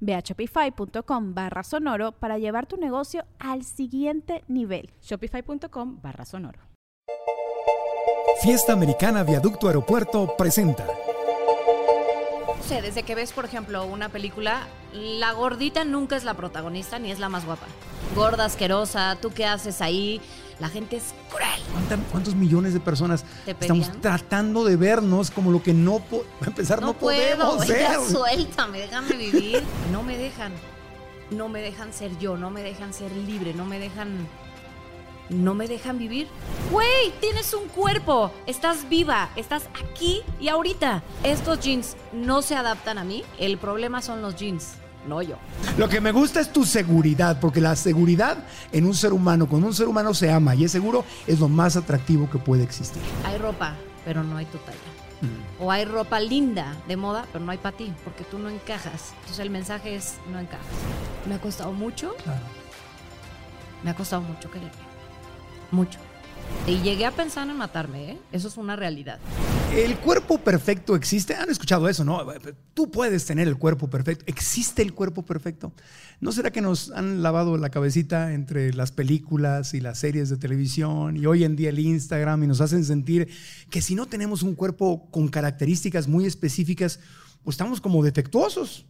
Ve 0.00 0.14
a 0.14 0.20
shopify.com 0.20 1.34
barra 1.34 1.62
sonoro 1.62 2.12
para 2.12 2.38
llevar 2.38 2.66
tu 2.66 2.76
negocio 2.76 3.24
al 3.38 3.64
siguiente 3.64 4.44
nivel. 4.48 4.90
Shopify.com 5.00 6.00
barra 6.00 6.24
sonoro. 6.24 6.60
Fiesta 8.40 8.72
Americana 8.72 9.24
Viaducto 9.24 9.66
Aeropuerto 9.66 10.34
presenta. 10.36 10.86
No 12.58 12.64
sé, 12.64 12.82
desde 12.82 13.02
que 13.02 13.14
ves, 13.14 13.32
por 13.32 13.44
ejemplo, 13.44 13.86
una 13.86 14.08
película, 14.08 14.66
la 14.92 15.32
gordita 15.32 15.84
nunca 15.84 16.16
es 16.16 16.24
la 16.24 16.34
protagonista 16.34 16.98
ni 16.98 17.10
es 17.10 17.18
la 17.18 17.28
más 17.28 17.44
guapa. 17.44 17.66
Gorda, 18.14 18.44
asquerosa, 18.44 19.16
¿tú 19.20 19.30
qué 19.30 19.46
haces 19.46 19.80
ahí? 19.80 20.20
La 20.58 20.68
gente 20.68 20.96
es 20.96 21.14
cruel. 21.30 22.00
¿Cuántos 22.10 22.34
millones 22.34 22.74
de 22.74 22.80
personas 22.80 23.24
estamos 23.46 23.92
tratando 24.00 24.64
de 24.64 24.76
vernos 24.76 25.30
como 25.30 25.52
lo 25.52 25.62
que 25.62 25.72
no 25.72 26.02
a 26.40 26.46
empezar 26.46 26.82
no, 26.82 26.94
puedo, 26.94 27.56
podemos 27.58 27.66
ser? 27.66 28.00
suéltame, 28.10 28.80
déjame 28.80 29.16
vivir. 29.16 29.62
No 29.92 30.02
me 30.02 30.18
dejan. 30.18 30.52
No 31.30 31.48
me 31.48 31.60
dejan 31.60 31.92
ser 31.92 32.18
yo, 32.18 32.36
no 32.36 32.50
me 32.50 32.62
dejan 32.62 32.92
ser 32.92 33.12
libre, 33.12 33.54
no 33.54 33.66
me 33.66 33.78
dejan 33.78 34.26
no 35.30 35.54
me 35.54 35.68
dejan 35.68 35.98
vivir. 35.98 36.28
Güey, 36.70 37.12
tienes 37.20 37.54
un 37.54 37.68
cuerpo, 37.68 38.32
estás 38.46 38.88
viva, 38.88 39.30
estás 39.36 39.68
aquí 39.84 40.22
y 40.40 40.48
ahorita. 40.48 41.02
Estos 41.22 41.60
jeans 41.60 41.96
no 42.12 42.42
se 42.42 42.56
adaptan 42.56 42.98
a 42.98 43.04
mí, 43.04 43.24
el 43.38 43.58
problema 43.58 44.02
son 44.02 44.22
los 44.22 44.36
jeans 44.36 44.74
no 45.06 45.22
yo. 45.22 45.36
Lo 45.76 45.88
que 45.88 46.00
me 46.00 46.12
gusta 46.12 46.40
es 46.40 46.52
tu 46.52 46.64
seguridad, 46.64 47.40
porque 47.40 47.60
la 47.60 47.74
seguridad 47.76 48.38
en 48.72 48.84
un 48.84 48.94
ser 48.94 49.12
humano, 49.12 49.48
cuando 49.48 49.66
un 49.66 49.74
ser 49.74 49.88
humano 49.88 50.14
se 50.14 50.30
ama 50.30 50.54
y 50.54 50.64
es 50.64 50.72
seguro, 50.72 51.04
es 51.26 51.40
lo 51.40 51.48
más 51.48 51.76
atractivo 51.76 52.28
que 52.30 52.38
puede 52.38 52.62
existir. 52.62 53.02
Hay 53.24 53.38
ropa, 53.38 53.74
pero 54.04 54.22
no 54.22 54.36
hay 54.36 54.44
tu 54.46 54.58
talla. 54.58 54.76
Mm. 55.20 55.62
O 55.62 55.72
hay 55.72 55.84
ropa 55.84 56.20
linda 56.20 56.76
de 56.86 56.96
moda, 56.96 57.26
pero 57.32 57.44
no 57.44 57.50
hay 57.50 57.58
para 57.58 57.76
ti, 57.76 57.92
porque 58.04 58.24
tú 58.24 58.38
no 58.38 58.48
encajas. 58.48 59.12
Entonces 59.20 59.40
el 59.40 59.50
mensaje 59.50 59.96
es, 59.96 60.14
no 60.30 60.38
encajas. 60.38 60.66
Me 61.28 61.34
ha 61.34 61.40
costado 61.40 61.72
mucho. 61.72 62.14
Me 63.82 63.90
ha 63.90 63.94
costado 63.94 64.22
mucho 64.22 64.50
quererme. 64.50 64.87
Mucho. 65.70 65.98
Y 66.66 66.82
llegué 66.82 67.06
a 67.06 67.10
pensar 67.10 67.48
en 67.48 67.56
matarme, 67.56 68.12
¿eh? 68.12 68.18
Eso 68.30 68.48
es 68.48 68.56
una 68.56 68.76
realidad. 68.76 69.18
El 69.74 69.96
cuerpo 69.96 70.38
perfecto 70.38 70.96
existe. 70.96 71.34
Han 71.34 71.48
escuchado 71.50 71.88
eso, 71.88 72.04
¿no? 72.04 72.20
Tú 72.74 72.90
puedes 72.90 73.24
tener 73.24 73.48
el 73.48 73.56
cuerpo 73.56 73.88
perfecto. 73.88 74.24
¿Existe 74.26 74.82
el 74.82 74.92
cuerpo 74.92 75.24
perfecto? 75.24 75.72
¿No 76.20 76.32
será 76.32 76.50
que 76.50 76.60
nos 76.60 76.90
han 76.90 77.22
lavado 77.22 77.56
la 77.56 77.70
cabecita 77.70 78.34
entre 78.34 78.74
las 78.74 78.92
películas 78.92 79.72
y 79.72 79.80
las 79.80 79.98
series 79.98 80.28
de 80.28 80.36
televisión 80.36 81.16
y 81.16 81.26
hoy 81.26 81.44
en 81.44 81.56
día 81.56 81.70
el 81.70 81.78
Instagram 81.78 82.44
y 82.44 82.46
nos 82.46 82.60
hacen 82.60 82.84
sentir 82.84 83.28
que 83.70 83.80
si 83.80 83.94
no 83.94 84.06
tenemos 84.06 84.42
un 84.42 84.54
cuerpo 84.54 85.08
con 85.10 85.28
características 85.28 86.06
muy 86.06 86.26
específicas, 86.26 87.00
pues 87.44 87.54
estamos 87.54 87.80
como 87.80 88.02
defectuosos? 88.02 88.84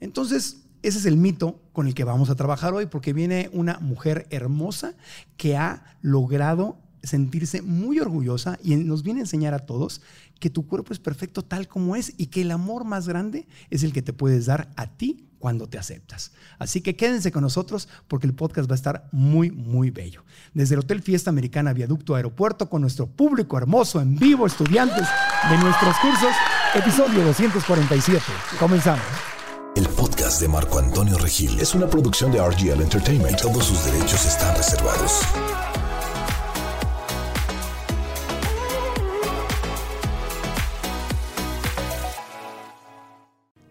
Entonces, 0.00 0.67
ese 0.82 0.98
es 0.98 1.06
el 1.06 1.16
mito 1.16 1.60
con 1.72 1.86
el 1.86 1.94
que 1.94 2.04
vamos 2.04 2.30
a 2.30 2.34
trabajar 2.34 2.74
hoy, 2.74 2.86
porque 2.86 3.12
viene 3.12 3.50
una 3.52 3.78
mujer 3.78 4.26
hermosa 4.30 4.94
que 5.36 5.56
ha 5.56 5.96
logrado 6.02 6.78
sentirse 7.02 7.62
muy 7.62 8.00
orgullosa 8.00 8.58
y 8.62 8.74
nos 8.76 9.02
viene 9.02 9.20
a 9.20 9.22
enseñar 9.22 9.54
a 9.54 9.60
todos 9.60 10.02
que 10.40 10.50
tu 10.50 10.66
cuerpo 10.66 10.92
es 10.92 10.98
perfecto 10.98 11.42
tal 11.42 11.68
como 11.68 11.96
es 11.96 12.12
y 12.16 12.26
que 12.26 12.42
el 12.42 12.50
amor 12.50 12.84
más 12.84 13.08
grande 13.08 13.46
es 13.70 13.82
el 13.82 13.92
que 13.92 14.02
te 14.02 14.12
puedes 14.12 14.46
dar 14.46 14.70
a 14.76 14.86
ti 14.86 15.24
cuando 15.38 15.68
te 15.68 15.78
aceptas. 15.78 16.32
Así 16.58 16.80
que 16.80 16.96
quédense 16.96 17.30
con 17.30 17.42
nosotros 17.42 17.88
porque 18.08 18.26
el 18.26 18.34
podcast 18.34 18.68
va 18.68 18.74
a 18.74 18.76
estar 18.76 19.08
muy, 19.12 19.50
muy 19.50 19.90
bello. 19.90 20.24
Desde 20.54 20.74
el 20.74 20.80
Hotel 20.80 21.02
Fiesta 21.02 21.30
Americana 21.30 21.72
Viaducto 21.72 22.14
Aeropuerto 22.14 22.68
con 22.68 22.82
nuestro 22.82 23.06
público 23.06 23.56
hermoso 23.56 24.00
en 24.00 24.16
vivo, 24.16 24.46
estudiantes 24.46 25.06
de 25.48 25.58
nuestros 25.58 25.96
cursos, 25.98 26.34
episodio 26.74 27.24
247. 27.24 28.20
Comenzamos. 28.58 29.37
El 29.78 29.88
podcast 29.90 30.40
de 30.40 30.48
Marco 30.48 30.80
Antonio 30.80 31.16
Regil 31.18 31.60
es 31.60 31.72
una 31.72 31.86
producción 31.86 32.32
de 32.32 32.44
RGL 32.44 32.82
Entertainment 32.82 33.40
todos 33.40 33.64
sus 33.64 33.84
derechos 33.84 34.26
están 34.26 34.56
reservados. 34.56 35.20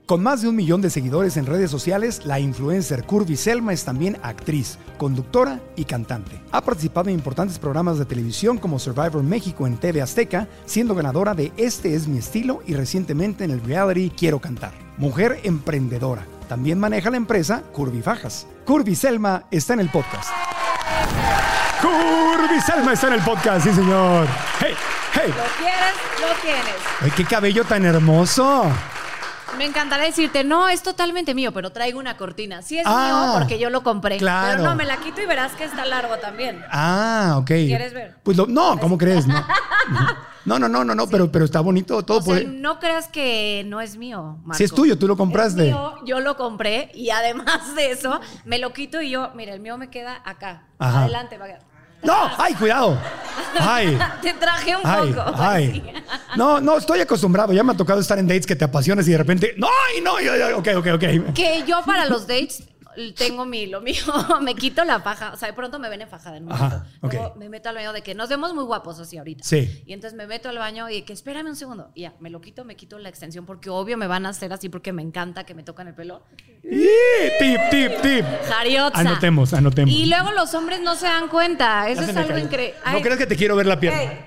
Con 0.08 0.24
más 0.24 0.42
de 0.42 0.48
un 0.48 0.56
millón 0.56 0.80
de 0.80 0.90
seguidores 0.90 1.36
en 1.36 1.46
redes 1.46 1.70
sociales, 1.70 2.22
la 2.24 2.40
influencer 2.40 3.04
Curvy 3.04 3.36
Selma 3.36 3.74
es 3.74 3.84
también 3.84 4.18
actriz, 4.24 4.78
conductora 4.98 5.60
y 5.76 5.84
cantante. 5.84 6.42
Ha 6.54 6.62
participado 6.62 7.10
en 7.10 7.16
importantes 7.16 7.60
programas 7.60 8.00
de 8.00 8.06
televisión 8.06 8.58
como 8.58 8.80
Survivor 8.80 9.22
México 9.22 9.68
en 9.68 9.76
TV 9.76 10.02
Azteca, 10.02 10.48
siendo 10.66 10.96
ganadora 10.96 11.34
de 11.34 11.52
Este 11.58 11.94
es 11.94 12.08
mi 12.08 12.20
estilo 12.20 12.62
y 12.66 12.74
recientemente 12.74 13.44
en 13.44 13.52
el 13.52 13.62
reality 13.62 14.10
Quiero 14.10 14.40
cantar. 14.40 14.72
Mujer 14.98 15.42
emprendedora. 15.44 16.26
También 16.48 16.80
maneja 16.80 17.10
la 17.10 17.18
empresa 17.18 17.64
Curvy 17.74 18.02
Fajas. 18.02 18.48
Curvy 18.66 18.96
Selma 18.96 19.44
está 19.52 19.74
en 19.74 19.82
el 19.82 19.90
podcast. 19.90 20.30
Curvy 21.82 22.62
Selma 22.66 22.94
está 22.94 23.08
en 23.08 23.14
el 23.14 23.22
podcast, 23.24 23.68
sí 23.68 23.74
señor. 23.74 24.26
Hey, 24.62 24.74
hey. 25.16 25.34
Lo 25.36 25.44
quieres, 25.58 25.94
lo 26.22 26.42
tienes. 26.42 26.76
Ay, 27.02 27.12
qué 27.14 27.26
cabello 27.26 27.66
tan 27.66 27.84
hermoso. 27.84 28.72
Me 29.58 29.66
encantaría 29.66 30.06
decirte, 30.06 30.44
no, 30.44 30.70
es 30.70 30.84
totalmente 30.84 31.34
mío, 31.34 31.52
pero 31.52 31.72
traigo 31.72 32.00
una 32.00 32.18
cortina. 32.18 32.62
Sí 32.62 32.78
es 32.78 32.86
ah, 32.86 33.32
mío 33.32 33.40
porque 33.40 33.60
yo 33.60 33.70
lo 33.70 33.84
compré. 33.84 34.18
Claro. 34.18 34.58
Pero 34.58 34.70
no, 34.70 34.76
me 34.76 34.86
la 34.86 34.98
quito 34.98 35.22
y 35.22 35.26
verás 35.26 35.54
que 35.54 35.64
está 35.64 35.86
largo 35.86 36.18
también. 36.18 36.64
Ah, 36.72 37.36
ok. 37.38 37.48
¿Quieres 37.48 37.94
ver? 37.94 38.16
Pues 38.24 38.38
no, 38.38 38.80
¿cómo 38.80 38.98
crees? 38.98 39.26
No, 40.48 40.58
no, 40.58 40.70
no, 40.70 40.86
no, 40.86 40.96
no, 40.96 41.08
pero, 41.08 41.30
pero 41.30 41.44
está 41.44 41.60
bonito 41.60 42.04
todo. 42.04 42.20
O 42.20 42.40
no 42.40 42.80
creas 42.80 43.10
que 43.10 43.66
no 43.68 43.82
es 43.82 43.98
mío, 43.98 44.38
Si 44.54 44.64
es 44.64 44.72
tuyo, 44.72 44.98
tú 44.98 45.06
lo 45.06 45.18
compraste. 45.18 45.64
Es 45.64 45.76
mío, 45.76 45.96
yo 46.06 46.22
lo 46.22 46.38
compré 46.38 46.90
y 46.94 47.10
además 47.10 47.76
de 47.76 47.92
eso, 47.92 48.22
me 48.46 48.58
lo 48.58 48.72
quito 48.72 49.02
y 49.02 49.10
yo, 49.10 49.32
mira, 49.36 49.54
el 49.54 49.60
mío 49.60 49.78
me 49.78 49.90
queda 49.90 50.22
acá. 50.24 50.64
Adelante, 50.80 51.38
va 51.38 51.48
no, 52.04 52.14
ay, 52.38 52.54
cuidado. 52.54 52.98
Ay. 53.60 53.98
Te 54.22 54.34
traje 54.34 54.76
un 54.76 54.82
poco. 54.82 55.32
Ay. 55.36 55.84
No, 56.36 56.62
no, 56.62 56.78
estoy 56.78 57.00
acostumbrado. 57.00 57.52
Ya 57.52 57.64
me 57.64 57.74
ha 57.74 57.78
tocado 57.78 58.00
estar 58.00 58.20
en 58.20 58.28
dates 58.28 58.46
que 58.46 58.56
te 58.56 58.64
apasiones 58.64 59.08
y 59.08 59.12
de 59.12 59.18
repente, 59.18 59.56
no, 59.58 59.68
no, 60.04 60.14
ok, 60.58 60.68
ok, 60.78 60.88
ok. 60.94 61.34
Que 61.34 61.64
yo 61.66 61.82
para 61.84 62.06
los 62.06 62.28
dates 62.28 62.64
tengo 63.16 63.46
mi, 63.46 63.68
lo 63.68 63.82
mío, 63.82 64.04
me 64.42 64.56
quito 64.56 64.84
la 64.84 65.04
paja. 65.04 65.32
O 65.34 65.38
sea, 65.38 65.48
de 65.48 65.54
pronto 65.54 65.80
me 65.80 65.90
ven 65.90 66.02
en 66.02 66.10
faja 66.10 66.36
en 66.36 66.48
me 67.38 67.50
meto 67.50 67.70
al 67.70 67.76
baño 67.76 67.94
de 67.94 68.02
que 68.02 68.16
nos 68.16 68.30
vemos 68.30 68.54
muy 68.54 68.64
guapos 68.64 69.00
así 69.00 69.18
ahorita. 69.18 69.44
Sí. 69.44 69.84
Y 69.86 69.94
entonces 69.94 70.18
me 70.18 70.28
meto 70.28 70.50
al 70.50 70.58
baño 70.58 70.90
y 70.90 71.04
que 71.04 71.14
espérame 71.14 71.48
un 71.48 71.56
segundo. 71.56 71.92
Y 71.94 72.02
ya, 72.02 72.14
me 72.20 72.30
lo 72.30 72.42
quito, 72.42 72.66
me 72.66 72.76
quito 72.76 72.98
la 73.00 73.10
extensión 73.10 73.46
porque 73.46 73.70
obvio 73.70 73.98
me 73.98 74.08
van 74.08 74.26
a 74.26 74.30
hacer 74.30 74.52
así 74.54 74.70
porque 74.70 74.94
me 74.94 75.02
encanta 75.02 75.46
que 75.46 75.54
me 75.54 75.64
tocan 75.64 75.88
el 75.88 75.94
pelo. 75.94 76.24
tip, 76.62 77.60
tip, 77.72 78.02
tip. 78.02 78.26
Jariotza. 78.50 79.00
Anotemos, 79.00 79.54
anotemos. 79.54 79.94
Y 79.94 80.06
luego 80.06 80.32
los 80.32 80.54
hombres 80.54 80.82
no 80.82 80.96
se 80.96 81.06
dan 81.06 81.28
cuenta. 81.28 81.90
Eso 81.90 82.02
es 82.02 82.16
algo 82.16 82.38
increíble. 82.38 82.76
No 82.92 83.02
creas 83.02 83.18
que 83.18 83.28
te 83.28 83.36
quiero 83.36 83.56
ver 83.56 83.66
la 83.66 83.80
pierna. 83.80 84.26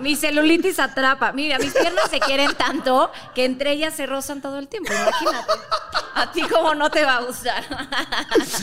Mi 0.00 0.16
celulitis 0.16 0.78
atrapa. 0.78 1.32
Mira, 1.32 1.58
mis 1.58 1.72
piernas 1.72 2.10
se 2.10 2.20
quieren 2.20 2.50
tanto 2.56 3.10
que 3.34 3.44
entre 3.44 3.72
ellas 3.72 3.94
se 3.94 4.06
rozan 4.06 4.40
todo 4.40 4.58
el 4.58 4.68
tiempo. 4.68 4.92
Imagínate. 4.92 5.52
A 6.14 6.32
ti 6.32 6.42
como 6.42 6.74
no 6.74 6.90
te 6.90 7.04
va 7.04 7.18
a 7.18 7.24
gustar. 7.24 7.62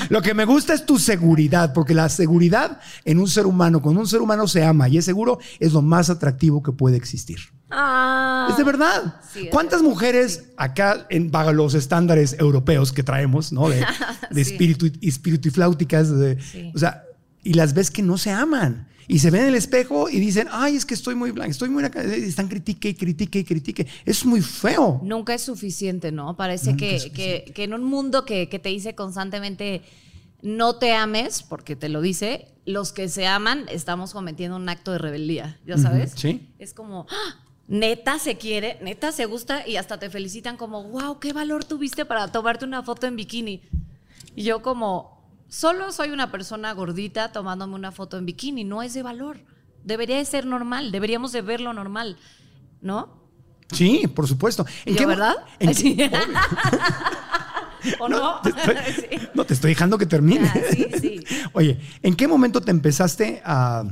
Lo 0.09 0.21
que 0.21 0.33
me 0.33 0.45
gusta 0.45 0.73
es 0.73 0.85
tu 0.85 0.97
seguridad, 0.97 1.71
porque 1.73 1.93
la 1.93 2.09
seguridad 2.09 2.79
en 3.05 3.19
un 3.19 3.27
ser 3.27 3.45
humano, 3.45 3.81
cuando 3.81 4.01
un 4.01 4.07
ser 4.07 4.21
humano 4.21 4.47
se 4.47 4.63
ama 4.63 4.89
y 4.89 4.97
es 4.97 5.05
seguro, 5.05 5.39
es 5.59 5.73
lo 5.73 5.81
más 5.81 6.09
atractivo 6.09 6.63
que 6.63 6.71
puede 6.71 6.97
existir. 6.97 7.37
Ah, 7.69 8.47
es 8.49 8.57
de 8.57 8.63
verdad. 8.63 9.21
¿Cuántas 9.51 9.81
mujeres 9.81 10.45
acá 10.57 11.05
en 11.09 11.31
los 11.53 11.73
estándares 11.73 12.35
europeos 12.39 12.91
que 12.91 13.03
traemos, 13.03 13.51
¿no? 13.51 13.69
De, 13.69 13.85
espíritu, 14.35 14.91
espíritu 15.01 15.49
y 15.49 15.51
flauticas. 15.51 16.09
o 16.09 16.77
sea, 16.77 17.03
y 17.43 17.53
las 17.53 17.73
ves 17.73 17.91
que 17.91 18.01
no 18.01 18.17
se 18.17 18.31
aman. 18.31 18.87
Y 19.07 19.19
se 19.19 19.29
ven 19.31 19.41
en 19.43 19.47
el 19.49 19.55
espejo 19.55 20.09
y 20.09 20.19
dicen, 20.19 20.47
ay, 20.51 20.75
es 20.75 20.85
que 20.85 20.93
estoy 20.93 21.15
muy 21.15 21.31
blanca, 21.31 21.51
estoy 21.51 21.69
muy... 21.69 21.83
acá", 21.83 22.03
y 22.03 22.23
Están 22.23 22.47
critique 22.47 22.89
y 22.89 22.93
critique 22.95 23.39
y 23.39 23.43
critique. 23.43 23.87
Es 24.05 24.25
muy 24.25 24.41
feo. 24.41 24.99
Nunca 25.03 25.33
es 25.33 25.41
suficiente, 25.41 26.11
¿no? 26.11 26.35
Parece 26.37 26.75
que, 26.77 27.11
que- 27.13 27.51
que 27.53 27.63
en 27.63 27.73
un 27.73 27.83
mundo 27.83 28.25
que, 28.25 28.47
que 28.49 28.59
te 28.59 28.69
dice 28.69 28.95
constantemente 28.95 29.81
no 30.41 30.75
te 30.75 30.93
ames, 30.93 31.41
porque 31.43 31.75
te 31.75 31.87
lo 31.89 32.01
dice, 32.01 32.47
los 32.65 32.91
que 32.91 33.07
se 33.09 33.27
aman 33.27 33.65
estamos 33.69 34.11
cometiendo 34.13 34.57
un 34.57 34.67
acto 34.67 34.91
de 34.91 34.97
rebeldía, 34.97 35.57
¿ya 35.65 35.77
sabes? 35.77 36.11
sí. 36.15 36.49
Es 36.59 36.73
como, 36.73 37.05
¡ah! 37.09 37.45
neta 37.69 38.19
se 38.19 38.37
quiere, 38.37 38.77
neta 38.81 39.13
se 39.13 39.25
gusta 39.25 39.65
y 39.67 39.77
hasta 39.77 39.97
te 39.99 40.09
felicitan 40.09 40.57
como, 40.57 40.83
wow, 40.83 41.19
qué 41.19 41.31
valor 41.31 41.63
tuviste 41.63 42.03
para 42.05 42.29
tomarte 42.29 42.65
una 42.65 42.83
foto 42.83 43.07
en 43.07 43.15
bikini. 43.15 43.61
Y 44.35 44.43
yo 44.43 44.61
como, 44.61 45.22
solo 45.53 45.91
soy 45.91 46.09
una 46.09 46.31
persona 46.31 46.71
gordita 46.73 47.31
tomándome 47.31 47.75
una 47.75 47.91
foto 47.91 48.17
en 48.17 48.25
bikini, 48.25 48.63
no 48.63 48.81
es 48.81 48.93
de 48.93 49.03
valor. 49.03 49.37
Debería 49.83 50.17
de 50.17 50.25
ser 50.25 50.45
normal, 50.45 50.91
deberíamos 50.91 51.31
de 51.31 51.41
verlo 51.41 51.73
normal, 51.73 52.17
¿no? 52.81 53.21
Sí, 53.71 54.07
por 54.07 54.27
supuesto. 54.27 54.65
¿Y 54.85 54.95
yo, 54.95 55.03
mo- 55.03 55.07
verdad? 55.09 55.35
en- 55.59 55.75
Sí. 55.75 55.97
¿O 57.99 58.07
no? 58.07 58.39
te 58.41 58.49
estoy- 58.49 58.75
Sí. 58.95 59.27
no, 59.33 59.45
te 59.45 59.53
estoy 59.53 59.71
dejando 59.71 59.97
que 59.97 60.05
termine. 60.05 60.47
Ah, 60.47 60.59
sí, 60.71 60.85
sí. 61.01 61.23
Oye, 61.53 61.79
¿en 62.01 62.15
qué 62.15 62.27
momento 62.27 62.61
te 62.61 62.71
empezaste 62.71 63.41
a, 63.45 63.83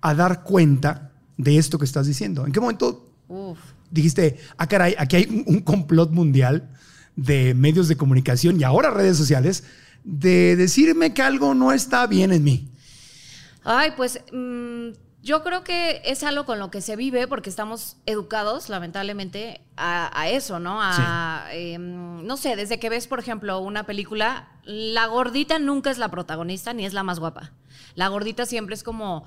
a 0.00 0.14
dar 0.14 0.42
cuenta 0.42 1.12
de 1.36 1.56
esto 1.58 1.78
que 1.78 1.84
estás 1.86 2.06
diciendo? 2.06 2.46
¿En 2.46 2.52
qué 2.52 2.60
momento 2.60 3.06
Uf. 3.28 3.58
dijiste, 3.90 4.38
ah, 4.58 4.66
caray, 4.68 4.94
aquí 4.98 5.16
hay 5.16 5.24
un, 5.28 5.44
un 5.46 5.60
complot 5.62 6.10
mundial 6.10 6.70
de 7.16 7.54
medios 7.54 7.88
de 7.88 7.96
comunicación 7.96 8.60
y 8.60 8.64
ahora 8.64 8.90
redes 8.90 9.16
sociales 9.16 9.64
de 10.04 10.54
decirme 10.54 11.14
que 11.14 11.22
algo 11.22 11.54
no 11.54 11.72
está 11.72 12.06
bien 12.06 12.32
en 12.32 12.44
mí? 12.44 12.68
Ay, 13.64 13.92
pues 13.96 14.20
mm, 14.32 14.90
yo 15.22 15.42
creo 15.42 15.64
que 15.64 16.02
es 16.04 16.22
algo 16.22 16.44
con 16.44 16.58
lo 16.58 16.70
que 16.70 16.82
se 16.82 16.96
vive 16.96 17.26
porque 17.26 17.48
estamos 17.48 17.96
educados, 18.04 18.68
lamentablemente, 18.68 19.62
a, 19.76 20.20
a 20.20 20.28
eso, 20.28 20.58
¿no? 20.58 20.80
A, 20.82 21.46
em, 21.52 22.24
no 22.26 22.36
sé, 22.36 22.56
desde 22.56 22.78
que 22.78 22.90
ves, 22.90 23.06
por 23.06 23.18
ejemplo, 23.18 23.58
una 23.60 23.84
película, 23.84 24.48
la 24.64 25.06
gordita 25.06 25.58
nunca 25.58 25.90
es 25.90 25.96
la 25.96 26.10
protagonista 26.10 26.74
ni 26.74 26.84
es 26.84 26.92
la 26.92 27.02
más 27.02 27.20
guapa. 27.20 27.52
La 27.94 28.08
gordita 28.08 28.44
siempre 28.44 28.74
es 28.74 28.82
como, 28.82 29.26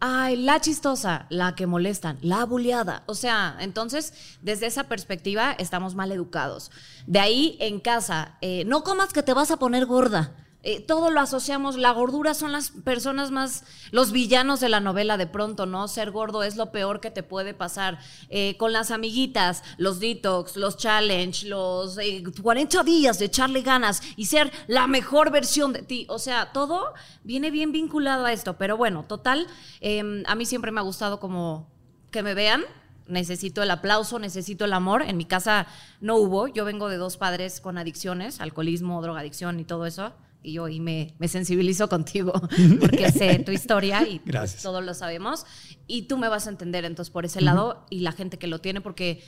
ay, 0.00 0.36
la 0.36 0.60
chistosa, 0.60 1.26
la 1.28 1.54
que 1.54 1.66
molestan, 1.66 2.18
la 2.22 2.44
buleada. 2.44 3.02
O 3.06 3.14
sea, 3.14 3.56
entonces, 3.60 4.12
desde 4.42 4.66
esa 4.66 4.84
perspectiva 4.84 5.52
estamos 5.52 5.94
mal 5.94 6.12
educados. 6.12 6.70
De 7.06 7.18
ahí, 7.18 7.56
en 7.60 7.80
casa, 7.80 8.36
eh, 8.40 8.64
no 8.66 8.82
comas 8.82 9.12
que 9.12 9.22
te 9.22 9.34
vas 9.34 9.50
a 9.50 9.58
poner 9.58 9.86
gorda. 9.86 10.34
Eh, 10.70 10.80
todo 10.82 11.10
lo 11.10 11.20
asociamos, 11.20 11.78
la 11.78 11.92
gordura 11.92 12.34
son 12.34 12.52
las 12.52 12.72
personas 12.72 13.30
más, 13.30 13.64
los 13.90 14.12
villanos 14.12 14.60
de 14.60 14.68
la 14.68 14.80
novela 14.80 15.16
de 15.16 15.26
pronto, 15.26 15.64
¿no? 15.64 15.88
Ser 15.88 16.10
gordo 16.10 16.42
es 16.42 16.56
lo 16.56 16.72
peor 16.72 17.00
que 17.00 17.10
te 17.10 17.22
puede 17.22 17.54
pasar. 17.54 17.98
Eh, 18.28 18.54
con 18.58 18.74
las 18.74 18.90
amiguitas, 18.90 19.64
los 19.78 19.98
detox, 19.98 20.58
los 20.58 20.76
challenge, 20.76 21.48
los 21.48 21.96
eh, 21.96 22.22
40 22.42 22.82
días 22.82 23.18
de 23.18 23.24
echarle 23.24 23.62
ganas 23.62 24.02
y 24.14 24.26
ser 24.26 24.52
la 24.66 24.86
mejor 24.86 25.30
versión 25.30 25.72
de 25.72 25.80
ti. 25.80 26.04
O 26.10 26.18
sea, 26.18 26.52
todo 26.52 26.92
viene 27.24 27.50
bien 27.50 27.72
vinculado 27.72 28.26
a 28.26 28.32
esto. 28.34 28.58
Pero 28.58 28.76
bueno, 28.76 29.06
total, 29.08 29.46
eh, 29.80 30.22
a 30.26 30.34
mí 30.34 30.44
siempre 30.44 30.70
me 30.70 30.80
ha 30.80 30.82
gustado 30.84 31.18
como 31.18 31.66
que 32.10 32.22
me 32.22 32.34
vean. 32.34 32.62
Necesito 33.06 33.62
el 33.62 33.70
aplauso, 33.70 34.18
necesito 34.18 34.66
el 34.66 34.74
amor. 34.74 35.00
En 35.00 35.16
mi 35.16 35.24
casa 35.24 35.66
no 36.02 36.16
hubo. 36.16 36.46
Yo 36.46 36.66
vengo 36.66 36.90
de 36.90 36.98
dos 36.98 37.16
padres 37.16 37.62
con 37.62 37.78
adicciones, 37.78 38.42
alcoholismo, 38.42 39.00
drogadicción 39.00 39.60
y 39.60 39.64
todo 39.64 39.86
eso. 39.86 40.12
Y 40.42 40.52
yo 40.54 40.68
y 40.68 40.78
me, 40.80 41.14
me 41.18 41.28
sensibilizo 41.28 41.88
contigo 41.88 42.32
porque 42.80 43.10
sé 43.10 43.38
tu 43.40 43.50
historia 43.52 44.06
y 44.06 44.20
Gracias. 44.24 44.62
todos 44.62 44.84
lo 44.84 44.94
sabemos. 44.94 45.44
Y 45.86 46.02
tú 46.02 46.16
me 46.16 46.28
vas 46.28 46.46
a 46.46 46.50
entender 46.50 46.84
entonces 46.84 47.10
por 47.10 47.24
ese 47.24 47.40
lado 47.40 47.84
y 47.90 48.00
la 48.00 48.12
gente 48.12 48.38
que 48.38 48.46
lo 48.46 48.60
tiene 48.60 48.80
porque 48.80 49.22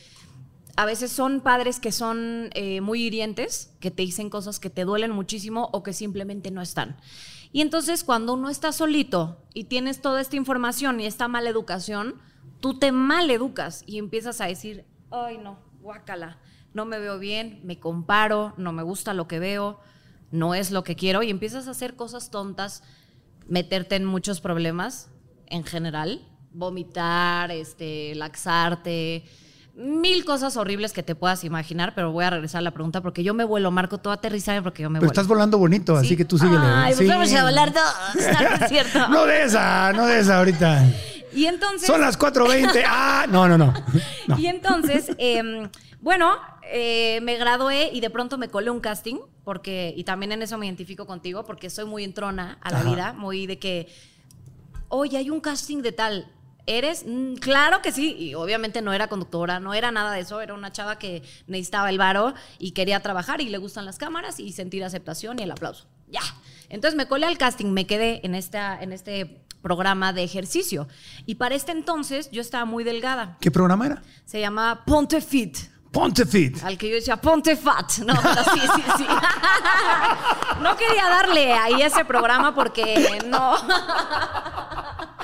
a 0.76 0.84
veces 0.84 1.10
son 1.10 1.40
padres 1.40 1.80
que 1.80 1.92
son 1.92 2.50
eh, 2.54 2.80
muy 2.80 3.02
hirientes, 3.02 3.72
que 3.80 3.90
te 3.90 4.02
dicen 4.02 4.30
cosas 4.30 4.60
que 4.60 4.70
te 4.70 4.84
duelen 4.84 5.10
muchísimo 5.10 5.68
o 5.72 5.82
que 5.82 5.92
simplemente 5.92 6.50
no 6.50 6.62
están. 6.62 6.96
Y 7.52 7.60
entonces 7.60 8.04
cuando 8.04 8.34
uno 8.34 8.48
está 8.48 8.72
solito 8.72 9.42
y 9.52 9.64
tienes 9.64 10.00
toda 10.00 10.20
esta 10.20 10.36
información 10.36 11.00
y 11.00 11.06
esta 11.06 11.26
mala 11.26 11.50
educación, 11.50 12.14
tú 12.60 12.78
te 12.78 12.92
mal 12.92 13.28
educas 13.30 13.82
y 13.86 13.98
empiezas 13.98 14.40
a 14.40 14.46
decir, 14.46 14.84
ay 15.10 15.38
no, 15.38 15.58
guácala, 15.82 16.38
no 16.72 16.84
me 16.84 16.98
veo 17.00 17.18
bien, 17.18 17.60
me 17.64 17.80
comparo, 17.80 18.54
no 18.56 18.72
me 18.72 18.84
gusta 18.84 19.12
lo 19.14 19.26
que 19.26 19.40
veo, 19.40 19.80
no 20.31 20.55
es 20.55 20.71
lo 20.71 20.85
que 20.85 20.97
quiero 20.97 21.23
y 21.23 21.31
empiezas 21.31 21.67
a 21.69 21.73
hacer 21.73 21.97
cosas 21.97 22.31
tontas, 22.31 22.82
meterte 23.49 23.97
en 23.97 24.05
muchos 24.05 24.41
problemas 24.41 25.09
en 25.47 25.65
general, 25.65 26.21
vomitar, 26.53 27.50
este, 27.50 28.15
laxarte, 28.15 29.25
mil 29.75 30.25
cosas 30.25 30.56
horribles 30.56 30.93
que 30.93 31.03
te 31.03 31.15
puedas 31.15 31.43
imaginar, 31.44 31.94
pero 31.94 32.12
voy 32.12 32.25
a 32.25 32.31
regresar 32.31 32.59
a 32.59 32.62
la 32.62 32.71
pregunta 32.73 33.00
porque 33.00 33.23
yo 33.23 33.35
me 33.35 33.44
vuelo, 33.44 33.71
Marco, 33.71 33.99
tú 33.99 34.11
aterrizame 34.11 34.62
porque 34.62 34.82
yo 34.82 34.91
me 34.91 34.99
Pero 34.99 35.09
vuelo. 35.09 35.12
estás 35.12 35.27
volando 35.27 35.59
bonito, 35.59 35.97
así 35.97 36.09
Sí. 36.09 36.17
que 36.17 36.25
tú 36.25 36.38
síguele. 36.38 36.59
Ay, 36.62 36.93
pues 36.94 36.99
Sí. 36.99 37.12
vamos 37.12 37.32
a 37.32 37.44
volar 37.44 37.73
todos, 37.73 37.94
¿no? 38.94 39.09
No 39.09 39.27
de 39.27 39.44
esa, 39.44 39.93
no 39.93 40.06
de 40.06 40.21
esa 40.21 40.38
ahorita. 40.38 40.85
Y 41.32 41.47
entonces... 41.47 41.87
Son 41.87 42.00
las 42.00 42.19
4.20. 42.19 42.82
Ah, 42.87 43.27
no, 43.29 43.49
no, 43.49 43.56
no. 43.56 43.73
No. 44.29 44.38
Y 44.38 44.47
entonces, 44.47 45.11
em, 45.19 45.69
bueno, 46.00 46.32
eh, 46.73 47.21
me 47.23 47.37
gradué 47.37 47.91
y 47.93 48.00
de 48.00 48.11
pronto 48.11 48.37
me 48.38 48.49
colé 48.49 48.71
un 48.71 48.81
casting, 48.81 49.17
porque, 49.50 49.93
y 49.97 50.05
también 50.05 50.31
en 50.31 50.43
eso 50.43 50.56
me 50.58 50.67
identifico 50.67 51.08
contigo, 51.08 51.44
porque 51.44 51.70
soy 51.70 51.85
muy 51.85 52.05
entrona 52.05 52.58
a 52.61 52.70
la 52.70 52.79
Ajá. 52.79 52.88
vida, 52.88 53.12
muy 53.14 53.49
de 53.49 53.58
que, 53.58 53.88
oye, 54.88 55.17
hay 55.17 55.29
un 55.29 55.41
casting 55.41 55.82
de 55.82 55.91
tal. 55.91 56.31
¿Eres? 56.67 57.05
Mm, 57.05 57.35
claro 57.35 57.82
que 57.82 57.91
sí. 57.91 58.14
Y 58.17 58.35
obviamente 58.37 58.81
no 58.81 58.93
era 58.93 59.08
conductora, 59.08 59.58
no 59.58 59.75
era 59.75 59.91
nada 59.91 60.12
de 60.12 60.20
eso. 60.20 60.41
Era 60.41 60.55
una 60.55 60.70
chava 60.70 61.00
que 61.00 61.25
necesitaba 61.49 61.91
el 61.91 61.99
varo 61.99 62.32
y 62.61 62.70
quería 62.70 63.00
trabajar 63.00 63.41
y 63.41 63.49
le 63.49 63.58
gustan 63.58 63.87
las 63.87 63.99
cámaras 63.99 64.38
y 64.38 64.52
sentir 64.52 64.85
aceptación 64.85 65.41
y 65.41 65.43
el 65.43 65.50
aplauso. 65.50 65.88
Ya. 66.06 66.23
Entonces 66.69 66.96
me 66.96 67.08
colé 67.08 67.26
al 67.26 67.37
casting, 67.37 67.73
me 67.73 67.88
quedé 67.88 68.20
en, 68.25 68.37
esta, 68.37 68.81
en 68.81 68.93
este 68.93 69.43
programa 69.62 70.12
de 70.12 70.23
ejercicio. 70.23 70.87
Y 71.26 71.35
para 71.35 71.56
este 71.56 71.73
entonces 71.73 72.31
yo 72.31 72.41
estaba 72.41 72.67
muy 72.67 72.85
delgada. 72.85 73.37
¿Qué 73.41 73.50
programa 73.50 73.87
era? 73.87 74.03
Se 74.26 74.38
llama 74.38 74.85
Ponte 74.87 75.20
Fit. 75.20 75.58
Ponte 75.90 76.25
Fit. 76.25 76.62
Al 76.62 76.78
que 76.78 76.88
yo 76.88 76.94
decía, 76.94 77.16
ponte 77.16 77.56
fat. 77.56 77.98
No, 77.98 78.14
pero 78.22 78.44
sí, 78.44 78.60
sí, 78.60 78.82
sí. 78.98 79.06
No 80.60 80.76
quería 80.76 81.08
darle 81.08 81.52
ahí 81.52 81.82
ese 81.82 82.04
programa 82.04 82.54
porque 82.54 83.19
no. 83.26 83.54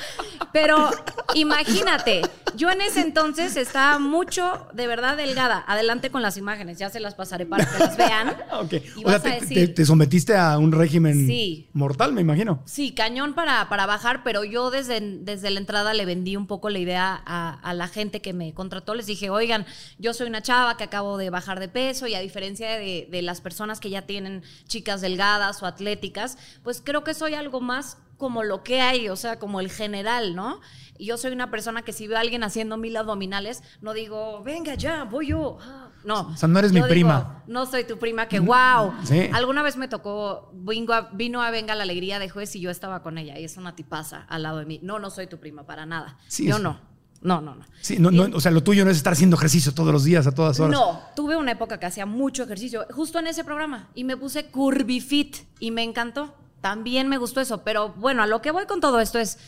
Pero 0.53 0.91
imagínate, 1.35 2.23
yo 2.55 2.71
en 2.71 2.81
ese 2.81 3.01
entonces 3.03 3.57
estaba 3.57 3.99
mucho, 3.99 4.67
de 4.73 4.87
verdad, 4.87 5.17
delgada. 5.17 5.63
Adelante 5.67 6.11
con 6.11 6.23
las 6.23 6.37
imágenes, 6.37 6.79
ya 6.79 6.89
se 6.89 7.01
las 7.01 7.15
pasaré 7.15 7.45
para 7.47 7.67
que 7.67 7.79
las 7.79 7.97
vean. 7.97 8.37
Ok. 8.57 8.73
Y 8.97 9.05
O 9.05 9.09
sea, 9.11 9.19
vas 9.19 9.23
te, 9.23 9.29
a 9.29 9.35
te- 9.35 9.41
decir, 9.41 9.75
te 9.75 9.85
sometiste 9.85 10.35
a 10.37 10.57
un 10.59 10.73
régimen 10.73 11.27
Sí. 11.27 11.69
mortal, 11.75 12.13
me 12.15 12.23
imagino. 12.23 12.63
Sí, 12.65 12.93
cañón 12.93 13.35
para, 13.35 13.69
para 13.69 13.85
bajar, 13.85 14.23
pero 14.25 14.45
yo 14.45 14.71
desde, 14.71 15.01
desde 15.01 15.51
la 15.51 15.61
entrada 15.61 15.93
le 15.93 16.07
vendí 16.07 16.37
un 16.37 16.47
poco 16.47 16.71
la 16.71 16.79
idea 16.79 17.21
a, 17.27 17.59
a 17.61 17.75
la 17.75 17.89
gente 17.89 18.23
que 18.23 18.33
me 18.33 18.55
contrató. 18.55 18.95
Les 18.95 19.07
dije, 19.07 19.29
oigan, 19.29 19.67
yo 19.99 20.15
soy 20.15 20.27
una 20.29 20.41
chava 20.43 20.77
que 20.79 20.85
acabo 20.85 21.19
de 21.19 21.29
bajar 21.29 21.61
de 21.61 21.69
peso 21.69 22.07
y 22.07 22.15
a 22.15 22.21
diferencia 22.21 22.71
de, 22.79 23.09
de 23.11 23.23
las 23.23 23.41
personas 23.43 23.79
que 23.79 23.91
ya 23.91 24.03
tienen 24.03 24.43
chicas 24.67 25.01
delgadas 25.03 25.63
o 25.63 25.67
atléticas, 25.67 26.39
pues 26.63 26.81
creo 26.83 27.05
que 27.05 27.13
soy 27.13 27.35
algo 27.35 27.61
más 27.61 27.99
como 28.17 28.43
lo 28.43 28.63
que 28.63 28.81
hay, 28.81 29.09
o 29.09 29.17
sea, 29.17 29.39
como 29.39 29.61
el 29.61 29.71
general, 29.71 30.35
¿no? 30.35 30.61
Y 30.99 31.07
yo 31.07 31.19
soy 31.19 31.33
una 31.33 31.51
persona 31.51 31.83
que 31.83 31.93
si 31.93 32.07
veo 32.07 32.17
a 32.17 32.21
alguien 32.21 32.43
haciendo 32.43 32.77
mil 32.77 32.97
abdominales, 32.97 33.63
no 33.81 33.93
digo, 33.93 34.43
venga 34.43 34.75
ya, 34.75 35.05
voy 35.05 35.29
yo. 35.29 35.59
No. 36.05 36.29
O 36.29 36.37
sea, 36.37 36.49
no 36.49 36.59
eres 36.59 36.73
mi 36.73 36.77
digo, 36.77 36.89
prima. 36.89 37.43
no 37.47 37.67
soy 37.67 37.85
tu 37.85 37.99
prima, 37.99 38.29
que 38.29 38.39
wow. 38.39 38.95
Sí. 39.05 39.29
Alguna 39.33 39.63
vez 39.63 39.77
me 39.77 39.89
tocó, 39.89 40.51
vino 40.55 40.93
a, 40.93 41.11
vino 41.13 41.43
a 41.43 41.51
Venga 41.51 41.75
la 41.75 41.83
Alegría 41.83 42.19
de 42.19 42.29
juez 42.29 42.55
y 42.57 42.61
yo 42.61 42.71
estaba 42.71 43.03
con 43.03 43.19
ella 43.19 43.39
y 43.39 43.45
es 43.45 43.57
una 43.57 43.75
tipaza 43.75 44.25
al 44.29 44.45
lado 44.45 44.59
de 44.59 44.67
mí. 44.67 44.81
No, 44.83 44.99
no 44.99 45.11
soy 45.11 45.27
tu 45.27 45.39
prima, 45.39 45.65
para 45.65 45.85
nada. 45.85 46.17
Sí, 46.29 46.47
yo 46.47 46.59
no. 46.59 46.81
No, 47.23 47.41
no, 47.41 47.57
no. 47.57 47.65
Sí, 47.81 47.97
no, 47.99 48.11
no, 48.11 48.37
o 48.37 48.41
sea, 48.41 48.53
lo 48.53 48.63
tuyo 48.63 48.85
no 48.85 48.91
es 48.91 48.99
estar 48.99 49.15
haciendo 49.15 49.37
ejercicio 49.37 49.75
todos 49.75 49.93
los 49.93 50.05
días, 50.05 50.27
a 50.29 50.33
todas 50.33 50.61
horas. 50.61 50.79
No, 50.79 51.01
tuve 51.17 51.35
una 51.35 51.51
época 51.53 51.81
que 51.81 51.87
hacía 51.87 52.07
mucho 52.07 52.45
ejercicio, 52.45 52.87
justo 52.91 53.19
en 53.19 53.27
ese 53.27 53.43
programa, 53.43 53.89
y 53.95 54.05
me 54.05 54.17
puse 54.17 54.47
Curvy 54.47 55.01
Fit 55.01 55.37
y 55.59 55.73
me 55.73 55.83
encantó. 55.83 56.37
También 56.67 57.07
me 57.07 57.17
gustó 57.17 57.41
eso, 57.41 57.63
pero 57.63 57.91
bueno, 57.91 58.25
a 58.25 58.27
lo 58.27 58.43
que 58.43 58.51
voy 58.51 58.67
con 58.67 58.81
todo 58.81 58.99
esto 58.99 59.21
es, 59.21 59.39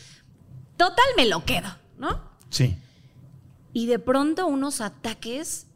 total 0.77 1.05
me 1.17 1.25
lo 1.25 1.43
quedo, 1.43 1.67
¿no? 1.97 2.17
Sí. 2.49 2.77
Y 3.73 3.87
de 3.87 3.99
pronto 3.99 4.47
unos 4.47 4.79
ataques 4.79 5.67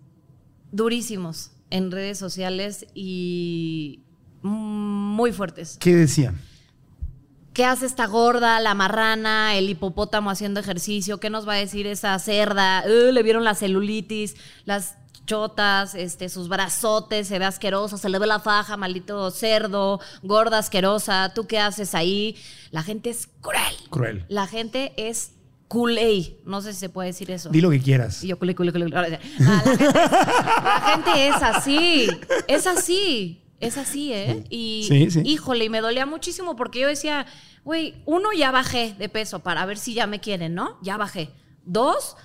durísimos 0.72 1.52
en 1.70 1.92
redes 1.92 2.18
sociales 2.18 2.86
y 2.94 4.04
muy 4.42 5.34
fuertes. 5.34 5.76
¿Qué 5.82 5.94
decían? 5.94 6.40
¿Qué 7.52 7.66
hace 7.66 7.88
esta 7.88 8.06
gorda, 8.06 8.62
la 8.62 8.74
marrana, 8.74 9.58
el 9.58 9.70
hipopótamo 9.70 10.30
haciendo 10.30 10.62
ejercicio? 10.62 11.20
¿Qué 11.20 11.30
nos 11.30 11.46
va 11.46 11.56
a 11.56 11.58
decir 11.58 11.88
esa 11.88 12.18
cerda? 12.20 12.86
Uh, 12.88 13.12
le 13.12 13.22
vieron 13.22 13.44
la 13.44 13.54
celulitis, 13.54 14.38
las 14.64 14.96
chotas, 15.26 15.96
este, 15.96 16.30
sus 16.30 16.50
brazotes, 16.50 17.28
se 17.28 17.40
ve 17.40 17.46
asqueroso, 17.46 17.98
se 17.98 18.10
le 18.10 18.20
ve 18.20 18.28
la 18.28 18.40
faja, 18.40 18.78
maldito 18.78 19.32
cerdo, 19.32 20.00
gorda 20.22 20.58
asquerosa, 20.58 21.32
¿tú 21.34 21.48
qué 21.48 21.60
haces 21.60 21.96
ahí? 21.96 22.36
La 22.72 22.84
gente 22.84 23.10
es 23.10 23.28
cruel. 23.42 23.76
Cruel. 23.90 24.26
La 24.28 24.48
gente 24.48 24.94
es 24.98 25.34
culé. 25.68 26.38
No 26.46 26.62
sé 26.62 26.74
si 26.74 26.80
se 26.80 26.90
puede 26.90 27.08
decir 27.08 27.32
eso. 27.32 27.50
Di 27.50 27.62
lo 27.62 27.70
que 27.70 27.82
quieras. 27.82 28.24
Y 28.24 28.28
yo 28.28 28.38
culé, 28.38 28.54
culé, 28.56 28.72
culé. 28.72 28.90
La, 28.90 29.04
gente 29.06 29.86
es, 29.86 29.94
la 29.96 30.94
gente 30.94 31.28
es 31.28 31.36
así. 31.42 32.08
Es 32.48 32.68
así. 32.68 33.40
Es 33.60 33.78
así, 33.78 34.12
¿eh? 34.12 34.44
Y 34.50 34.86
Sí, 34.88 35.10
sí. 35.10 35.22
híjole, 35.24 35.66
y 35.66 35.70
me 35.70 35.80
dolía 35.80 36.06
muchísimo 36.06 36.58
porque 36.58 36.82
yo 36.82 36.88
decía, 36.90 37.26
güey, 37.64 38.04
uno 38.06 38.34
ya 38.38 38.52
bajé 38.52 38.94
de 39.00 39.08
peso 39.08 39.40
para 39.40 39.66
ver 39.66 39.78
si 39.78 39.94
ya 39.94 40.06
me 40.06 40.20
quieren, 40.20 40.54
¿no? 40.54 40.78
Ya 40.82 40.98
bajé. 40.98 41.30
Dos, 41.64 42.18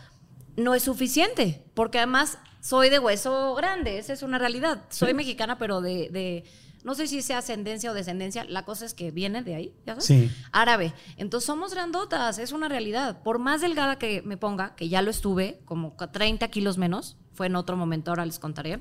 no 0.57 0.75
es 0.75 0.83
suficiente, 0.83 1.65
porque 1.75 1.99
además 1.99 2.39
soy 2.61 2.91
de 2.91 2.99
hueso 2.99 3.55
grande, 3.55 3.99
esa 3.99 4.13
es 4.13 4.23
una 4.23 4.39
realidad. 4.39 4.83
Soy 4.91 5.15
mexicana, 5.15 5.59
pero 5.59 5.81
de, 5.81 6.09
de- 6.11 6.45
no 6.85 6.95
sé 6.95 7.07
si 7.07 7.23
sea 7.23 7.39
ascendencia 7.39 7.91
o 7.91 7.95
descendencia, 7.95 8.45
la 8.45 8.65
cosa 8.65 8.87
es 8.87 8.95
que 8.95 9.11
viene 9.11 9.43
de 9.43 9.55
ahí, 9.57 9.75
¿ya 9.85 9.95
sabes? 9.95 10.05
Sí. 10.07 10.31
Árabe. 10.53 10.95
Entonces 11.17 11.47
somos 11.47 11.73
grandotas, 11.75 12.39
es 12.39 12.53
una 12.53 12.69
realidad. 12.69 13.23
Por 13.23 13.39
más 13.41 13.61
delgada 13.61 13.99
que 13.99 14.23
me 14.23 14.37
ponga, 14.37 14.75
que 14.77 14.89
ya 14.89 15.03
lo 15.03 15.11
estuve, 15.11 15.61
como 15.65 15.95
30 15.97 16.47
kilos 16.49 16.79
menos, 16.79 17.17
fue 17.35 17.47
en 17.47 17.57
otro 17.57 17.77
momento, 17.77 18.11
ahora 18.11 18.25
les 18.27 18.39
contaré, 18.39 18.81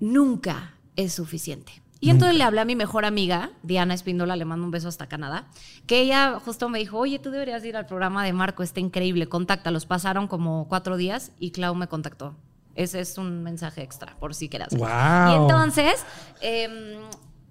nunca 0.00 0.74
es 0.96 1.12
suficiente. 1.14 1.72
Y 2.00 2.10
entonces 2.10 2.38
le 2.38 2.44
hablé 2.44 2.60
a 2.60 2.64
mi 2.64 2.76
mejor 2.76 3.04
amiga, 3.04 3.50
Diana 3.64 3.92
Espíndola, 3.92 4.36
le 4.36 4.44
mando 4.44 4.64
un 4.64 4.70
beso 4.70 4.86
hasta 4.86 5.08
Canadá, 5.08 5.48
que 5.88 6.00
ella 6.00 6.38
justo 6.38 6.68
me 6.68 6.78
dijo, 6.78 6.96
oye, 6.96 7.18
tú 7.18 7.30
deberías 7.32 7.64
ir 7.64 7.76
al 7.76 7.86
programa 7.86 8.24
de 8.24 8.32
Marco, 8.32 8.62
está 8.62 8.78
increíble, 8.78 9.26
contáctalos. 9.28 9.84
Pasaron 9.84 10.28
como 10.28 10.68
cuatro 10.68 10.96
días 10.96 11.32
y 11.40 11.50
Clau 11.50 11.74
me 11.74 11.88
contactó. 11.88 12.36
Ese 12.78 13.00
es 13.00 13.18
un 13.18 13.42
mensaje 13.42 13.82
extra, 13.82 14.14
por 14.20 14.34
si 14.34 14.48
quieras. 14.48 14.68
Y 14.72 15.34
entonces, 15.34 16.04
em, 16.40 16.96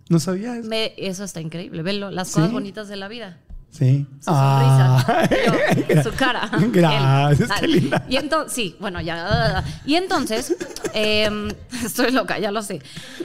No 0.10 0.20
sabía 0.20 0.56
eso. 0.58 0.70
me- 0.70 0.94
eso 0.98 1.24
está 1.26 1.42
increíble, 1.42 1.84
velo, 1.84 2.12
las 2.12 2.30
Sí. 2.30 2.36
cosas 2.36 2.52
bonitas 2.54 2.88
de 2.88 2.96
la 2.96 3.08
vida. 3.10 3.40
Sí. 3.70 4.08
Su 4.22 4.32
sonrisa, 4.32 4.98
Ah. 5.06 5.30
yo, 5.30 6.04
su 6.04 6.12
cara. 6.16 6.50
Gracias, 6.72 7.52
qué 7.60 7.68
linda. 7.68 8.06
Y 8.10 8.16
entonces, 8.16 8.54
sí, 8.54 8.78
bueno, 8.80 9.02
ya. 9.02 9.64
Y 9.86 9.96
entonces, 9.96 10.56
em, 10.94 11.50
estoy 11.84 12.12
loca, 12.12 12.40
ya 12.40 12.50
lo 12.52 12.62
sé. 12.64 12.82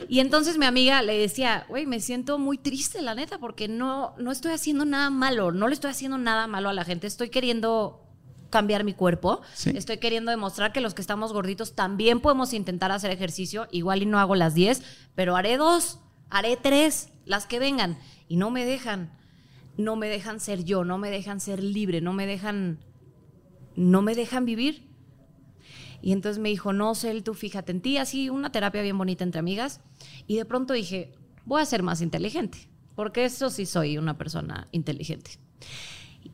Y 0.08 0.18
entonces 0.18 0.58
mi 0.58 0.66
amiga 0.66 1.00
le 1.02 1.16
decía, 1.16 1.64
güey, 1.68 1.86
me 1.86 2.00
siento 2.00 2.38
muy 2.40 2.58
triste, 2.58 3.00
la 3.00 3.14
neta, 3.14 3.38
porque 3.38 3.68
no, 3.68 4.14
no 4.18 4.32
estoy 4.32 4.52
haciendo 4.52 4.84
nada 4.84 5.08
malo, 5.10 5.52
no 5.52 5.68
le 5.68 5.74
estoy 5.74 5.92
haciendo 5.92 6.18
nada 6.18 6.48
malo 6.48 6.68
a 6.68 6.72
la 6.72 6.84
gente, 6.84 7.06
estoy 7.06 7.30
queriendo 7.30 8.00
cambiar 8.52 8.84
mi 8.84 8.94
cuerpo, 8.94 9.40
Sí. 9.54 9.70
estoy 9.74 9.98
queriendo 9.98 10.30
demostrar 10.30 10.72
que 10.72 10.80
los 10.80 10.94
que 10.94 11.02
estamos 11.02 11.32
gorditos 11.32 11.74
también 11.74 12.20
podemos 12.20 12.52
intentar 12.52 12.92
hacer 12.92 13.10
ejercicio, 13.10 13.66
igual 13.72 14.02
y 14.02 14.06
no 14.06 14.20
hago 14.20 14.36
las 14.36 14.54
10, 14.54 14.80
pero 15.16 15.34
haré 15.34 15.56
dos, 15.56 15.98
haré 16.30 16.56
tres, 16.56 17.08
las 17.24 17.46
que 17.46 17.58
vengan, 17.58 17.98
y 18.28 18.36
no 18.36 18.50
me 18.50 18.64
dejan 18.64 19.10
no 19.78 19.96
me 19.96 20.08
dejan 20.08 20.38
ser 20.38 20.64
yo, 20.64 20.84
no 20.84 20.98
me 20.98 21.10
dejan 21.10 21.40
ser 21.40 21.62
libre, 21.62 22.02
no 22.02 22.12
me 22.12 22.26
dejan, 22.26 22.78
no 23.74 24.02
me 24.02 24.14
dejan 24.14 24.44
vivir. 24.44 24.86
Y 26.02 26.12
entonces 26.12 26.42
me 26.42 26.50
dijo, 26.50 26.74
no, 26.74 26.94
Cel, 26.94 27.22
tú 27.22 27.32
fíjate 27.32 27.72
en 27.72 27.80
ti, 27.80 27.96
así 27.96 28.28
una 28.28 28.52
terapia 28.52 28.82
bien 28.82 28.98
bonita 28.98 29.24
entre 29.24 29.38
amigas. 29.38 29.80
Y 30.26 30.36
de 30.36 30.44
pronto 30.44 30.74
dije, 30.74 31.14
voy 31.46 31.62
a 31.62 31.64
ser 31.64 31.82
más 31.82 32.02
inteligente, 32.02 32.68
porque 32.94 33.24
eso 33.24 33.48
sí 33.48 33.64
soy 33.64 33.96
una 33.96 34.18
persona 34.18 34.68
inteligente. 34.72 35.38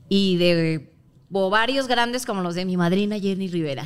Y 0.08 0.36
de 0.38 0.92
ovarios 1.30 1.88
grandes 1.88 2.24
como 2.26 2.42
los 2.42 2.54
de 2.54 2.64
mi 2.64 2.76
madrina 2.76 3.18
Jenny 3.18 3.48
Rivera. 3.48 3.84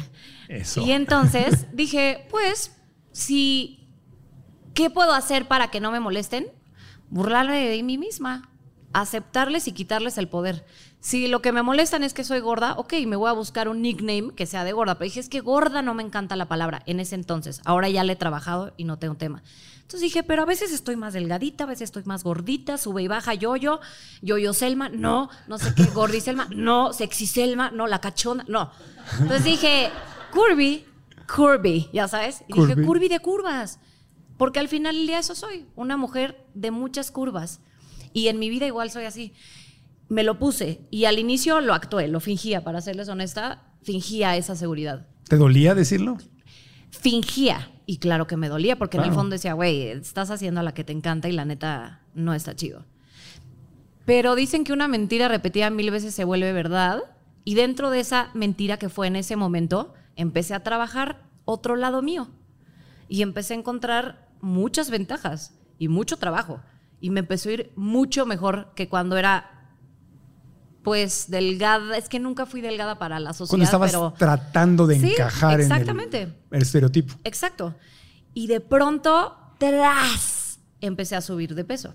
Eso. 0.49 0.81
Y 0.83 0.93
entonces 0.93 1.67
dije, 1.73 2.27
pues, 2.31 2.73
si, 3.13 3.89
¿qué 4.75 4.91
puedo 4.91 5.13
hacer 5.13 5.49
para 5.49 5.71
que 5.71 5.81
no 5.81 5.91
me 5.91 6.01
molesten? 6.01 6.47
Burlarme 7.11 7.69
de 7.69 7.83
mí 7.83 7.99
misma, 7.99 8.49
aceptarles 8.93 9.69
y 9.69 9.73
quitarles 9.73 10.19
el 10.19 10.29
poder. 10.29 10.65
Si 11.01 11.27
lo 11.27 11.43
que 11.43 11.53
me 11.53 11.63
molestan 11.63 12.05
es 12.05 12.15
que 12.15 12.23
soy 12.23 12.41
gorda, 12.41 12.75
ok, 12.75 12.95
me 13.07 13.17
voy 13.17 13.29
a 13.29 13.33
buscar 13.33 13.69
un 13.69 13.83
nickname 13.83 14.35
que 14.37 14.47
sea 14.47 14.63
de 14.63 14.73
gorda. 14.73 14.95
Pero 14.95 15.07
dije, 15.07 15.21
es 15.21 15.29
que 15.29 15.41
gorda 15.41 15.83
no 15.83 15.95
me 15.95 16.03
encanta 16.03 16.37
la 16.37 16.47
palabra 16.47 16.83
en 16.87 17.01
ese 17.01 17.17
entonces. 17.17 17.61
Ahora 17.65 17.89
ya 17.89 18.05
le 18.05 18.13
he 18.13 18.17
trabajado 18.17 18.73
y 18.77 18.85
no 18.85 18.99
tengo 18.99 19.17
tema. 19.17 19.43
Entonces 19.93 20.09
dije, 20.11 20.23
pero 20.23 20.41
a 20.41 20.47
veces 20.47 20.73
estoy 20.73 20.97
más 20.97 21.13
delgadita, 21.13 21.65
a 21.65 21.67
veces 21.67 21.83
estoy 21.83 22.05
más 22.07 22.25
gordita, 22.25 22.79
sube 22.79 23.03
y 23.03 23.09
baja 23.09 23.35
yo-yo, 23.35 23.79
yo-yo 24.23 24.55
Selma, 24.55 24.89
no, 24.89 25.29
no 25.49 25.59
sé 25.59 25.75
qué, 25.75 25.85
gordi 25.95 26.19
Selma, 26.23 26.49
no, 26.57 26.95
sexy 26.95 27.27
Selma, 27.27 27.71
no, 27.71 27.87
la 27.87 28.01
cachona, 28.01 28.43
no. 28.49 28.71
Entonces 29.21 29.45
dije, 29.45 29.91
curvy, 30.33 30.87
curvy, 31.37 31.91
ya 31.93 32.09
sabes. 32.09 32.43
Y 32.49 32.55
dije, 32.55 32.73
Curvy. 32.73 32.87
curvy 32.87 33.09
de 33.09 33.21
curvas. 33.21 33.81
Porque 34.39 34.61
al 34.61 34.69
final 34.69 34.97
del 34.97 35.07
día 35.09 35.19
eso 35.19 35.35
soy, 35.35 35.67
una 35.77 35.99
mujer 35.99 36.43
de 36.55 36.71
muchas 36.71 37.11
curvas. 37.11 37.61
Y 38.15 38.29
en 38.29 38.39
mi 38.39 38.49
vida 38.49 38.67
igual 38.67 38.91
soy 38.91 39.05
así. 39.05 39.35
Me 40.09 40.23
lo 40.23 40.39
puse 40.39 40.87
y 40.91 41.05
al 41.05 41.19
inicio 41.19 41.61
lo 41.61 41.75
actué, 41.75 42.09
lo 42.09 42.21
fingía, 42.21 42.65
para 42.65 42.81
serles 42.81 43.11
honesta, 43.11 43.75
fingía 43.83 44.39
esa 44.39 44.57
seguridad. 44.57 45.07
¿Te 45.29 45.37
dolía 45.37 45.75
decirlo? 45.75 46.17
Fingía. 46.93 47.71
Y 47.85 47.99
claro 47.99 48.27
que 48.29 48.37
me 48.37 48.49
dolía 48.49 48.77
porque 48.77 48.97
en 48.97 49.05
el 49.05 49.13
fondo 49.13 49.35
decía, 49.35 49.55
güey, 49.55 49.89
estás 49.89 50.31
haciendo 50.31 50.61
a 50.61 50.63
la 50.63 50.73
que 50.73 50.85
te 50.85 50.93
encanta 50.93 51.29
y 51.29 51.33
la 51.33 51.45
neta 51.45 52.01
no 52.15 52.33
está 52.33 52.55
chido. 52.55 52.85
Pero 54.05 54.35
dicen 54.35 54.65
que 54.65 54.73
una 54.73 54.89
mentira 54.89 55.29
repetida 55.29 55.71
mil 55.71 55.91
veces 55.91 56.15
se 56.15 56.25
vuelve 56.25 56.53
verdad. 56.53 57.03
Y 57.45 57.55
dentro 57.55 57.91
de 57.91 58.01
esa 58.01 58.31
mentira 58.35 58.77
que 58.77 58.89
fue 58.89 59.09
en 59.09 59.17
ese 59.17 59.35
momento, 59.35 59.95
empecé 60.17 60.55
a 60.55 60.63
trabajar 60.63 61.23
otro 61.45 61.77
lado 61.77 62.03
mío. 62.03 62.29
Y 63.09 63.23
empecé 63.23 63.55
a 63.55 63.59
encontrar 63.59 64.29
muchas 64.41 64.91
ventajas 64.91 65.55
y 65.79 65.89
mucho 65.89 66.19
trabajo. 66.19 66.61
Y 67.01 67.11
me 67.11 67.21
empezó 67.21 67.49
a 67.49 67.53
ir 67.53 67.73
mucho 67.75 68.27
mejor 68.27 68.73
que 68.77 68.89
cuando 68.89 69.17
era, 69.17 69.62
pues, 70.83 71.31
delgada. 71.31 71.97
Es 71.97 72.09
que 72.09 72.19
nunca 72.19 72.47
fui 72.47 72.61
delgada 72.61 72.99
para 72.99 73.21
la 73.21 73.33
sociedad, 73.33 73.51
Cuando 73.51 73.65
estabas 73.65 73.91
pero... 73.93 74.15
tratando 74.19 74.87
de 74.87 74.99
Sí, 75.01 75.13
encajar 75.13 75.61
en 75.61 75.73
exactamente. 75.73 76.23
el, 76.23 76.35
el 76.51 76.63
estereotipo. 76.63 77.15
Exacto. 77.25 77.75
Y 78.35 78.47
de 78.47 78.61
pronto, 78.61 79.37
tras, 79.59 80.59
empecé 80.81 81.17
a 81.17 81.21
subir 81.21 81.55
de 81.55 81.65
peso. 81.65 81.95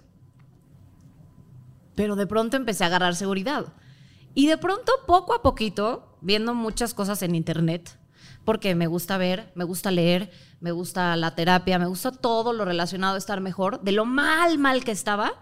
Pero 1.95 2.15
de 2.15 2.27
pronto 2.27 2.57
empecé 2.57 2.83
a 2.83 2.87
agarrar 2.87 3.15
seguridad. 3.15 3.73
Y 4.35 4.47
de 4.47 4.57
pronto, 4.57 4.91
poco 5.07 5.33
a 5.33 5.41
poquito, 5.41 6.17
viendo 6.21 6.53
muchas 6.53 6.93
cosas 6.93 7.23
en 7.23 7.33
internet, 7.33 7.97
porque 8.45 8.75
me 8.75 8.85
gusta 8.87 9.17
ver, 9.17 9.51
me 9.55 9.63
gusta 9.63 9.89
leer, 9.91 10.31
me 10.59 10.71
gusta 10.71 11.15
la 11.15 11.33
terapia, 11.35 11.79
me 11.79 11.87
gusta 11.87 12.11
todo 12.11 12.53
lo 12.53 12.63
relacionado 12.65 13.15
a 13.15 13.17
estar 13.17 13.41
mejor, 13.41 13.81
de 13.81 13.91
lo 13.91 14.05
mal, 14.05 14.59
mal 14.59 14.83
que 14.83 14.91
estaba, 14.91 15.33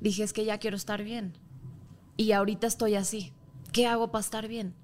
dije, 0.00 0.22
es 0.22 0.32
que 0.32 0.44
ya 0.46 0.58
quiero 0.58 0.76
estar 0.76 1.04
bien. 1.04 1.34
Y 2.20 2.32
ahorita 2.32 2.66
estoy 2.66 2.96
así. 2.96 3.32
¿Qué 3.72 3.86
hago 3.86 4.10
para 4.10 4.20
estar 4.20 4.46
bien? 4.46 4.74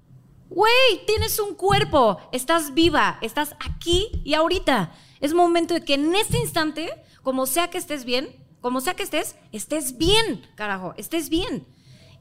Güey, 0.49 1.05
tienes 1.05 1.37
un 1.39 1.53
cuerpo, 1.53 2.17
estás 2.31 2.73
viva, 2.73 3.19
estás 3.21 3.55
aquí 3.59 4.07
y 4.23 4.33
ahorita. 4.33 4.91
Es 5.19 5.35
momento 5.35 5.75
de 5.75 5.81
que 5.85 5.93
en 5.93 6.15
este 6.15 6.39
instante, 6.39 6.89
como 7.21 7.45
sea 7.45 7.69
que 7.69 7.77
estés 7.77 8.05
bien, 8.05 8.27
como 8.59 8.81
sea 8.81 8.95
que 8.95 9.03
estés, 9.03 9.35
estés 9.51 9.99
bien, 9.99 10.41
carajo, 10.55 10.95
estés 10.97 11.29
bien. 11.29 11.67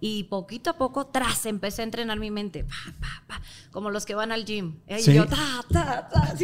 Y 0.01 0.25
poquito 0.25 0.69
a 0.69 0.77
poco, 0.77 1.07
tras, 1.07 1.47
empecé 1.47 1.81
a 1.81 1.85
entrenar 1.85 2.19
mi 2.19 2.31
mente, 2.31 2.65
pa, 2.65 2.75
pa, 3.01 3.23
pa, 3.27 3.43
como 3.71 3.89
los 3.89 4.05
que 4.05 4.15
van 4.15 4.33
al 4.33 4.45
gym. 4.45 4.81
Y 4.87 4.99
Sí. 5.01 5.15
yo, 5.15 5.27
ta, 5.27 5.65
ta, 5.73 6.11
ta. 6.11 6.35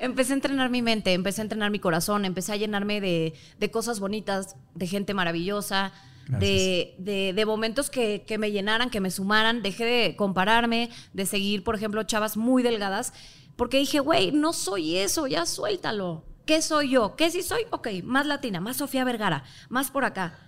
Empecé 0.00 0.32
a 0.32 0.34
entrenar 0.34 0.68
mi 0.70 0.82
mente, 0.82 1.12
empecé 1.12 1.42
a 1.42 1.44
entrenar 1.44 1.70
mi 1.70 1.78
corazón, 1.78 2.24
empecé 2.24 2.50
a 2.52 2.56
llenarme 2.56 3.00
de, 3.00 3.34
de 3.60 3.70
cosas 3.70 4.00
bonitas, 4.00 4.56
de 4.74 4.88
gente 4.88 5.14
maravillosa, 5.14 5.92
de, 6.28 6.94
de, 6.98 7.32
de 7.34 7.46
momentos 7.46 7.90
que, 7.90 8.24
que 8.26 8.38
me 8.38 8.50
llenaran, 8.50 8.90
que 8.90 9.00
me 9.00 9.10
sumaran. 9.10 9.62
Dejé 9.62 9.84
de 9.84 10.16
compararme, 10.16 10.90
de 11.12 11.26
seguir, 11.26 11.64
por 11.64 11.74
ejemplo, 11.74 12.02
chavas 12.02 12.36
muy 12.36 12.62
delgadas, 12.62 13.12
porque 13.56 13.78
dije, 13.78 14.00
güey, 14.00 14.32
no 14.32 14.52
soy 14.52 14.96
eso, 14.96 15.26
ya 15.26 15.46
suéltalo. 15.46 16.24
¿Qué 16.44 16.62
soy 16.62 16.90
yo? 16.90 17.16
¿Qué 17.16 17.30
sí 17.30 17.42
soy? 17.42 17.62
Ok, 17.70 17.88
más 18.04 18.26
latina, 18.26 18.60
más 18.60 18.76
Sofía 18.76 19.04
Vergara, 19.04 19.44
más 19.68 19.90
por 19.90 20.04
acá. 20.04 20.38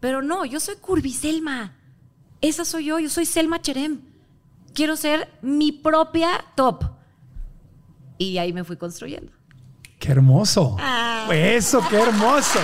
Pero 0.00 0.22
no, 0.22 0.44
yo 0.44 0.60
soy 0.60 0.76
Curviselma. 0.76 1.76
Esa 2.40 2.64
soy 2.64 2.86
yo, 2.86 2.98
yo 2.98 3.08
soy 3.08 3.26
Selma 3.26 3.62
Cherem. 3.62 4.00
Quiero 4.74 4.96
ser 4.96 5.28
mi 5.42 5.72
propia 5.72 6.44
top. 6.54 6.84
Y 8.18 8.38
ahí 8.38 8.52
me 8.52 8.64
fui 8.64 8.76
construyendo. 8.76 9.32
¡Qué 9.98 10.12
hermoso! 10.12 10.76
Ah. 10.78 11.26
Eso, 11.32 11.82
qué 11.88 11.96
hermoso. 11.96 12.58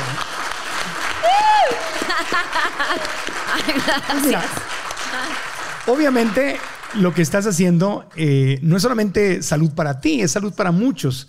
Mira, 4.25 4.43
obviamente 5.87 6.57
lo 6.95 7.15
que 7.15 7.23
estás 7.23 7.47
haciendo 7.47 8.09
eh, 8.17 8.59
no 8.63 8.77
es 8.77 8.83
solamente 8.83 9.43
salud 9.43 9.71
para 9.73 10.01
ti, 10.01 10.21
es 10.21 10.33
salud 10.33 10.53
para 10.55 10.73
muchos. 10.73 11.29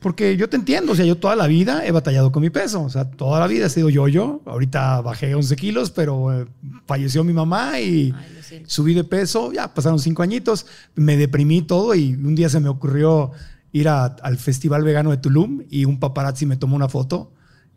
Porque 0.00 0.36
yo 0.36 0.48
te 0.48 0.56
entiendo, 0.56 0.92
o 0.92 0.96
sea, 0.96 1.04
yo 1.04 1.16
toda 1.16 1.36
la 1.36 1.46
vida 1.46 1.86
he 1.86 1.92
batallado 1.92 2.32
con 2.32 2.42
mi 2.42 2.50
peso, 2.50 2.82
o 2.82 2.90
sea, 2.90 3.08
toda 3.08 3.38
la 3.38 3.46
vida 3.46 3.66
he 3.66 3.70
sido 3.70 3.88
yo-yo. 3.88 4.40
Ahorita 4.46 5.00
bajé 5.00 5.32
11 5.36 5.54
kilos, 5.54 5.92
pero 5.92 6.32
eh, 6.42 6.46
falleció 6.86 7.22
mi 7.22 7.32
mamá 7.32 7.78
y, 7.78 8.12
Ay. 8.16 8.64
Subí 8.66 8.94
de 8.94 9.04
peso, 9.04 9.52
ya 9.52 9.72
pasaron 9.72 10.00
cinco 10.00 10.22
añitos, 10.24 10.66
me 10.96 11.16
deprimí 11.16 11.62
todo 11.62 11.94
y 11.94 12.14
un 12.14 12.34
día 12.34 12.48
se 12.48 12.58
me 12.58 12.68
ocurrió 12.68 13.30
ir 13.70 13.88
a- 13.88 14.06
al 14.06 14.38
Festival 14.38 14.82
Vegano 14.82 15.10
de 15.10 15.16
Tulum 15.18 15.62
y 15.70 15.84
un 15.84 16.00
paparazzi 16.00 16.46
me 16.46 16.56
tomó 16.56 16.74
una 16.76 16.88
foto 16.88 17.32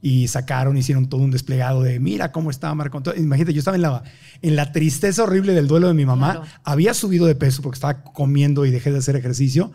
y 0.08 0.28
sacaron, 0.28 0.78
hicieron 0.78 1.10
todo 1.10 1.22
un 1.22 1.32
desplegado 1.32 1.82
de 1.82 2.00
mira 2.00 2.32
cómo 2.32 2.52
estaba 2.52 2.76
Marco 2.76 2.96
Antonio. 2.96 3.20
Imagínate, 3.20 3.54
yo 3.54 3.58
estaba 3.60 3.74
en 3.74 3.82
la, 3.82 4.04
en 4.44 4.56
la 4.56 4.72
tristeza 4.72 5.24
horrible 5.24 5.54
del 5.54 5.68
duelo 5.68 5.88
de 5.88 5.96
mi 5.96 6.06
mamá. 6.06 6.34
Claro. 6.34 6.48
Había 6.64 6.94
subido 6.94 7.26
de 7.26 7.34
peso 7.34 7.64
porque 7.64 7.78
estaba 7.78 8.04
comiendo 8.04 8.68
y 8.68 8.70
dejé 8.70 8.92
de 8.92 9.00
hacer 9.00 9.16
ejercicio 9.16 9.72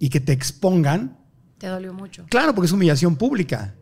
y 0.00 0.08
que 0.08 0.18
te 0.18 0.32
expongan 0.32 1.16
Te 1.58 1.68
dolió 1.68 1.94
mucho. 1.94 2.26
Claro, 2.28 2.56
porque 2.56 2.66
es 2.66 2.72
humillación 2.72 3.14
pública. 3.14 3.76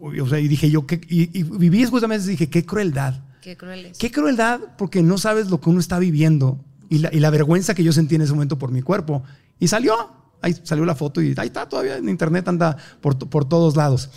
O 0.00 0.26
sea, 0.26 0.40
y 0.40 0.48
dije 0.48 0.70
yo, 0.70 0.86
¿qué? 0.86 1.02
y, 1.06 1.38
y 1.38 1.42
viví 1.42 1.84
justamente, 1.84 2.26
dije, 2.26 2.48
qué 2.48 2.64
crueldad. 2.64 3.20
Qué 3.42 3.58
cruel 3.58 3.84
es. 3.84 3.98
Qué 3.98 4.10
crueldad 4.10 4.60
porque 4.78 5.02
no 5.02 5.18
sabes 5.18 5.50
lo 5.50 5.60
que 5.60 5.68
uno 5.68 5.80
está 5.80 5.98
viviendo 5.98 6.64
y 6.88 7.00
la, 7.00 7.12
y 7.12 7.20
la 7.20 7.28
vergüenza 7.28 7.74
que 7.74 7.84
yo 7.84 7.92
sentí 7.92 8.14
en 8.14 8.22
ese 8.22 8.32
momento 8.32 8.58
por 8.58 8.72
mi 8.72 8.80
cuerpo. 8.80 9.22
Y 9.60 9.68
salió, 9.68 9.96
ahí 10.40 10.56
salió 10.62 10.86
la 10.86 10.94
foto 10.94 11.20
y 11.20 11.34
ahí 11.36 11.48
está 11.48 11.68
todavía 11.68 11.98
en 11.98 12.08
internet, 12.08 12.48
anda 12.48 12.78
por, 13.02 13.18
por 13.18 13.46
todos 13.46 13.76
lados. 13.76 14.08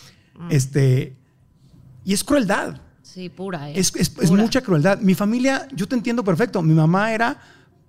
Este, 0.49 1.15
y 2.05 2.13
es 2.13 2.23
crueldad. 2.23 2.77
Sí, 3.01 3.29
pura, 3.29 3.69
¿eh? 3.69 3.73
Es, 3.75 3.93
es- 3.95 4.11
es 4.21 4.29
Pura. 4.29 4.41
mucha 4.43 4.61
crueldad. 4.61 4.99
Mi 4.99 5.15
familia, 5.15 5.67
yo 5.73 5.87
te 5.87 5.95
entiendo 5.95 6.23
perfecto. 6.23 6.61
Mi 6.61 6.73
mamá 6.73 7.11
era 7.11 7.37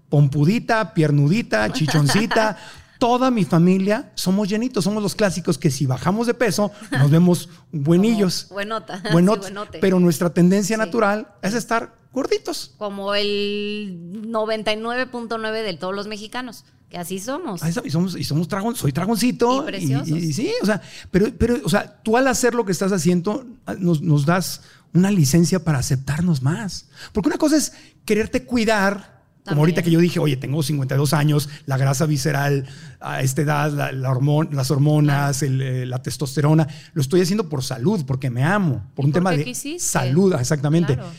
pompudita, 0.08 0.92
piernudita, 0.94 1.70
chichoncita. 1.72 2.56
Toda 3.00 3.30
mi 3.32 3.44
familia 3.44 4.12
somos 4.14 4.48
llenitos, 4.48 4.84
somos 4.84 5.02
los 5.02 5.16
clásicos 5.16 5.58
que 5.58 5.70
si 5.72 5.86
bajamos 5.86 6.28
de 6.28 6.34
peso 6.34 6.70
nos 6.92 7.10
vemos 7.10 7.48
buenillos. 7.72 8.46
Buenota. 8.50 9.00
Sí, 9.04 9.08
buenote. 9.12 9.78
pero 9.80 9.98
nuestra 9.98 10.30
tendencia 10.30 10.76
Sí. 10.76 10.78
natural 10.78 11.26
es 11.42 11.54
estar 11.54 11.96
gorditos. 12.12 12.74
Como 12.78 13.14
el 13.14 13.98
99.9 14.28 15.62
de 15.62 15.74
todos 15.74 15.94
los 15.94 16.06
mexicanos, 16.08 16.64
que 16.88 16.98
así 16.98 17.18
somos. 17.18 17.62
Está, 17.62 17.82
Y 17.86 17.90
somos, 17.90 18.16
y 18.16 18.24
somos 18.24 18.48
soy 18.76 18.92
dragoncito. 18.92 19.62
Y 19.62 19.66
preciosos. 19.66 20.08
y- 20.08 20.16
y 20.16 20.32
sí, 20.32 20.52
o 20.62 20.66
sea, 20.66 20.82
pero, 21.10 21.26
pero, 21.38 21.56
o 21.64 21.68
sea, 21.68 22.02
tú 22.02 22.16
al 22.16 22.26
hacer 22.28 22.54
lo 22.54 22.64
que 22.64 22.72
estás 22.72 22.92
haciendo, 22.92 23.46
nos, 23.78 24.02
nos 24.02 24.26
das 24.26 24.62
una 24.92 25.10
licencia 25.10 25.62
para 25.64 25.78
aceptarnos 25.78 26.42
más. 26.42 26.86
Porque 27.12 27.28
una 27.28 27.38
cosa 27.38 27.56
es 27.56 27.72
quererte 28.04 28.44
cuidar, 28.44 29.09
como 29.44 29.62
ahorita 29.62 29.82
que 29.82 29.90
yo 29.90 30.00
dije, 30.00 30.18
oye, 30.20 30.36
tengo 30.36 30.62
52 30.62 31.12
años, 31.14 31.48
la 31.66 31.76
grasa 31.76 32.06
visceral 32.06 32.66
a 33.00 33.22
esta 33.22 33.42
edad, 33.42 33.72
la- 33.72 33.92
la 33.92 34.10
hormon- 34.10 34.50
las 34.52 34.70
hormonas, 34.70 35.42
el, 35.42 35.60
eh, 35.62 35.86
la 35.86 36.02
testosterona, 36.02 36.68
lo 36.92 37.00
estoy 37.02 37.20
haciendo 37.22 37.48
por 37.48 37.62
salud, 37.64 38.04
porque 38.06 38.30
me 38.30 38.44
amo, 38.44 38.84
por 38.94 39.04
un 39.06 39.12
tema 39.12 39.30
de 39.30 39.44
quisiste. 39.44 39.78
salud, 39.80 40.34
exactamente. 40.38 40.94
Claro. 40.94 41.10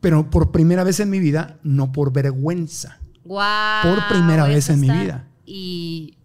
Pero 0.00 0.30
por 0.30 0.52
primera 0.52 0.84
vez 0.84 1.00
en 1.00 1.10
mi 1.10 1.18
vida, 1.20 1.58
no 1.62 1.92
por 1.92 2.12
vergüenza. 2.12 2.98
Por 3.82 4.08
primera 4.08 4.44
vez 4.46 4.68
en 4.70 4.80
mi 4.80 4.88
vida. 4.90 5.26
Y 5.44 6.16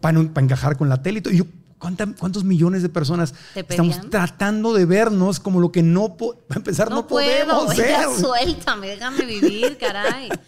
para, 0.00 0.20
para 0.32 0.44
encajar 0.44 0.76
con 0.76 0.88
la 0.88 1.02
tele. 1.02 1.22
y 1.30 1.36
yo, 1.36 1.44
¿cuánta- 1.44 1.52
¿cuántos 1.82 2.44
millones 2.44 2.82
de 2.82 2.88
personas 2.88 3.34
¿Te 3.54 3.60
estamos 3.60 4.08
tratando 4.08 4.72
de 4.72 4.86
vernos 4.86 5.40
como 5.40 5.60
lo 5.60 5.72
que 5.72 5.82
no, 5.82 6.16
para 6.16 6.38
empezar, 6.56 6.88
no, 6.88 6.96
no, 6.96 7.06
puedo, 7.06 7.46
podemos 7.46 7.76
ya 7.76 8.08
ser? 8.08 8.20
suéltame, 8.20 8.88
déjame 8.88 9.24
vivir, 9.26 9.76
caray. 9.78 10.28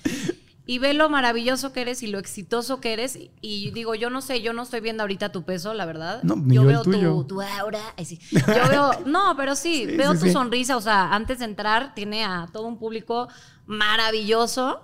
Y 0.67 0.79
ve 0.79 0.95
lo 0.95 1.11
maravilloso 1.11 1.73
que 1.73 1.83
eres 1.83 2.03
y 2.03 2.07
lo 2.07 2.19
exitoso 2.19 2.81
que 2.81 2.95
eres. 2.95 3.19
Y 3.43 3.71
digo, 3.73 3.95
yo 3.95 4.09
no 4.09 4.23
sé, 4.23 4.41
yo 4.41 4.55
no 4.55 4.63
estoy 4.63 4.81
viendo 4.81 5.03
ahorita 5.03 5.31
tu 5.31 5.43
peso, 5.43 5.75
la 5.75 5.85
verdad. 5.85 6.23
No, 6.23 6.43
yo 6.47 6.65
veo. 6.65 6.83
Tu, 6.83 7.25
tu 7.25 7.43
aura. 7.43 7.81
Ay, 7.99 8.07
sí. 8.07 8.19
Yo 8.33 8.69
veo, 8.71 8.93
no, 9.05 9.37
pero 9.37 9.57
sí, 9.57 9.85
Sí, 9.87 9.97
veo 9.97 10.15
sí, 10.15 10.21
tu 10.21 10.33
sonrisa. 10.33 10.79
O 10.79 10.81
sea, 10.81 11.15
antes 11.15 11.41
de 11.41 11.45
entrar, 11.45 11.95
tiene 11.95 12.25
a 12.25 12.49
todo 12.51 12.67
un 12.67 12.79
público 12.79 13.29
maravilloso, 13.67 14.81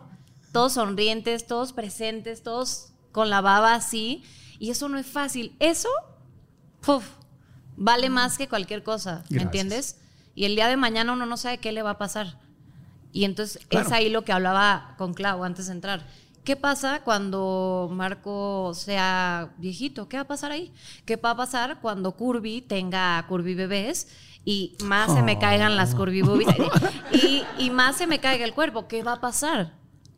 todos 0.53 0.75
sonrientes, 0.75 1.47
todos 1.47 1.73
presentes, 1.73 2.43
todos 2.43 2.93
con 3.11 3.31
la 3.31 3.41
baba 3.41 3.75
así. 3.75 4.23
Y 4.59 4.71
eso 4.71 4.87
no 4.91 4.99
es 4.99 5.07
fácil. 5.07 5.57
Eso, 5.61 5.89
vale 7.77 8.11
más 8.11 8.39
que 8.39 8.49
cualquier 8.49 8.83
cosa, 8.83 9.17
¿me 9.29 9.39
Gracias. 9.39 9.43
entiendes? 9.43 9.97
Y 10.35 10.45
el 10.45 10.55
día 10.55 10.69
de 10.69 10.77
mañana 10.77 11.13
uno 11.13 11.27
no 11.27 11.37
sabe 11.37 11.59
qué 11.59 11.73
le 11.73 11.83
va 11.83 11.91
a 11.91 11.99
pasar. 11.99 12.39
Y 13.13 13.25
entonces 13.25 13.65
Claro. 13.67 13.87
es 13.87 13.93
ahí 13.93 14.09
lo 14.11 14.23
que 14.25 14.33
hablaba 14.33 14.95
con 14.97 15.15
Clau 15.15 15.43
antes 15.45 15.67
de 15.67 15.73
entrar. 15.73 16.07
¿Qué 16.45 16.57
pasa 16.57 17.03
cuando 17.05 17.89
Marco 17.93 18.73
sea 18.75 19.53
viejito? 19.59 20.09
¿Qué 20.09 20.17
va 20.17 20.23
a 20.23 20.27
pasar 20.29 20.53
ahí? 20.53 20.73
¿Qué 21.05 21.17
va 21.17 21.31
a 21.31 21.37
pasar 21.37 21.81
cuando 21.81 22.13
Curvy 22.13 22.63
tenga 22.63 23.25
Curvy 23.29 23.55
bebés 23.55 24.09
y 24.45 24.77
más 24.85 25.13
se 25.13 25.23
me 25.23 25.39
caigan 25.39 25.77
las 25.77 25.95
Curvy 25.95 26.23
boobies 26.23 26.49
y, 27.13 27.43
y 27.59 27.71
más 27.71 27.97
se 27.97 28.07
me 28.07 28.21
caiga 28.21 28.45
el 28.45 28.55
cuerpo? 28.55 28.89
¿Qué 28.89 29.03
va 29.03 29.15
a 29.15 29.21
pasar? 29.21 29.75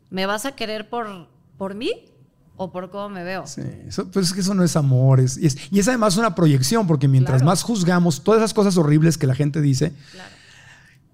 ¿Me 0.09 0.25
vas 0.25 0.45
a 0.45 0.55
querer 0.55 0.89
por, 0.89 1.27
por 1.57 1.75
mí 1.75 1.91
o 2.55 2.71
por 2.71 2.89
cómo 2.91 3.09
me 3.09 3.23
veo? 3.23 3.45
Sí, 3.47 3.61
eso- 3.87 4.09
pues 4.11 4.27
es 4.27 4.33
que 4.33 4.41
eso 4.41 4.53
no 4.53 4.63
es 4.63 4.75
amor. 4.75 5.19
es- 5.19 5.37
y, 5.37 5.45
es, 5.47 5.57
y 5.71 5.79
es 5.79 5.87
además 5.87 6.17
una 6.17 6.35
proyección, 6.35 6.85
porque 6.87 7.07
mientras 7.07 7.37
Claro. 7.41 7.45
más 7.51 7.63
juzgamos 7.63 8.23
todas 8.23 8.39
esas 8.41 8.53
cosas 8.53 8.77
horribles 8.77 9.17
que 9.17 9.27
la 9.27 9.35
gente 9.35 9.59
dice, 9.61 9.93
Claro. 10.11 10.29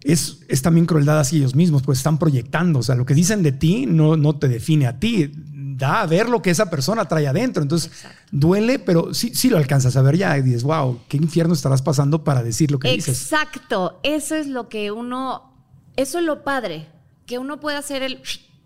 es, 0.03 0.39
es 0.47 0.61
también 0.61 0.85
crueldad 0.85 1.19
hacia 1.19 1.37
ellos 1.39 1.55
mismos, 1.55 1.81
pues 1.83 1.97
están 1.99 2.17
proyectando. 2.19 2.79
O 2.79 2.83
sea, 2.83 2.95
lo 2.95 3.05
que 3.05 3.13
dicen 3.13 3.43
de 3.43 3.51
ti 3.51 3.85
no, 3.85 4.15
no 4.17 4.35
te 4.37 4.47
define 4.47 4.87
a 4.87 4.99
ti. 4.99 5.31
Da 5.79 6.01
a 6.01 6.05
ver 6.07 6.27
lo 6.27 6.41
que 6.41 6.49
esa 6.49 6.69
persona 6.69 7.05
trae 7.05 7.25
adentro. 7.27 7.63
Entonces, 7.63 7.89
duele, 8.31 8.79
pero 8.79 9.13
sí, 9.13 9.31
sí 9.33 9.49
lo 9.49 9.57
alcanzas 9.57 9.95
a 9.95 10.01
ver 10.01 10.17
ya. 10.17 10.37
Y 10.37 10.41
dices, 10.41 10.63
wow, 10.63 10.99
qué 11.07 11.15
infierno 11.15 11.53
estarás 11.53 11.81
pasando 11.81 12.23
para 12.25 12.43
decir 12.43 12.69
lo 12.69 12.79
que 12.79 12.91
dices. 12.91 13.21
Exacto, 13.21 13.97
eso 14.03 14.35
es 14.35 14.47
lo 14.47 14.67
que 14.67 14.91
uno, 14.91 15.53
eso 15.95 16.19
es 16.19 16.25
lo 16.25 16.43
padre, 16.43 16.87
que 17.25 17.37
uno 17.39 17.61
puede 17.61 17.77
hacer 17.77 18.03
el, 18.03 18.21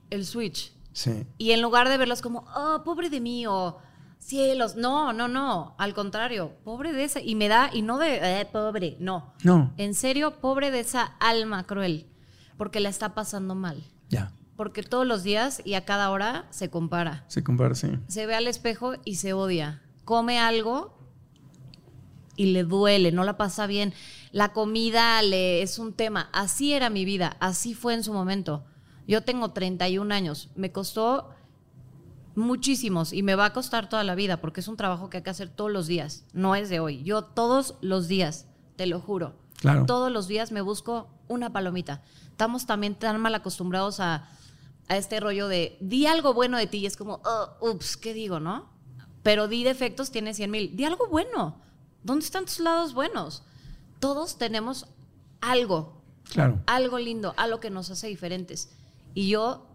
el 0.10 0.26
switch. 0.26 0.73
Sí. 0.94 1.26
Y 1.38 1.52
en 1.52 1.62
lugar 1.62 1.90
de 1.90 1.98
verlos 1.98 2.22
como, 2.22 2.46
oh, 2.56 2.84
pobre 2.84 3.10
de 3.10 3.20
mí, 3.20 3.46
o 3.46 3.78
cielos, 4.20 4.76
no, 4.76 5.14
no, 5.14 5.28
no, 5.28 5.76
al 5.78 5.94
contrario, 5.94 6.54
pobre 6.64 6.94
de 6.94 7.04
esa, 7.04 7.20
y 7.20 7.36
me 7.36 7.48
da, 7.48 7.70
y 7.74 7.82
no 7.82 7.98
de, 7.98 8.42
eh, 8.42 8.46
pobre, 8.52 8.96
no. 9.00 9.34
No. 9.44 9.74
En 9.78 9.94
serio, 9.94 10.40
pobre 10.40 10.72
de 10.72 10.80
esa 10.80 11.04
alma 11.20 11.66
cruel, 11.66 12.08
porque 12.58 12.80
la 12.80 12.90
está 12.90 13.14
pasando 13.14 13.56
mal. 13.56 13.84
Ya. 14.10 14.32
Porque 14.56 14.84
todos 14.84 15.06
los 15.06 15.24
días 15.24 15.62
y 15.66 15.74
a 15.74 15.84
cada 15.84 16.12
hora 16.12 16.48
se 16.52 16.70
compara. 16.70 17.26
Se 17.28 17.44
compara, 17.44 17.76
sí. 17.76 17.90
Se 18.08 18.26
ve 18.26 18.36
al 18.36 18.48
espejo 18.48 18.94
y 19.04 19.16
se 19.16 19.34
odia. 19.34 19.82
Come 20.06 20.40
algo 20.40 20.96
y 22.36 22.48
le 22.48 22.64
duele, 22.64 23.12
no 23.12 23.24
la 23.24 23.36
pasa 23.36 23.66
bien. 23.66 23.94
La 24.32 24.54
comida 24.54 25.22
le 25.24 25.64
es 25.64 25.80
un 25.80 25.94
tema. 25.94 26.30
Así 26.34 26.74
era 26.74 26.90
mi 26.90 27.04
vida, 27.04 27.36
así 27.40 27.74
fue 27.74 27.96
en 27.96 28.04
su 28.04 28.14
momento. 28.14 28.64
Yo 29.08 29.22
tengo 29.24 29.52
31 29.52 30.14
años, 30.14 30.50
me 30.56 30.72
costó 30.72 31.30
muchísimos 32.36 33.14
y 33.14 33.22
me 33.24 33.36
va 33.36 33.46
a 33.46 33.54
costar 33.54 33.90
toda 33.90 34.04
la 34.04 34.16
vida 34.16 34.42
porque 34.42 34.62
es 34.62 34.68
un 34.68 34.78
trabajo 34.78 35.10
que 35.10 35.18
hay 35.18 35.24
que 35.24 35.30
hacer 35.30 35.50
todos 35.50 35.72
los 35.72 35.88
días, 35.88 36.26
no 36.34 36.56
es 36.56 36.70
de 36.70 36.80
hoy. 36.80 37.04
Yo 37.04 37.24
todos 37.24 37.76
los 37.82 38.08
días, 38.08 38.48
te 38.76 38.88
lo 38.88 39.00
juro. 39.00 39.36
Claro. 39.58 39.86
Todos 39.86 40.12
los 40.12 40.28
días 40.28 40.52
me 40.52 40.62
busco 40.62 41.08
una 41.28 41.52
palomita. 41.52 42.02
Estamos 42.32 42.66
también 42.66 42.96
tan 42.96 43.20
mal 43.22 43.36
acostumbrados 43.36 44.00
a, 44.00 44.28
a 44.88 44.98
este 44.98 45.20
rollo 45.20 45.48
de 45.48 45.78
di 45.80 46.06
algo 46.08 46.34
bueno 46.34 46.58
de 46.58 46.68
ti 46.68 46.80
y 46.80 46.86
es 46.86 46.98
como, 46.98 47.22
"Oh, 47.24 47.70
ups, 47.72 47.96
¿qué 47.98 48.14
digo, 48.14 48.40
no? 48.40 48.70
Pero 49.22 49.48
di 49.48 49.64
defectos, 49.64 50.12
tiene 50.12 50.34
100 50.34 50.52
mil. 50.52 50.76
Di 50.76 50.84
algo 50.86 51.08
bueno. 51.08 51.62
¿Dónde 52.04 52.26
están 52.26 52.46
tus 52.46 52.60
lados 52.60 52.94
buenos? 52.94 53.44
Todos 54.00 54.38
tenemos 54.38 54.88
algo, 55.40 56.02
Claro. 56.34 56.60
algo 56.66 57.00
lindo, 57.00 57.34
algo 57.38 57.62
que 57.62 57.70
nos 57.70 57.90
hace 57.90 58.08
diferentes. 58.08 58.70
Y 59.14 59.30
yo 59.30 59.68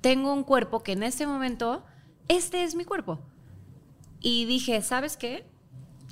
tengo 0.00 0.32
un 0.32 0.44
cuerpo 0.44 0.82
que 0.82 0.92
en 0.92 1.02
este 1.02 1.26
momento, 1.26 1.84
este 2.28 2.64
es 2.64 2.74
mi 2.74 2.84
cuerpo. 2.84 3.20
Y 4.20 4.44
dije, 4.44 4.82
¿sabes 4.82 5.16
qué? 5.16 5.46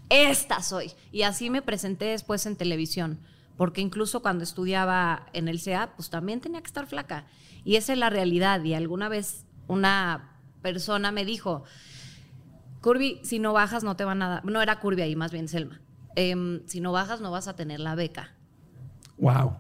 Esta 0.09 0.63
soy. 0.63 0.93
Y 1.13 1.23
así 1.23 1.51
me 1.51 1.63
presenté 1.63 2.07
después 2.07 2.47
en 2.47 2.57
televisión. 2.57 3.21
Porque 3.57 3.81
incluso 3.81 4.23
cuando 4.23 4.43
estudiaba 4.43 5.27
en 5.33 5.47
el 5.49 5.61
CEA, 5.61 5.95
pues 5.95 6.11
también 6.11 6.41
tenía 6.41 6.61
que 6.61 6.67
estar 6.67 6.87
flaca. 6.87 7.27
Y 7.65 7.77
esa 7.77 7.93
es 7.93 7.99
la 7.99 8.11
realidad. 8.11 8.63
Y 8.65 8.75
alguna 8.75 9.09
vez 9.09 9.45
una 9.67 10.39
persona 10.63 11.13
me 11.13 11.25
dijo, 11.25 11.65
Curvy, 12.81 13.21
si 13.23 13.39
no 13.39 13.53
bajas 13.53 13.85
no 13.85 13.97
te 13.97 14.05
van 14.05 14.23
a 14.23 14.29
dar... 14.29 14.45
No 14.45 14.63
era 14.63 14.81
Curvy 14.81 15.03
ahí, 15.03 15.15
más 15.15 15.31
bien 15.31 15.49
Selma. 15.49 15.81
Em, 16.17 16.67
si 16.67 16.81
no 16.81 16.93
bajas 16.93 17.21
no 17.21 17.31
vas 17.31 17.49
a 17.49 17.55
tener 17.55 17.81
la 17.81 17.95
beca. 17.95 18.35
Wow. 19.19 19.57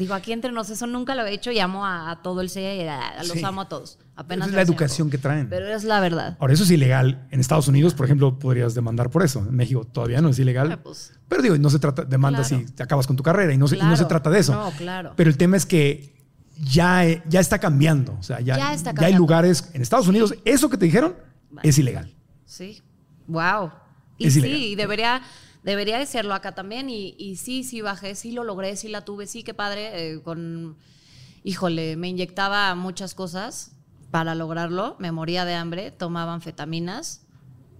Digo, 0.00 0.14
aquí 0.14 0.32
entre 0.32 0.50
nos, 0.50 0.68
eso 0.70 0.86
nunca 0.86 1.14
lo 1.14 1.24
he 1.26 1.32
hecho 1.32 1.52
y 1.52 1.58
amo 1.60 1.86
a, 1.86 2.10
a 2.10 2.22
todo 2.22 2.40
el 2.40 2.48
a- 2.88 3.18
los 3.22 3.28
Sí. 3.28 3.44
amo 3.44 3.60
a 3.60 3.68
todos. 3.68 3.98
Apenas 4.16 4.48
es 4.48 4.54
la 4.54 4.62
educación 4.62 5.08
que 5.10 5.18
traen. 5.18 5.48
Pero 5.48 5.66
es 5.68 5.84
la 5.84 6.00
verdad. 6.00 6.36
Ahora, 6.40 6.52
eso 6.54 6.64
es 6.64 6.70
ilegal. 6.70 7.26
En 7.30 7.38
Estados 7.38 7.68
Unidos, 7.68 7.94
por 7.94 8.06
ejemplo, 8.06 8.38
podrías 8.38 8.74
demandar 8.74 9.10
por 9.10 9.22
eso. 9.22 9.40
En 9.48 9.54
México 9.54 9.84
todavía 9.84 10.20
no 10.20 10.30
es 10.30 10.38
ilegal. 10.38 10.78
Pues. 10.80 11.12
Pero 11.28 11.42
digo, 11.42 11.56
no 11.58 11.70
se 11.70 11.78
trata, 11.78 12.04
demandas 12.04 12.48
Claro. 12.48 12.64
y 12.66 12.70
te 12.72 12.82
acabas 12.82 13.06
con 13.06 13.16
tu 13.16 13.22
carrera 13.22 13.52
y 13.54 13.58
no, 13.58 13.68
se, 13.68 13.76
y 13.76 13.80
no 13.82 13.96
se 13.96 14.04
trata 14.06 14.28
de 14.30 14.40
eso. 14.40 14.52
No, 14.54 14.70
claro. 14.72 15.12
Pero 15.16 15.30
el 15.30 15.36
tema 15.36 15.56
es 15.56 15.64
que 15.66 16.14
ya, 16.58 17.04
ya 17.28 17.40
está 17.40 17.58
cambiando. 17.58 18.16
O 18.18 18.22
sea, 18.22 18.40
ya, 18.40 18.56
Ya 18.56 18.74
está 18.74 18.86
ya 18.86 18.90
hay 18.90 18.94
cambiando. 18.94 19.18
lugares 19.18 19.70
en 19.74 19.82
Estados 19.82 20.08
Unidos, 20.08 20.34
eso 20.44 20.68
que 20.68 20.76
te 20.76 20.84
dijeron 20.86 21.14
es 21.62 21.78
ilegal. 21.78 22.12
Sí. 22.44 22.82
Wow. 23.26 23.70
Y 24.18 24.26
Es 24.26 24.34
sí, 24.34 24.40
ilegal. 24.40 24.58
y 24.60 24.74
debería, 24.76 25.22
debería 25.62 25.98
de 25.98 26.06
serlo 26.06 26.34
acá 26.34 26.52
también. 26.54 26.90
Y, 26.90 27.14
y 27.18 27.36
sí, 27.36 27.64
sí 27.64 27.80
bajé, 27.80 28.14
sí 28.14 28.32
lo 28.32 28.44
logré, 28.44 28.76
sí 28.76 28.88
la 28.88 29.04
tuve, 29.04 29.26
sí, 29.26 29.42
qué 29.42 29.54
padre. 29.54 30.12
eh, 30.12 30.22
con... 30.22 30.76
híjole, 31.44 31.96
me 31.96 32.08
inyectaba 32.08 32.74
muchas 32.74 33.14
cosas 33.14 33.72
para 34.10 34.34
lograrlo, 34.34 34.96
me 34.98 35.12
moría 35.12 35.44
de 35.44 35.54
hambre, 35.54 35.90
tomaba 35.90 36.34
anfetaminas 36.34 37.26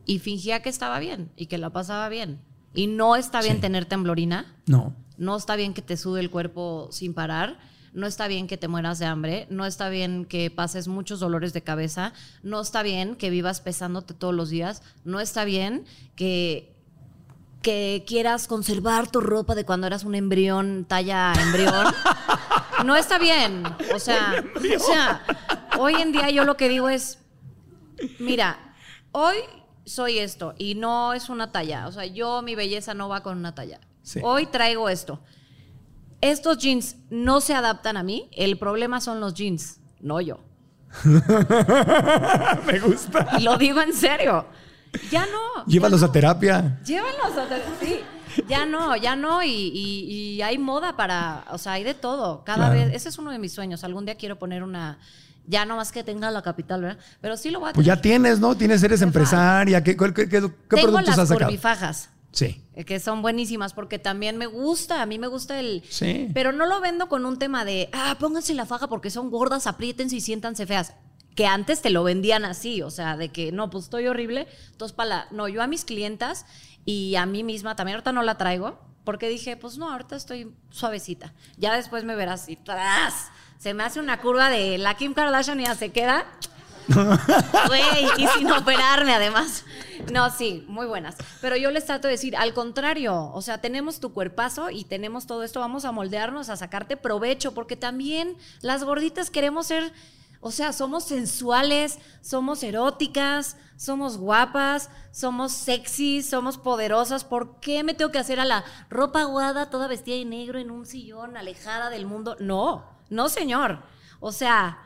y 0.07 0.19
fingía 0.21 0.63
que 0.63 0.69
estaba 0.69 0.99
bien 1.01 1.31
y 1.37 1.47
que 1.47 1.59
la 1.59 1.71
pasaba 1.71 2.09
bien. 2.09 2.41
Y 2.73 2.87
no 2.87 3.17
está 3.17 3.43
bien 3.43 3.57
Sí. 3.57 3.63
tener 3.63 3.85
temblorina, 3.87 4.57
No. 4.67 4.95
no 5.19 5.37
está 5.37 5.57
bien 5.57 5.75
que 5.75 5.83
te 5.83 5.97
sude 5.97 6.21
el 6.21 6.31
cuerpo 6.31 6.89
sin 6.93 7.15
parar, 7.15 7.59
no 7.93 8.07
está 8.07 8.29
bien 8.29 8.47
que 8.47 8.57
te 8.57 8.69
mueras 8.69 9.01
de 9.01 9.07
hambre, 9.07 9.49
no 9.51 9.67
está 9.67 9.89
bien 9.89 10.25
que 10.25 10.49
pases 10.53 10.87
muchos 10.87 11.19
dolores 11.19 11.53
de 11.53 11.63
cabeza, 11.63 12.13
no 12.45 12.61
está 12.61 12.85
bien 12.85 13.17
que 13.17 13.29
vivas 13.31 13.61
pesándote 13.61 14.15
todos 14.15 14.33
los 14.35 14.51
días, 14.51 14.83
no 15.05 15.19
está 15.19 15.45
bien 15.45 15.85
que 16.15 16.80
que 17.63 18.05
quieras 18.07 18.47
conservar 18.47 19.11
tu 19.11 19.21
ropa 19.21 19.55
de 19.55 19.65
cuando 19.65 19.87
eras 19.87 20.05
un 20.05 20.15
embrión, 20.15 20.85
talla 20.87 21.33
embrión. 21.41 21.87
No 22.85 22.97
está 22.97 23.19
bien. 23.19 23.63
O 23.95 23.99
sea, 23.99 24.43
o 24.57 24.79
sea, 24.79 25.23
hoy 25.79 25.97
en 25.97 26.13
día 26.13 26.31
yo 26.31 26.45
lo 26.45 26.57
que 26.57 26.71
digo 26.71 26.89
es, 26.89 27.19
mira, 28.19 28.75
hoy 29.13 29.37
soy 29.85 30.19
esto 30.19 30.55
y 30.57 30.77
no 30.77 31.13
es 31.13 31.29
una 31.29 31.53
talla. 31.53 31.89
O 31.89 31.93
sea, 31.93 32.07
yo 32.07 32.41
mi 32.41 32.55
belleza 32.55 32.95
no 32.95 33.11
va 33.11 33.23
con 33.23 33.37
una 33.37 33.55
talla. 33.55 33.81
Sí. 34.03 34.21
Hoy 34.23 34.47
traigo 34.47 34.89
esto. 34.89 35.21
Estos 36.23 36.57
jeans 36.57 36.97
no 37.11 37.43
se 37.43 37.55
adaptan 37.55 37.99
a 37.99 38.03
mí. 38.03 38.31
El 38.33 38.59
problema 38.59 39.03
son 39.03 39.21
los 39.21 39.35
jeans, 39.35 39.81
no 40.01 40.23
yo. 40.23 40.41
Me 42.67 42.81
gusta. 42.81 43.29
Y 43.39 43.43
lo 43.43 43.59
digo 43.59 43.81
en 43.81 43.93
serio. 43.93 44.47
Ya 45.11 45.27
no. 45.27 45.65
Llévalos 45.67 46.01
ya 46.01 46.07
a 46.07 46.13
terapia. 46.13 46.81
Llévalos 46.85 47.37
a 47.39 47.47
ter- 47.49 47.63
sí. 47.81 48.01
Ya 48.49 48.65
no, 48.65 48.97
ya 48.97 49.17
no, 49.17 49.43
y, 49.43 49.49
y- 49.51 50.05
y 50.37 50.43
hay 50.43 50.57
moda 50.59 50.97
para, 50.97 51.45
o 51.51 51.59
sea, 51.59 51.73
hay 51.73 51.85
de 51.85 51.95
todo. 51.95 52.45
Cada 52.45 52.69
Claro. 52.71 52.75
vez, 52.75 52.95
ese 52.95 53.09
es 53.09 53.19
uno 53.19 53.31
de 53.33 53.39
mis 53.39 53.53
sueños. 53.53 53.83
Algún 53.85 54.05
día 54.05 54.15
quiero 54.17 54.39
poner 54.39 54.63
una, 54.63 54.99
ya 55.47 55.65
no 55.65 55.77
más 55.77 55.91
que 55.91 56.05
tenga 56.05 56.31
la 56.31 56.43
capital, 56.43 56.81
¿verdad? 56.83 56.99
Pero 57.21 57.37
sí 57.37 57.51
lo 57.51 57.59
voy 57.61 57.71
a 57.71 57.73
Pues 57.73 57.85
tener. 57.85 57.97
ya 57.99 58.03
tienes, 58.03 58.39
¿no? 58.39 58.57
Tienes, 58.57 58.83
eres 58.85 59.03
empresaria. 59.03 59.83
¿Qué, 59.83 59.97
qué- 59.97 60.15
qué- 60.15 60.27
qué 60.29 60.39
Tengo 60.39 60.53
productos 60.69 61.07
las 61.07 61.19
has 61.19 61.29
sacado? 61.29 61.47
corbifajas. 61.47 62.11
Sí. 62.33 62.65
eh, 62.75 62.85
Que 62.85 63.01
son 63.01 63.23
buenísimas 63.23 63.73
porque 63.75 63.99
también 63.99 64.37
me 64.37 64.47
gusta, 64.47 65.03
a 65.03 65.07
mí 65.07 65.19
me 65.19 65.27
gusta 65.27 65.59
el... 65.59 65.83
Sí. 65.91 66.29
Pero 66.33 66.53
no 66.53 66.65
lo 66.67 66.81
vendo 66.81 67.09
con 67.09 67.27
un 67.27 67.37
tema 67.41 67.65
de, 67.65 67.89
ah, 67.93 68.17
pónganse 68.21 68.55
la 68.55 68.67
faja 68.67 68.87
porque 68.89 69.11
son 69.11 69.31
gordas, 69.33 69.67
apriétense 69.67 70.15
y 70.15 70.21
siéntanse 70.21 70.65
feas. 70.67 70.95
Que 71.35 71.47
antes 71.47 71.81
te 71.81 71.91
lo 71.91 72.03
vendían 72.03 72.45
así, 72.45 72.83
o 72.83 72.91
sea, 72.91 73.17
de 73.17 73.31
que 73.31 73.53
no, 73.53 73.71
pues 73.71 73.85
estoy 73.85 74.07
horrible. 74.07 74.47
Entonces, 74.73 74.95
para 74.95 75.09
la... 75.09 75.27
No, 75.31 75.49
yo 75.49 75.63
a 75.63 75.67
mis 75.67 75.85
clientas 75.85 76.47
y 76.85 77.15
a 77.17 77.27
mí 77.27 77.45
misma, 77.45 77.77
también 77.77 77.97
ahorita 77.97 78.13
no 78.13 78.23
la 78.23 78.37
traigo, 78.37 78.79
porque 79.05 79.29
dije, 79.29 79.57
pues 79.57 79.79
no, 79.79 79.91
ahorita 79.91 80.17
estoy 80.17 80.53
suavecita. 80.71 81.33
Ya 81.57 81.75
después 81.75 82.05
me 82.05 82.17
verás 82.17 82.43
así, 82.43 82.57
¡tras! 82.57 83.31
Se 83.59 83.75
me 83.75 83.83
hace 83.83 84.01
una 84.01 84.21
curva 84.21 84.49
de 84.49 84.79
la 84.79 84.95
Kim 84.95 85.15
Kardashian 85.15 85.61
y 85.61 85.65
ya 85.65 85.75
se 85.75 85.91
queda. 85.91 86.27
Güey, 87.67 87.83
y 88.19 88.27
sin 88.29 88.51
operarme 88.51 89.15
además. 89.15 89.65
No, 90.13 90.31
sí, 90.31 90.65
muy 90.67 90.87
buenas. 90.87 91.17
Pero 91.41 91.57
yo 91.57 91.71
les 91.71 91.85
trato 91.85 92.09
de 92.09 92.13
decir, 92.13 92.37
al 92.37 92.55
contrario, 92.55 93.31
o 93.33 93.43
sea, 93.43 93.61
tenemos 93.61 94.01
tu 94.01 94.13
cuerpazo 94.13 94.71
y 94.71 94.85
tenemos 94.85 95.27
todo 95.27 95.45
esto, 95.45 95.61
vamos 95.61 95.85
a 95.85 95.93
moldearnos, 95.93 96.49
a 96.49 96.57
sacarte 96.57 96.97
provecho, 96.97 97.53
porque 97.55 97.77
también 97.77 98.37
las 98.61 98.83
gorditas 98.83 99.31
queremos 99.31 99.67
ser, 99.67 99.93
o 100.41 100.51
sea, 100.51 100.73
somos 100.73 101.05
sensuales, 101.05 101.99
somos 102.23 102.63
eróticas, 102.63 103.59
somos 103.77 104.17
guapas, 104.17 104.89
somos 105.11 105.53
sexy, 105.53 106.23
somos 106.23 106.57
poderosas. 106.57 107.25
¿Por 107.25 107.61
qué 107.61 107.85
me 107.85 107.93
tengo 107.93 108.11
que 108.11 108.19
hacer 108.19 108.41
a 108.41 108.47
la 108.47 108.65
ropa 108.89 109.21
aguada, 109.21 109.69
toda 109.69 109.87
vestida 109.87 110.17
de 110.17 110.25
negro 110.25 110.59
en 110.59 110.71
un 110.71 110.87
sillón, 110.87 111.37
alejada 111.37 111.91
del 111.91 112.07
mundo? 112.07 112.37
No, 112.41 112.87
no, 113.11 113.29
señor. 113.29 113.81
O 114.19 114.33
sea, 114.33 114.79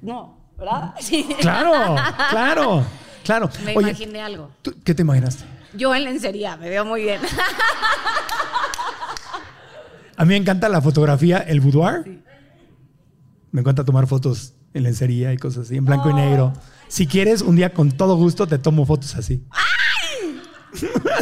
no, 0.00 0.38
¿verdad? 0.56 0.94
Sí. 1.00 1.28
Claro, 1.40 1.96
claro, 2.30 2.82
claro. 3.24 3.50
Me 3.62 3.76
Oye, 3.76 3.90
imaginé 3.90 4.22
algo. 4.22 4.50
¿tú 4.62 4.74
¿qué 4.82 4.94
te 4.94 5.02
imaginaste? 5.02 5.44
Yo 5.74 5.94
en 5.94 6.04
lencería, 6.04 6.56
me 6.56 6.70
veo 6.70 6.86
muy 6.86 7.02
bien. 7.02 7.20
A 10.16 10.24
mí 10.24 10.28
me 10.30 10.36
encanta 10.36 10.68
la 10.68 10.80
fotografía, 10.82 11.38
el 11.38 11.60
boudoir. 11.60 12.22
Me 13.52 13.60
encanta 13.60 13.84
tomar 13.84 14.06
fotos 14.06 14.54
en 14.74 14.84
lencería 14.84 15.32
y 15.32 15.36
cosas 15.36 15.66
así, 15.66 15.76
en 15.76 15.84
blanco 15.84 16.10
y 16.10 16.14
negro. 16.14 16.52
Si 16.88 17.06
quieres, 17.06 17.42
un 17.42 17.56
día 17.56 17.72
con 17.72 17.90
todo 17.92 18.16
gusto 18.16 18.46
te 18.46 18.58
tomo 18.58 18.86
fotos 18.86 19.14
así. 19.16 19.44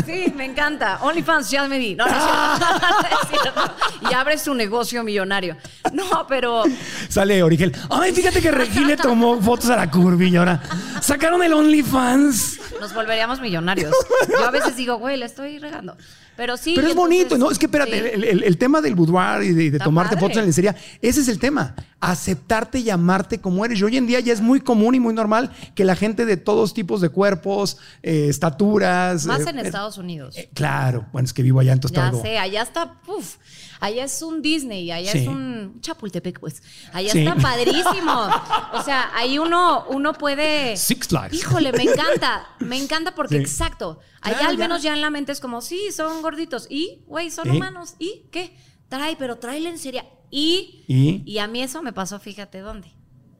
Sí, 0.05 0.33
me 0.37 0.45
encanta. 0.45 0.99
OnlyFans, 1.03 1.51
ya 1.51 1.67
me 1.67 1.79
vi. 1.79 1.95
No, 1.95 2.07
no 2.07 2.13
es 2.15 2.19
cierto. 2.19 2.67
No 3.03 3.09
es 3.23 3.43
cierto. 3.43 3.75
Y 4.11 4.15
abres 4.15 4.45
tu 4.45 4.55
negocio 4.55 5.03
millonario. 5.03 5.57
No, 5.93 6.27
pero 6.29 6.65
Sale 7.09 7.43
Origel. 7.43 7.75
Ay, 7.91 8.13
fíjate 8.13 8.41
que 8.41 8.51
Regil 8.51 8.87
le 8.87 8.97
tomó 8.97 9.41
fotos 9.41 9.71
a 9.71 9.77
la 9.77 9.91
curvilla 9.91 10.41
ahora. 10.41 10.63
Sacaron 11.01 11.43
el 11.43 11.53
OnlyFans. 11.55 12.61
nos 12.81 12.95
volveríamos 12.95 13.41
millonarios. 13.41 13.93
Yo 14.29 14.47
a 14.47 14.51
veces 14.51 14.77
digo, 14.77 14.99
güey, 14.99 15.17
le 15.17 15.27
estoy 15.27 15.59
regando. 15.59 15.97
Pero 16.39 16.57
sí. 16.57 16.73
Pero 16.77 16.87
es 16.87 16.93
entonces, 16.93 17.19
bonito, 17.19 17.37
¿no? 17.37 17.51
Es 17.51 17.59
que 17.59 17.67
espérate, 17.67 17.91
sí. 18.01 18.11
el, 18.15 18.23
el- 18.23 18.43
el 18.45 18.57
tema 18.59 18.81
del 18.81 18.95
boudoir 18.95 19.43
y 19.43 19.71
de, 19.71 19.79
tomarte 19.81 20.17
fotos 20.17 20.37
en 20.39 20.45
lencería, 20.45 20.77
ese 21.03 21.21
es 21.21 21.27
el 21.29 21.41
tema. 21.41 21.75
Aceptarte 21.99 22.79
y 22.79 22.89
amarte 22.91 23.41
como 23.41 23.65
eres. 23.65 23.81
Y 23.81 23.83
hoy 23.85 23.97
en 23.97 24.07
día 24.07 24.21
ya 24.21 24.33
es 24.33 24.41
muy 24.41 24.61
común 24.61 24.95
y 24.95 25.01
muy 25.01 25.13
normal 25.13 25.51
que 25.75 25.85
la 25.85 25.97
gente 25.97 26.25
de 26.27 26.37
todos 26.37 26.75
tipos 26.75 27.01
de 27.01 27.09
cuerpos, 27.09 27.79
eh, 28.05 28.27
estaturas. 28.29 29.27
Más 29.27 29.41
eh, 29.41 29.51
en 29.51 29.59
Estados 29.59 29.99
Unidos. 29.99 30.37
eh, 30.39 30.49
claro, 30.55 31.07
bueno, 31.13 31.27
es 31.27 31.33
que 31.33 31.43
vivo 31.43 31.59
allá, 31.59 31.73
entonces 31.73 31.97
Ya 31.99 32.13
sé, 32.13 32.39
allá 32.39 32.63
está, 32.63 32.95
puf, 33.05 33.35
allá 33.81 34.05
es 34.05 34.23
un 34.23 34.43
Disney, 34.43 34.91
allá 34.91 35.13
Sí. 35.13 35.19
es 35.19 35.29
un 35.29 35.81
Chapultepec, 35.81 36.41
pues. 36.41 36.63
Allá 36.93 37.13
Sí. 37.13 37.21
está 37.21 37.35
padrísimo. 37.37 38.29
O 38.73 38.83
sea, 38.83 39.11
ahí 39.15 39.39
uno, 39.39 39.85
uno 39.89 40.13
puede. 40.13 40.77
Six 40.77 41.09
Flags. 41.09 41.35
Híjole, 41.35 41.73
me 41.73 41.83
encanta, 41.91 42.47
me 42.61 42.77
encanta 42.77 43.15
porque 43.15 43.37
Sí. 43.37 43.41
exacto. 43.43 43.99
Allá 44.21 44.49
al 44.49 44.59
menos 44.59 44.83
ya 44.83 44.93
en 44.93 45.01
la 45.01 45.11
mente 45.11 45.33
es 45.33 45.41
como, 45.41 45.61
sí, 45.61 45.93
son 45.93 46.23
gorditos. 46.23 46.67
Y, 46.69 47.03
güey, 47.07 47.31
son 47.31 47.53
¿Y? 47.53 47.57
humanos. 47.57 47.95
¿Y 47.99 48.27
qué? 48.33 48.57
Trae, 48.89 49.17
pero 49.17 49.37
tráele 49.37 49.69
en 49.69 49.79
serio. 49.79 50.03
Y, 50.31 50.85
¿Y? 51.27 51.39
a 51.39 51.47
mí 51.47 51.63
eso 51.63 51.83
me 51.83 51.93
pasó, 51.93 52.19
fíjate 52.19 52.59
dónde. 52.61 52.93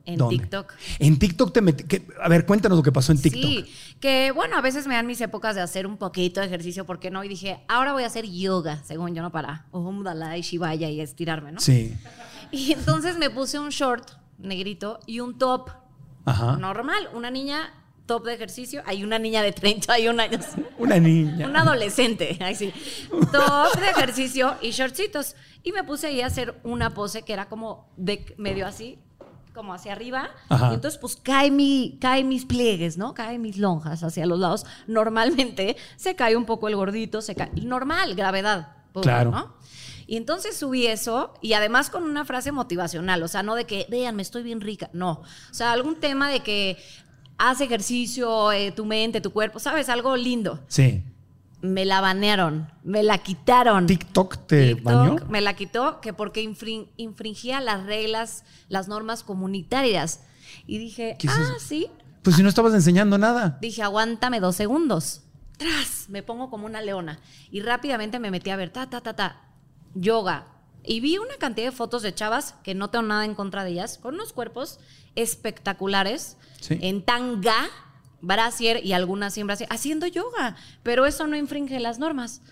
En 0.09 0.17
¿Dónde? 0.17 0.39
TikTok. 0.39 0.73
En 1.01 1.19
TikTok 1.19 1.53
te 1.53 1.61
metí. 1.61 1.85
que- 1.85 2.07
a 2.23 2.29
ver, 2.31 2.47
cuéntanos 2.47 2.79
lo 2.79 2.83
que 2.83 2.91
pasó 2.93 3.13
en 3.13 3.21
TikTok. 3.21 3.43
Sí, 3.43 3.67
que 4.01 4.31
bueno, 4.33 4.57
a 4.57 4.63
veces 4.63 4.87
me 4.87 4.95
dan 4.95 5.07
mis 5.07 5.21
épocas 5.21 5.55
de 5.55 5.61
hacer 5.61 5.87
un 5.87 5.99
poquito 5.99 6.41
de 6.41 6.47
ejercicio, 6.47 6.87
¿por 6.87 6.99
qué 6.99 7.11
no? 7.11 7.23
Y 7.25 7.29
dije, 7.29 7.61
ahora 7.69 7.93
voy 7.93 8.05
a 8.05 8.07
hacer 8.07 8.25
yoga, 8.27 8.83
según 8.85 9.15
yo, 9.15 9.21
no 9.21 9.31
para 9.31 9.67
Om 9.71 10.03
Dalai 10.05 10.41
Shivaya 10.41 10.89
y 10.89 11.03
estirarme, 11.03 11.53
¿no? 11.53 11.61
Sí. 11.61 11.95
Y 12.51 12.73
entonces 12.73 13.19
me 13.19 13.29
puse 13.29 13.59
un 13.59 13.69
short 13.69 14.09
negrito 14.39 14.99
y 15.07 15.21
un 15.21 15.37
top 15.37 15.69
Ajá. 16.25 16.57
normal, 16.57 17.11
una 17.13 17.31
niña 17.31 17.75
top 18.07 18.25
de 18.25 18.33
ejercicio, 18.33 18.83
hay 18.87 19.05
una 19.05 19.19
niña 19.19 19.43
de 19.43 19.53
31 19.53 20.19
años. 20.23 20.47
Una 20.79 20.99
niña. 20.99 21.47
Un 21.47 21.55
adolescente, 21.55 22.39
ahí 22.41 22.55
sí. 22.55 22.73
Top 23.11 23.79
de 23.79 23.91
ejercicio 23.91 24.55
y 24.63 24.71
shortcitos. 24.71 25.37
Y 25.63 25.73
me 25.73 25.85
puse 25.85 26.07
ahí 26.07 26.23
a 26.23 26.27
hacer 26.29 26.59
una 26.65 26.95
pose 26.95 27.21
que 27.25 27.35
era 27.35 27.51
como 27.51 27.93
de 27.99 28.35
medio 28.39 28.67
así, 28.67 28.99
como 29.59 29.75
hacia 29.75 29.91
arriba. 29.91 30.31
Ajá. 30.49 30.71
Y 30.71 30.75
entonces, 30.75 31.01
pues 31.01 31.17
cae 31.17 31.51
mi, 31.51 31.99
cae 32.01 32.23
mis 32.23 32.45
pliegues, 32.45 32.97
¿no? 32.97 33.13
Caen 33.13 33.43
mis 33.43 33.59
lonjas 33.59 34.05
hacia 34.05 34.25
los 34.25 34.39
lados. 34.39 34.65
Normalmente 34.87 35.77
se 35.97 36.15
cae 36.15 36.37
un 36.37 36.45
poco 36.45 36.69
el 36.69 36.77
gordito, 36.77 37.21
se 37.23 37.35
cae. 37.35 37.51
Normal, 37.61 38.15
gravedad. 38.15 38.77
Claro. 39.03 39.33
¿no? 39.33 39.53
Y 40.07 40.17
entonces 40.17 40.57
subí 40.57 40.87
eso 40.87 41.35
y 41.43 41.55
además 41.55 41.91
con 41.91 42.05
una 42.05 42.25
frase 42.25 42.53
motivacional, 42.53 43.21
o 43.23 43.29
sea, 43.29 43.43
no 43.43 43.57
de 43.57 43.65
que, 43.65 43.87
vean, 43.91 44.15
me 44.15 44.23
estoy 44.23 44.45
bien 44.45 44.61
rica, 44.61 44.91
no. 44.93 45.23
O 45.51 45.55
sea, 45.55 45.73
algún 45.73 45.97
tema 45.97 46.31
de 46.31 46.41
que 46.41 46.79
haz 47.37 47.61
ejercicio, 47.61 48.53
eh, 48.53 48.71
tu 48.71 48.85
mente, 48.85 49.21
tu 49.21 49.33
cuerpo, 49.33 49.59
¿sabes? 49.59 49.89
Algo 49.89 50.17
lindo 50.17 50.61
Sí. 50.69 51.03
Me 51.61 51.85
la 51.85 52.01
banearon, 52.01 52.71
me 52.85 53.03
la 53.03 53.19
quitaron. 53.19 53.87
TikTok 53.87 54.47
te 54.47 54.75
TikTok 54.75 54.85
bañó. 54.85 55.17
Me 55.29 55.41
la 55.41 55.55
quitó 55.55 56.01
que 56.01 56.13
porque 56.13 56.43
infrin- 56.43 56.89
infringía 56.97 57.61
las 57.61 57.85
reglas, 57.85 58.45
las 58.69 58.87
normas 58.89 59.23
comunitarias. 59.25 60.21
Y 60.67 60.79
dije, 60.79 61.17
¿Qué 61.19 61.27
es 61.27 61.33
ah, 61.37 61.41
eso? 61.43 61.59
sí. 61.59 61.89
Pues 62.23 62.37
si 62.37 62.43
no 62.43 62.49
estabas 62.49 62.75
enseñando 62.75 63.19
nada. 63.19 63.59
Dije, 63.61 63.83
aguántame 63.83 64.41
dos 64.41 64.57
segundos. 64.57 65.23
Tras, 65.57 66.09
me 66.09 66.23
pongo 66.23 66.51
como 66.51 66.67
una 66.67 66.81
leona. 66.83 67.19
Y 67.51 67.61
rápidamente 67.63 68.19
me 68.21 68.31
metí 68.31 68.51
a 68.51 68.57
ver, 68.57 68.71
ta, 68.71 68.89
ta, 68.89 69.01
ta, 69.01 69.15
ta, 69.17 69.41
yoga. 69.95 70.47
Y 70.85 71.01
vi 71.01 71.19
una 71.19 71.35
cantidad 71.39 71.67
de 71.67 71.73
fotos 71.77 72.03
de 72.03 72.15
chavas, 72.15 72.55
que 72.63 72.75
no 72.75 72.89
tengo 72.91 73.05
nada 73.07 73.25
en 73.25 73.35
contra 73.35 73.65
de 73.65 73.71
ellas, 73.73 73.99
con 73.99 74.15
unos 74.15 74.33
cuerpos 74.33 74.79
espectaculares, 75.17 76.37
Sí. 76.61 76.79
en 76.81 77.03
tanga, 77.03 77.69
brasier 78.21 78.85
y 78.85 78.93
algunas 78.93 79.35
sin 79.35 79.47
brasier, 79.47 79.69
haciendo 79.73 80.07
yoga. 80.07 80.57
Pero 80.83 81.07
eso 81.07 81.27
no 81.27 81.37
infringe 81.37 81.79
las 81.81 81.99
normas. 81.99 82.43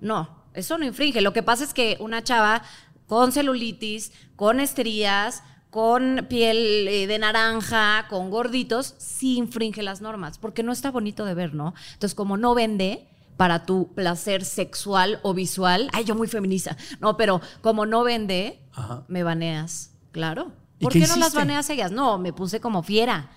No, 0.00 0.44
eso 0.54 0.78
no 0.78 0.84
infringe. 0.84 1.20
Lo 1.20 1.32
que 1.32 1.42
pasa 1.42 1.64
es 1.64 1.74
que 1.74 1.96
una 2.00 2.22
chava 2.22 2.62
con 3.06 3.32
celulitis, 3.32 4.12
con 4.36 4.60
estrías, 4.60 5.42
con 5.70 6.26
piel 6.28 6.88
eh, 6.88 7.06
de 7.06 7.18
naranja, 7.18 8.06
con 8.08 8.30
gorditos, 8.30 8.94
sí 8.98 9.36
infringe 9.36 9.82
las 9.82 10.00
normas, 10.00 10.38
porque 10.38 10.62
no 10.62 10.72
está 10.72 10.90
bonito 10.90 11.24
de 11.24 11.34
ver, 11.34 11.54
¿no? 11.54 11.74
Entonces, 11.94 12.14
como 12.14 12.36
no 12.36 12.54
vende 12.54 13.08
para 13.36 13.64
tu 13.64 13.92
placer 13.94 14.44
sexual 14.44 15.20
o 15.22 15.32
visual, 15.32 15.88
ay, 15.92 16.04
yo 16.04 16.14
muy 16.14 16.28
feminista, 16.28 16.76
no, 17.00 17.16
pero 17.16 17.40
como 17.62 17.86
no 17.86 18.02
vende, 18.02 18.60
Ajá. 18.74 19.04
me 19.08 19.22
baneas. 19.22 19.92
Claro. 20.12 20.52
¿Y 20.78 20.84
¿Por 20.84 20.92
qué 20.92 21.00
qué, 21.00 21.06
no 21.06 21.16
las 21.16 21.34
baneas 21.34 21.70
ellas? 21.70 21.92
No, 21.92 22.18
me 22.18 22.32
puse 22.32 22.60
como 22.60 22.82
fiera. 22.82 23.30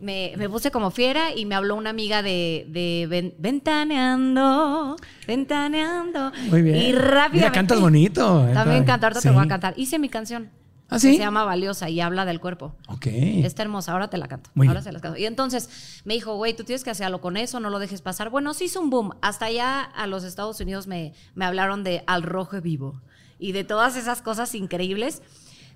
Me, 0.00 0.32
me 0.36 0.48
puse 0.48 0.70
como 0.70 0.90
fiera 0.90 1.34
y 1.34 1.44
me 1.46 1.54
habló 1.54 1.74
una 1.76 1.90
amiga 1.90 2.22
de, 2.22 2.66
de 2.70 3.06
ven- 3.08 3.34
ventaneando, 3.38 4.96
ventaneando. 5.26 6.32
Muy 6.48 6.62
bien. 6.62 6.76
Y 6.76 6.92
rápidamente. 6.92 7.36
Mira, 7.36 7.52
cantas 7.52 7.80
bonito. 7.80 8.48
eh, 8.48 8.52
También 8.54 8.84
cantar, 8.84 9.12
ahorita 9.12 9.20
Sí. 9.20 9.28
te 9.28 9.34
voy 9.34 9.44
a 9.44 9.48
cantar. 9.48 9.74
Hice 9.76 9.98
mi 9.98 10.08
canción. 10.08 10.50
¿Ah, 10.88 10.96
que 10.96 11.00
sí? 11.00 11.12
Se 11.12 11.18
llama 11.20 11.44
Valiosa 11.44 11.88
y 11.88 12.00
habla 12.00 12.24
del 12.24 12.40
cuerpo. 12.40 12.74
Ok. 12.88 13.06
Está 13.06 13.62
hermosa, 13.62 13.92
ahora 13.92 14.10
te 14.10 14.18
la 14.18 14.26
canto. 14.26 14.50
Muy 14.54 14.66
ahora 14.66 14.80
bien. 14.80 14.84
se 14.84 14.92
las 14.92 15.02
canto. 15.02 15.18
Y 15.18 15.24
entonces 15.26 16.00
me 16.04 16.14
dijo, 16.14 16.34
güey, 16.34 16.54
tú 16.54 16.64
tienes 16.64 16.82
que 16.82 16.90
hacerlo 16.90 17.20
con 17.20 17.36
eso, 17.36 17.60
no 17.60 17.70
lo 17.70 17.78
dejes 17.78 18.02
pasar. 18.02 18.30
Bueno, 18.30 18.54
sí 18.54 18.64
hizo 18.64 18.80
un 18.80 18.90
boom. 18.90 19.12
Hasta 19.22 19.44
allá 19.46 19.82
a 19.82 20.06
los 20.08 20.24
Estados 20.24 20.60
Unidos 20.60 20.86
me, 20.88 21.12
me 21.34 21.44
hablaron 21.44 21.84
de 21.84 22.02
Al 22.08 22.22
Rojo 22.24 22.60
Vivo 22.60 23.00
y 23.38 23.52
de 23.52 23.62
todas 23.64 23.96
esas 23.96 24.20
cosas 24.20 24.54
increíbles. 24.56 25.22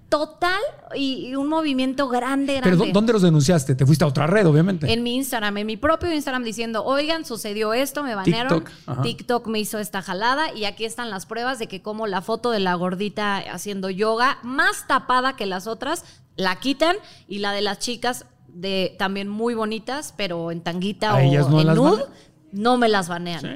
Total 0.08 0.60
y, 0.94 1.26
y 1.28 1.34
un 1.36 1.48
movimiento 1.48 2.08
grande, 2.08 2.54
grande. 2.54 2.70
Pero 2.76 2.84
¿dó- 2.86 2.92
¿dónde 2.92 3.12
los 3.14 3.22
denunciaste? 3.22 3.74
Te 3.74 3.84
fuiste 3.84 4.04
a 4.04 4.06
otra 4.06 4.26
red, 4.26 4.46
obviamente. 4.46 4.92
En 4.92 5.02
mi 5.02 5.16
Instagram, 5.16 5.56
en 5.56 5.66
mi 5.66 5.76
propio 5.76 6.12
Instagram, 6.12 6.44
diciendo, 6.44 6.84
oigan, 6.84 7.24
sucedió 7.24 7.72
esto, 7.74 8.02
me 8.04 8.14
banearon. 8.14 8.60
TikTok, 8.64 8.72
ajá. 8.86 9.02
TikTok 9.02 9.46
me 9.48 9.58
hizo 9.58 9.78
esta 9.78 10.02
jalada 10.02 10.52
y 10.54 10.66
aquí 10.66 10.84
están 10.84 11.10
las 11.10 11.26
pruebas 11.26 11.58
de 11.58 11.66
que 11.66 11.82
como 11.82 12.06
la 12.06 12.20
foto 12.22 12.50
de 12.52 12.60
la 12.60 12.74
gordita 12.74 13.38
haciendo 13.38 13.90
yoga, 13.90 14.38
más 14.42 14.86
tapada 14.86 15.34
que 15.36 15.46
las 15.46 15.66
otras, 15.66 16.04
la 16.36 16.56
quitan 16.60 16.96
y 17.26 17.38
la 17.38 17.52
de 17.52 17.62
las 17.62 17.78
chicas 17.80 18.26
de 18.48 18.94
también 18.98 19.28
muy 19.28 19.54
bonitas, 19.54 20.14
pero 20.16 20.52
en 20.52 20.60
tanguita 20.60 21.10
¿A 21.10 21.16
o 21.16 21.48
no 21.50 21.60
en 21.60 21.74
nude, 21.74 22.04
no 22.52 22.76
me 22.78 22.88
las 22.88 23.08
banean. 23.08 23.40
Sí. 23.40 23.48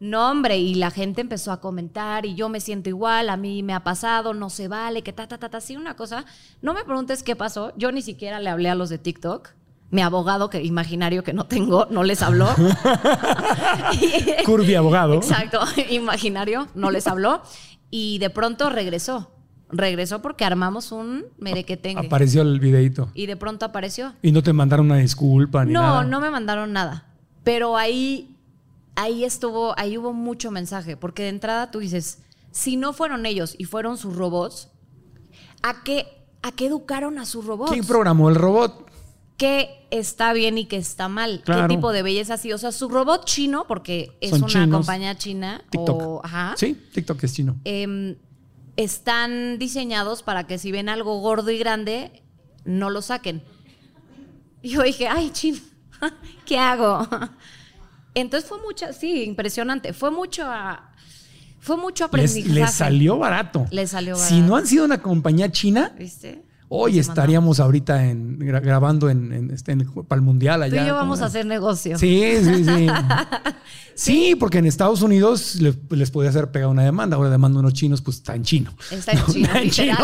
No, 0.00 0.30
hombre, 0.30 0.58
y 0.58 0.74
la 0.74 0.90
gente 0.90 1.20
empezó 1.20 1.52
a 1.52 1.60
comentar 1.60 2.26
y 2.26 2.34
yo 2.34 2.48
me 2.48 2.60
siento 2.60 2.88
igual, 2.90 3.30
a 3.30 3.36
mí 3.36 3.62
me 3.62 3.72
ha 3.72 3.84
pasado, 3.84 4.34
no 4.34 4.50
se 4.50 4.68
vale, 4.68 5.02
que 5.02 5.12
ta, 5.12 5.26
ta, 5.28 5.38
ta, 5.38 5.48
ta, 5.48 5.60
sí, 5.60 5.76
una 5.76 5.94
cosa. 5.96 6.24
No 6.62 6.74
me 6.74 6.84
preguntes 6.84 7.22
qué 7.22 7.36
pasó, 7.36 7.72
yo 7.76 7.90
ni 7.92 8.02
siquiera 8.02 8.40
le 8.40 8.50
hablé 8.50 8.68
a 8.68 8.74
los 8.74 8.88
de 8.90 8.98
TikTok. 8.98 9.50
Mi 9.90 10.02
abogado, 10.02 10.50
que 10.50 10.62
imaginario 10.62 11.22
que 11.22 11.32
no 11.32 11.44
tengo, 11.46 11.86
no 11.90 12.02
les 12.02 12.20
habló. 12.22 12.48
Curvy 14.44 14.74
abogado. 14.74 15.14
Exacto, 15.14 15.60
imaginario, 15.90 16.68
no 16.74 16.90
les 16.90 17.06
habló. 17.06 17.42
Y 17.90 18.18
de 18.18 18.30
pronto 18.30 18.70
regresó. 18.70 19.30
Regresó 19.70 20.20
porque 20.22 20.44
armamos 20.44 20.92
un 20.92 21.24
merequetengue. 21.38 22.06
Apareció 22.06 22.42
el 22.42 22.60
videito. 22.60 23.10
Y 23.14 23.26
de 23.26 23.36
pronto 23.36 23.64
apareció. 23.66 24.12
Y 24.22 24.30
no 24.32 24.42
te 24.42 24.52
mandaron 24.52 24.86
una 24.86 24.96
disculpa 24.96 25.64
ni 25.64 25.72
No, 25.72 25.80
nada. 25.82 26.04
no 26.04 26.20
me 26.20 26.30
mandaron 26.30 26.72
nada. 26.72 27.06
Pero 27.42 27.76
ahí, 27.76 28.33
ahí 28.96 29.24
estuvo, 29.24 29.74
ahí 29.78 29.96
hubo 29.98 30.12
mucho 30.12 30.50
mensaje. 30.50 30.96
Porque 30.96 31.22
de 31.24 31.28
entrada 31.30 31.70
tú 31.70 31.78
dices, 31.80 32.18
si 32.50 32.76
no 32.76 32.92
fueron 32.92 33.26
ellos 33.26 33.54
y 33.58 33.64
fueron 33.64 33.96
sus 33.98 34.16
robots, 34.16 34.68
¿a 35.62 35.82
qué, 35.82 36.06
a 36.42 36.52
qué 36.52 36.66
educaron 36.66 37.18
a 37.18 37.26
sus 37.26 37.44
robots? 37.44 37.72
¿Quién 37.72 37.86
programó 37.86 38.28
el 38.28 38.34
robot? 38.36 38.90
¿Qué 39.36 39.86
está 39.90 40.32
bien 40.32 40.58
y 40.58 40.66
qué 40.66 40.76
está 40.76 41.08
mal? 41.08 41.42
Claro. 41.44 41.66
¿Qué 41.68 41.74
tipo 41.74 41.90
de 41.92 42.02
belleza 42.04 42.36
sí? 42.36 42.52
O 42.52 42.58
sea, 42.58 42.70
su 42.70 42.88
robot 42.88 43.24
chino, 43.24 43.66
porque 43.66 44.16
es 44.20 44.30
Son 44.30 44.44
una 44.44 44.48
chinos. 44.48 44.78
compañía 44.78 45.16
china. 45.18 45.60
TikTok. 45.70 46.02
O, 46.02 46.20
ajá, 46.24 46.54
Sí, 46.56 46.74
TikTok 46.92 47.22
es 47.24 47.32
chino. 47.34 47.56
em, 47.64 48.16
están 48.76 49.58
diseñados 49.58 50.22
para 50.22 50.46
que 50.46 50.58
si 50.58 50.70
ven 50.72 50.88
algo 50.88 51.18
gordo 51.20 51.50
y 51.50 51.58
grande, 51.58 52.22
no 52.64 52.90
lo 52.90 53.02
saquen. 53.02 53.42
Y 54.62 54.70
yo 54.70 54.82
dije, 54.82 55.08
ay, 55.08 55.30
chin, 55.30 55.60
¿qué 56.46 56.58
hago? 56.58 57.06
Entonces 58.14 58.48
fue 58.48 58.58
mucho, 58.62 58.86
sí, 58.92 59.24
impresionante. 59.24 59.92
Fue 59.92 60.10
mucho, 60.10 60.44
a- 60.46 60.90
fue 61.60 61.76
mucho 61.76 62.04
Les, 62.04 62.08
aprendizaje. 62.08 62.54
les 62.54 62.70
salió 62.72 63.18
barato. 63.18 63.66
Les 63.70 63.90
salió 63.90 64.16
Si 64.16 64.34
barato. 64.34 64.46
no 64.48 64.56
han 64.56 64.66
sido 64.66 64.84
una 64.84 64.98
compañía 65.02 65.50
china, 65.50 65.92
¿Viste? 65.98 66.42
hoy 66.68 66.98
estaríamos 66.98 67.60
ahorita 67.60 68.04
en, 68.06 68.38
gra- 68.40 68.60
grabando 68.62 69.08
en, 69.10 69.32
en- 69.32 69.50
este, 69.50 69.72
en- 69.72 69.86
para 70.04 70.18
el 70.18 70.22
mundial 70.24 70.62
allá. 70.62 70.76
Tú 70.78 70.84
y 70.84 70.86
yo 70.88 70.92
¿cómo 70.94 71.00
vamos 71.00 71.20
a 71.22 71.26
hacer 71.26 71.46
negocio. 71.46 71.98
Sí, 71.98 72.22
sí, 72.42 72.64
sí. 72.64 72.86
Sí, 73.96 74.34
porque 74.34 74.58
en 74.58 74.66
Estados 74.66 75.02
Unidos 75.02 75.54
le- 75.60 75.74
les 75.90 76.10
podía 76.10 76.30
hacer 76.30 76.50
pegar 76.50 76.68
una 76.68 76.82
demanda. 76.82 77.16
Ahora 77.16 77.30
demanda 77.30 77.60
unos 77.60 77.74
chinos, 77.74 78.02
pues 78.02 78.16
está 78.16 78.34
en 78.34 78.42
chino. 78.42 78.74
Está 78.90 79.12
en 79.12 79.24
chino, 79.32 79.48
en 79.54 79.70
chino, 79.70 79.96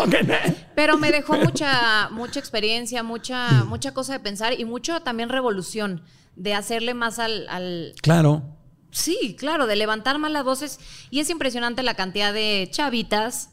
Pero 0.77 0.97
me 0.97 1.11
dejó 1.11 1.35
mucha, 1.45 2.09
mucha 2.11 2.39
experiencia, 2.39 3.03
mucha, 3.03 3.65
mucha 3.65 3.93
cosa 3.93 4.13
de 4.13 4.21
pensar 4.21 4.59
y 4.59 4.65
mucho 4.65 5.01
también 5.01 5.29
revolución 5.29 6.03
de 6.37 6.55
hacerle 6.55 6.95
más 6.95 7.19
al, 7.19 7.47
al- 7.49 7.95
Claro. 8.03 8.57
Sí, 8.93 9.37
claro, 9.39 9.67
de 9.67 9.77
levantar 9.77 10.19
más 10.19 10.33
las 10.33 10.45
voces. 10.45 10.81
Y 11.11 11.21
es 11.21 11.31
impresionante 11.31 11.83
la 11.83 11.95
cantidad 11.95 12.33
de 12.35 12.69
chavitas, 12.73 13.51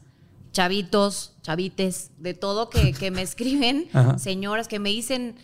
chavitos, 0.52 1.36
chavites, 1.44 2.12
de 2.18 2.34
todo 2.34 2.70
que, 2.70 2.94
que 3.00 3.12
me 3.12 3.22
escriben, 3.22 3.88
Ajá. 3.94 4.18
señoras 4.18 4.68
que 4.68 4.80
me 4.80 4.90
dicen 4.90 5.36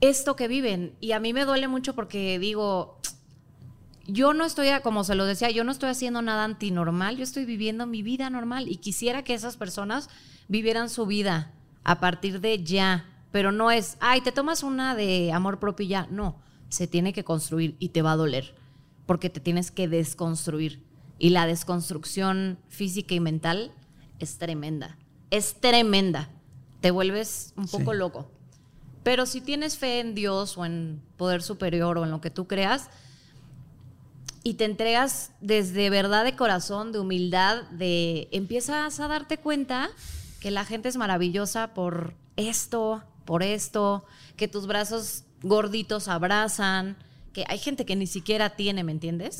esto 0.00 0.36
que 0.36 0.48
viven. 0.48 0.94
Y 1.00 1.12
a 1.12 1.20
mí 1.20 1.32
me 1.32 1.44
duele 1.44 1.68
mucho 1.68 1.94
porque 1.94 2.38
digo, 2.38 2.98
yo 4.06 4.34
no 4.34 4.44
estoy, 4.44 4.68
como 4.82 5.04
se 5.04 5.14
lo 5.14 5.24
decía, 5.24 5.50
yo 5.50 5.64
no 5.64 5.72
estoy 5.72 5.90
haciendo 5.90 6.22
nada 6.22 6.44
antinormal, 6.44 7.16
yo 7.16 7.22
estoy 7.22 7.44
viviendo 7.44 7.86
mi 7.86 8.02
vida 8.02 8.30
normal 8.30 8.68
y 8.68 8.76
quisiera 8.76 9.24
que 9.24 9.34
esas 9.34 9.56
personas 9.56 10.08
vivieran 10.48 10.88
su 10.90 11.06
vida 11.06 11.52
a 11.84 12.00
partir 12.00 12.40
de 12.40 12.62
ya, 12.64 13.06
pero 13.30 13.52
no 13.52 13.70
es, 13.70 13.96
ay, 14.00 14.20
te 14.20 14.32
tomas 14.32 14.62
una 14.62 14.94
de 14.94 15.32
amor 15.32 15.58
propio 15.58 15.86
y 15.86 15.88
ya, 15.88 16.06
no, 16.10 16.36
se 16.68 16.86
tiene 16.86 17.12
que 17.12 17.24
construir 17.24 17.76
y 17.78 17.90
te 17.90 18.02
va 18.02 18.12
a 18.12 18.16
doler, 18.16 18.54
porque 19.06 19.30
te 19.30 19.40
tienes 19.40 19.70
que 19.70 19.88
desconstruir 19.88 20.84
y 21.18 21.30
la 21.30 21.46
desconstrucción 21.46 22.58
física 22.68 23.14
y 23.14 23.20
mental 23.20 23.72
es 24.18 24.38
tremenda, 24.38 24.96
es 25.30 25.54
tremenda, 25.60 26.30
te 26.80 26.90
vuelves 26.90 27.52
un 27.56 27.66
poco 27.66 27.92
Sí. 27.92 27.98
loco. 27.98 28.30
Pero 29.02 29.26
si 29.26 29.40
tienes 29.40 29.78
fe 29.78 30.00
en 30.00 30.14
Dios 30.14 30.58
o 30.58 30.66
en 30.66 31.00
poder 31.16 31.42
superior 31.42 31.96
o 31.98 32.04
en 32.04 32.10
lo 32.10 32.20
que 32.20 32.30
tú 32.30 32.46
creas, 32.46 32.90
y 34.42 34.54
te 34.54 34.64
entregas 34.64 35.32
desde 35.40 35.90
verdad 35.90 36.24
de 36.24 36.34
corazón, 36.34 36.92
de 36.92 36.98
humildad, 36.98 37.62
de 37.72 38.28
empiezas 38.32 38.98
a 38.98 39.08
darte 39.08 39.36
cuenta 39.36 39.90
que 40.40 40.50
la 40.50 40.64
gente 40.64 40.88
es 40.88 40.96
maravillosa 40.96 41.74
por 41.74 42.14
esto, 42.36 43.02
por 43.24 43.42
esto, 43.42 44.04
que 44.36 44.48
tus 44.48 44.66
brazos 44.66 45.24
gorditos 45.42 46.08
abrazan, 46.08 46.96
que 47.32 47.44
hay 47.48 47.58
gente 47.58 47.84
que 47.84 47.96
ni 47.96 48.06
siquiera 48.06 48.50
tiene, 48.56 48.84
¿me 48.84 48.92
entiendes? 48.92 49.38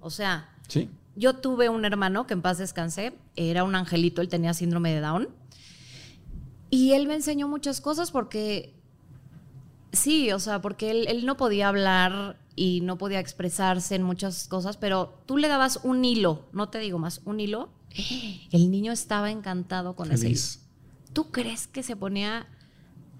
O 0.00 0.10
sea, 0.10 0.48
Sí. 0.68 0.88
yo 1.16 1.34
tuve 1.36 1.68
un 1.68 1.84
hermano 1.84 2.26
que 2.26 2.34
en 2.34 2.42
paz 2.42 2.58
descansé, 2.58 3.12
era 3.36 3.64
un 3.64 3.74
angelito, 3.74 4.20
él 4.20 4.28
tenía 4.28 4.52
síndrome 4.54 4.92
de 4.94 5.00
Down. 5.00 5.28
Y 6.70 6.92
él 6.92 7.06
me 7.08 7.14
enseñó 7.14 7.48
muchas 7.48 7.80
cosas 7.80 8.10
porque, 8.10 8.74
sí, 9.92 10.30
o 10.32 10.38
sea, 10.38 10.60
porque 10.60 10.90
él, 10.90 11.06
él 11.08 11.26
no 11.26 11.36
podía 11.36 11.68
hablar 11.68 12.38
y 12.56 12.80
no 12.82 12.98
podía 12.98 13.18
expresarse 13.20 13.94
en 13.94 14.02
muchas 14.02 14.46
cosas, 14.48 14.76
pero 14.76 15.20
tú 15.26 15.36
le 15.36 15.48
dabas 15.48 15.80
un 15.82 16.04
hilo, 16.04 16.46
no 16.52 16.68
te 16.68 16.78
digo 16.78 16.98
más, 16.98 17.22
un 17.24 17.40
hilo. 17.40 17.70
El 18.52 18.70
niño 18.70 18.92
estaba 18.92 19.30
encantado 19.30 19.96
con 19.96 20.12
ese 20.12 20.26
hilo. 20.28 20.36
Feliz. 20.36 20.60
¿Tú 21.12 21.30
crees 21.32 21.66
que 21.66 21.82
se 21.82 21.96
ponía 21.96 22.46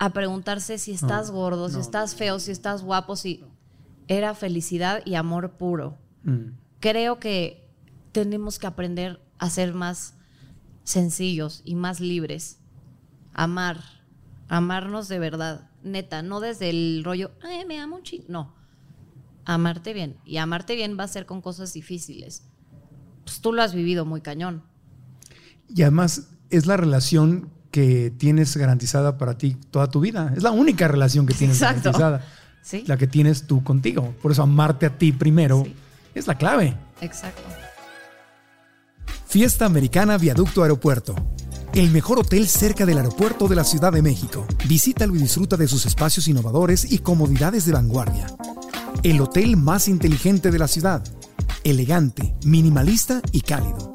a 0.01 0.15
preguntarse 0.15 0.79
si 0.79 0.93
estás 0.93 1.31
gordo, 1.31 1.69
si 1.69 1.79
estás 1.79 2.15
feo, 2.15 2.41
si 2.41 2.51
estás 2.53 2.83
guapo, 2.83 3.17
si 3.17 3.45
era 4.09 4.35
felicidad 4.35 5.03
y 5.05 5.15
amor 5.15 5.59
puro? 5.59 5.99
Mm. 6.25 6.53
creo 6.81 7.19
que 7.19 7.71
tenemos 8.13 8.59
que 8.59 8.67
aprender 8.67 9.21
a 9.39 9.49
ser 9.51 9.75
más 9.75 10.15
sencillos 10.85 11.61
y 11.67 11.75
más 11.75 12.01
libres. 12.01 12.59
Amar, 13.35 13.83
amarnos 14.49 15.09
de 15.09 15.19
verdad, 15.19 15.71
neta, 15.83 16.23
no 16.23 16.41
desde 16.41 16.71
el 16.71 17.03
rollo, 17.05 17.33
Ay, 17.43 17.67
me 17.67 17.79
amo 17.79 17.97
un 17.97 18.03
chingo. 18.03 18.25
No, 18.29 18.55
amarte 19.45 19.93
bien. 19.93 20.17
Y 20.25 20.39
amarte 20.39 20.77
bien 20.77 20.97
va 20.99 21.05
a 21.05 21.09
ser 21.09 21.27
con 21.27 21.43
cosas 21.43 21.75
difíciles. 21.75 22.43
Pues 23.25 23.43
tú 23.43 23.53
lo 23.53 23.63
has 23.63 23.75
vivido 23.75 24.07
muy 24.07 24.23
cañón. 24.23 24.63
Y 25.69 25.83
además 25.83 26.31
es 26.49 26.67
la 26.67 26.79
relación 26.79 27.51
que 27.71 28.13
tienes 28.17 28.57
garantizada 28.57 29.17
para 29.19 29.39
ti 29.39 29.57
toda 29.71 29.89
tu 29.89 30.01
vida. 30.01 30.33
Es 30.37 30.43
la 30.43 30.51
única 30.51 30.89
relación 30.89 31.27
que 31.27 31.35
tienes 31.35 31.57
Exacto. 31.63 31.93
garantizada. 31.93 32.27
Sí. 32.63 32.85
La 32.87 32.97
que 32.97 33.07
tienes 33.07 33.47
tú 33.47 33.63
contigo. 33.65 34.15
Por 34.23 34.33
eso 34.33 34.43
amarte 34.43 34.87
a 34.87 34.99
ti 34.99 35.13
primero 35.13 35.63
Sí. 35.65 35.75
es 36.15 36.27
la 36.27 36.37
clave. 36.37 36.77
Exacto. 37.01 37.43
Fiesta 39.27 39.65
Americana 39.67 40.19
Viaducto 40.19 40.63
Aeropuerto. 40.63 41.15
El 41.73 41.91
mejor 41.93 42.19
hotel 42.19 42.49
cerca 42.49 42.85
del 42.85 42.99
aeropuerto 42.99 43.47
de 43.47 43.55
la 43.55 43.63
Ciudad 43.63 43.93
de 43.93 44.03
México. 44.03 44.45
Visítalo 44.67 45.15
y 45.15 45.19
disfruta 45.19 45.57
de 45.57 45.69
sus 45.69 45.87
espacios 45.87 46.27
innovadores 46.27 46.91
y 46.91 46.99
comodidades 46.99 47.65
de 47.65 47.73
vanguardia. 47.73 48.27
El 49.05 49.21
hotel 49.21 49.57
más 49.57 49.87
inteligente 49.87 50.51
de 50.51 50.59
la 50.59 50.67
ciudad. 50.67 51.05
Elegante, 51.63 52.35
minimalista 52.45 53.23
y 53.31 53.43
cálido. 53.43 53.93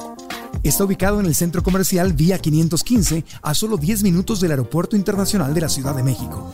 Está 0.65 0.83
ubicado 0.83 1.19
en 1.19 1.27
el 1.27 1.35
centro 1.35 1.61
comercial 1.61 2.13
Vía 2.13 2.39
515 2.39 3.23
a 3.43 3.53
solo 3.53 3.77
10 3.77 4.01
minutos 4.01 4.39
del 4.41 4.49
Aeropuerto 4.49 4.95
Internacional 4.95 5.53
de 5.53 5.61
la 5.61 5.69
Ciudad 5.69 5.95
de 5.95 6.01
México. 6.01 6.49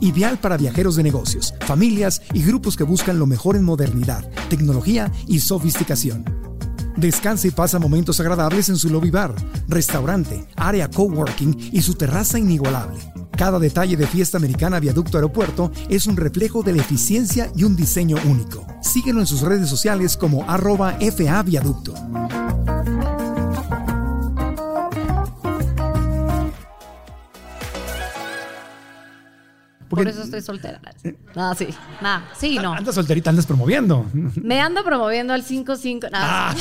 Ideal 0.00 0.38
para 0.38 0.56
viajeros 0.56 0.94
de 0.94 1.02
negocios, 1.02 1.52
familias 1.62 2.22
y 2.32 2.44
grupos 2.44 2.76
que 2.76 2.84
buscan 2.84 3.18
lo 3.18 3.26
mejor 3.26 3.56
en 3.56 3.64
modernidad, 3.64 4.30
tecnología 4.48 5.10
y 5.26 5.40
sofisticación. 5.40 6.24
Descansa 6.96 7.48
y 7.48 7.50
pasa 7.50 7.80
momentos 7.80 8.20
agradables 8.20 8.68
en 8.68 8.76
su 8.76 8.88
lobby 8.88 9.10
bar, 9.10 9.34
restaurante, 9.66 10.46
área 10.54 10.88
coworking 10.88 11.70
y 11.72 11.82
su 11.82 11.94
terraza 11.94 12.38
inigualable. 12.38 13.00
Cada 13.36 13.58
detalle 13.58 13.96
de 13.96 14.06
Fiesta 14.06 14.38
Americana 14.38 14.78
Viaducto 14.78 15.18
Aeropuerto 15.18 15.72
es 15.88 16.06
un 16.06 16.16
reflejo 16.16 16.62
de 16.62 16.72
la 16.72 16.82
eficiencia 16.82 17.50
y 17.56 17.64
un 17.64 17.74
diseño 17.74 18.16
único. 18.26 18.64
Síguelo 18.80 19.18
en 19.18 19.26
sus 19.26 19.40
redes 19.40 19.68
sociales 19.68 20.16
como 20.16 20.48
arroba 20.48 20.96
FA 21.00 21.42
Viaducto. 21.42 21.94
Por 29.96 30.08
eso 30.08 30.22
estoy 30.22 30.40
soltera. 30.42 30.80
No, 31.34 31.54
sí. 31.56 31.68
Nada, 32.00 32.28
sí, 32.36 32.58
no. 32.58 32.72
Andas 32.74 32.94
solterita, 32.94 33.30
andas 33.30 33.46
promoviendo. 33.46 34.06
Me 34.12 34.60
ando 34.60 34.84
promoviendo 34.84 35.32
al 35.32 35.44
5-5. 35.44 36.10
Nada. 36.10 36.54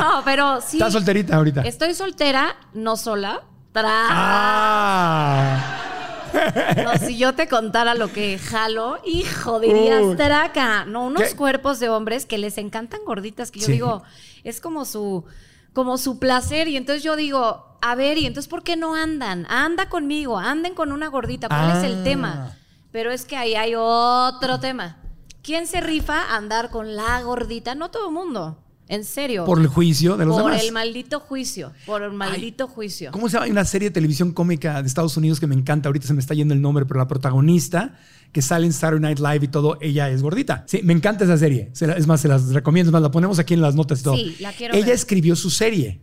no, 0.00 0.22
pero 0.24 0.60
sí. 0.60 0.78
Estás 0.78 0.92
solterita 0.92 1.36
ahorita. 1.36 1.62
Estoy 1.62 1.94
soltera, 1.94 2.56
no 2.74 2.96
sola. 2.96 3.42
Tra- 3.72 4.06
Ah. 4.10 5.76
No, 6.84 6.96
si 7.06 7.16
yo 7.18 7.34
te 7.34 7.48
contara 7.48 7.94
lo 7.94 8.12
que 8.12 8.38
jalo, 8.38 8.98
hijo, 9.04 9.58
dirías 9.60 10.16
traca. 10.16 10.84
No, 10.84 11.06
unos 11.06 11.22
¿Qué? 11.22 11.36
cuerpos 11.36 11.80
de 11.80 11.88
hombres 11.88 12.24
que 12.26 12.38
les 12.38 12.56
encantan 12.58 13.00
gorditas, 13.04 13.50
que 13.50 13.58
yo 13.60 13.66
Sí. 13.66 13.72
digo, 13.72 14.02
es 14.44 14.60
como 14.60 14.84
su, 14.84 15.24
como 15.72 15.98
su 15.98 16.18
placer. 16.18 16.68
Y 16.68 16.76
entonces 16.76 17.02
yo 17.02 17.16
digo, 17.16 17.76
a 17.82 17.94
ver, 17.94 18.18
¿y 18.18 18.26
entonces 18.26 18.48
por 18.48 18.62
qué 18.62 18.76
no 18.76 18.94
andan? 18.94 19.46
Anda 19.48 19.88
conmigo, 19.88 20.38
anden 20.38 20.74
con 20.74 20.92
una 20.92 21.08
gordita. 21.08 21.48
¿Cuál 21.48 21.78
es 21.78 21.84
el 21.84 22.00
Ah. 22.00 22.04
tema? 22.04 22.56
Pero 22.92 23.10
es 23.12 23.24
que 23.24 23.36
ahí 23.36 23.54
hay 23.54 23.74
otro 23.76 24.58
tema. 24.60 24.96
¿Quién 25.42 25.66
se 25.66 25.80
rifa 25.80 26.22
a 26.24 26.36
andar 26.36 26.70
con 26.70 26.96
la 26.96 27.22
gordita? 27.22 27.74
No 27.74 27.90
todo 27.90 28.08
el 28.08 28.14
mundo. 28.14 28.58
En 28.88 29.04
serio. 29.04 29.44
Por 29.44 29.60
el 29.60 29.68
juicio 29.68 30.16
de 30.16 30.26
los 30.26 30.34
Por 30.36 30.46
demás. 30.50 30.64
el 30.64 30.72
maldito 30.72 31.20
juicio. 31.20 31.72
Por 31.86 32.02
el 32.02 32.10
maldito 32.12 32.66
juicio. 32.66 33.12
¿Cómo 33.12 33.28
se 33.28 33.34
llama? 33.34 33.44
Hay 33.44 33.52
una 33.52 33.64
serie 33.64 33.88
de 33.88 33.94
televisión 33.94 34.32
cómica 34.32 34.82
de 34.82 34.88
Estados 34.88 35.16
Unidos 35.16 35.38
que 35.38 35.46
me 35.46 35.54
encanta. 35.54 35.88
Ahorita 35.88 36.08
se 36.08 36.12
me 36.12 36.18
está 36.20 36.34
yendo 36.34 36.54
el 36.54 36.60
nombre, 36.60 36.84
pero 36.86 36.98
la 36.98 37.06
protagonista 37.06 37.94
que 38.32 38.42
sale 38.42 38.66
en 38.66 38.72
Saturday 38.72 39.00
Night 39.14 39.18
Live 39.18 39.44
y 39.44 39.48
todo, 39.48 39.76
ella 39.80 40.08
es 40.10 40.22
gordita. 40.22 40.64
Sí, 40.66 40.80
me 40.84 40.92
encanta 40.92 41.24
esa 41.24 41.36
serie. 41.36 41.70
Es 41.72 42.06
más, 42.06 42.20
se 42.20 42.28
las 42.28 42.52
recomiendo. 42.52 42.90
Es 42.90 42.92
más, 42.92 43.02
la 43.02 43.10
ponemos 43.10 43.38
aquí 43.38 43.54
en 43.54 43.60
las 43.60 43.74
notas 43.74 44.00
y 44.00 44.02
todo. 44.04 44.16
Sí, 44.16 44.36
la 44.40 44.52
quiero 44.52 44.74
ella 44.74 44.86
ver. 44.86 44.94
escribió 44.94 45.34
su 45.36 45.50
serie. 45.50 46.00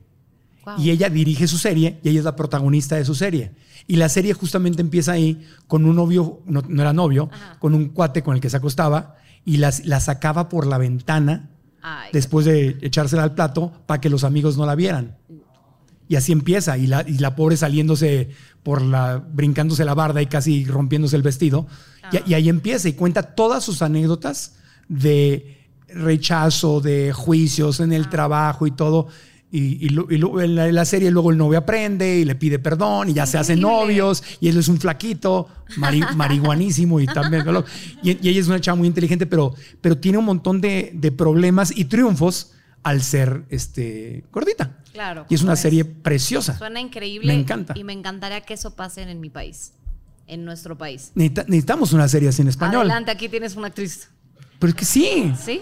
Y 0.78 0.90
ella 0.90 1.10
dirige 1.10 1.48
su 1.48 1.58
serie 1.58 1.98
y 2.04 2.10
ella 2.10 2.20
es 2.20 2.26
la 2.26 2.36
protagonista 2.36 2.98
de 2.98 3.06
su 3.06 3.16
serie. 3.16 3.54
Y 3.88 3.96
la 3.96 4.10
serie 4.10 4.34
justamente 4.34 4.82
empieza 4.82 5.14
ahí 5.14 5.42
con 5.68 5.86
un 5.86 5.96
novio, 5.96 6.42
no, 6.46 6.62
no 6.68 6.82
era 6.82 6.92
novio, 6.92 7.30
con 7.60 7.74
un 7.74 7.88
cuate 7.88 8.22
con 8.22 8.36
el 8.36 8.42
que 8.42 8.50
se 8.50 8.58
acostaba 8.58 9.16
y 9.46 9.58
las- 9.58 9.86
la 9.86 10.02
sacaba 10.02 10.50
por 10.50 10.68
la 10.68 10.78
ventana 10.78 11.52
Ay, 11.82 12.10
después 12.12 12.46
de 12.46 12.78
echársela 12.82 13.24
al 13.24 13.34
plato 13.34 13.72
para 13.86 14.02
que 14.02 14.10
los 14.10 14.26
amigos 14.26 14.58
no 14.58 14.66
la 14.66 14.76
vieran. 14.76 15.16
Y 16.10 16.18
así 16.18 16.34
empieza, 16.34 16.78
y 16.78 16.88
la, 16.88 17.06
y 17.08 17.18
la 17.20 17.36
pobre 17.38 17.56
saliéndose 17.56 18.30
por 18.68 18.82
la, 18.82 19.16
brincándose 19.34 19.86
la 19.86 19.94
barda 19.94 20.22
y 20.22 20.26
casi 20.26 20.66
rompiéndose 20.66 21.16
el 21.16 21.22
vestido. 21.22 21.68
Y, 22.12 22.32
y 22.32 22.34
ahí 22.34 22.50
empieza 22.50 22.90
y 22.90 22.94
cuenta 22.94 23.22
todas 23.24 23.64
sus 23.64 23.82
anécdotas 23.82 24.56
de 24.90 25.56
rechazo, 25.88 26.82
de 26.82 27.14
juicios 27.14 27.80
en 27.80 27.94
el 27.94 28.10
trabajo 28.10 28.68
y 28.68 28.72
todo. 28.72 29.08
Y, 29.50 29.86
y 29.86 29.90
lo- 29.92 30.08
y 30.12 30.18
lo- 30.18 30.42
en, 30.42 30.56
la, 30.56 30.68
en 30.68 30.76
la 30.76 30.84
serie 30.84 31.10
luego 31.12 31.32
el 31.32 31.38
novio 31.38 31.60
aprende 31.60 32.18
y 32.20 32.26
le 32.26 32.36
pide 32.36 32.60
perdón 32.60 33.08
y 33.10 33.14
ya 33.14 33.26
se 33.26 33.38
hacen 33.38 33.62
novios 33.62 34.22
y 34.42 34.50
él 34.50 34.58
es 34.58 34.68
un 34.68 34.78
flaquito, 34.82 35.48
mari- 35.78 36.04
marihuanísimo 36.18 37.00
y 37.00 37.06
también. 37.06 37.44
Y, 38.04 38.10
y 38.22 38.30
ella 38.30 38.42
es 38.42 38.48
una 38.50 38.60
chava 38.60 38.76
muy 38.76 38.90
inteligente, 38.90 39.26
pero, 39.28 39.54
pero 39.80 39.98
tiene 39.98 40.18
un 40.18 40.26
montón 40.26 40.60
de, 40.60 40.92
de 40.94 41.14
problemas 41.14 41.72
y 41.74 41.86
triunfos 41.86 42.52
al 42.88 43.02
ser 43.04 43.44
este, 43.50 44.24
gordita. 44.32 44.78
Claro. 44.94 45.26
Y 45.30 45.36
es 45.36 45.42
una 45.42 45.56
serie 45.56 45.84
preciosa. 45.86 46.58
Suena 46.58 46.80
increíble. 46.80 47.28
Me 47.28 47.40
encanta. 47.40 47.74
Y 47.78 47.84
me 47.84 47.94
encantaría 47.94 48.42
que 48.42 48.54
eso 48.54 48.76
pase 48.76 49.02
en 49.02 49.20
mi 49.20 49.30
país. 49.30 49.74
En 50.26 50.44
nuestro 50.46 50.78
país. 50.78 51.12
Necesita- 51.16 51.46
necesitamos 51.48 51.94
una 51.94 52.08
serie 52.08 52.30
así 52.30 52.42
en 52.42 52.48
español. 52.48 52.82
Adelante, 52.82 53.12
aquí 53.12 53.30
tienes 53.30 53.56
una 53.56 53.68
actriz. 53.68 54.10
Pero 54.60 54.70
es 54.72 54.76
que 54.76 54.86
sí. 54.86 55.34
¿Sí? 55.44 55.62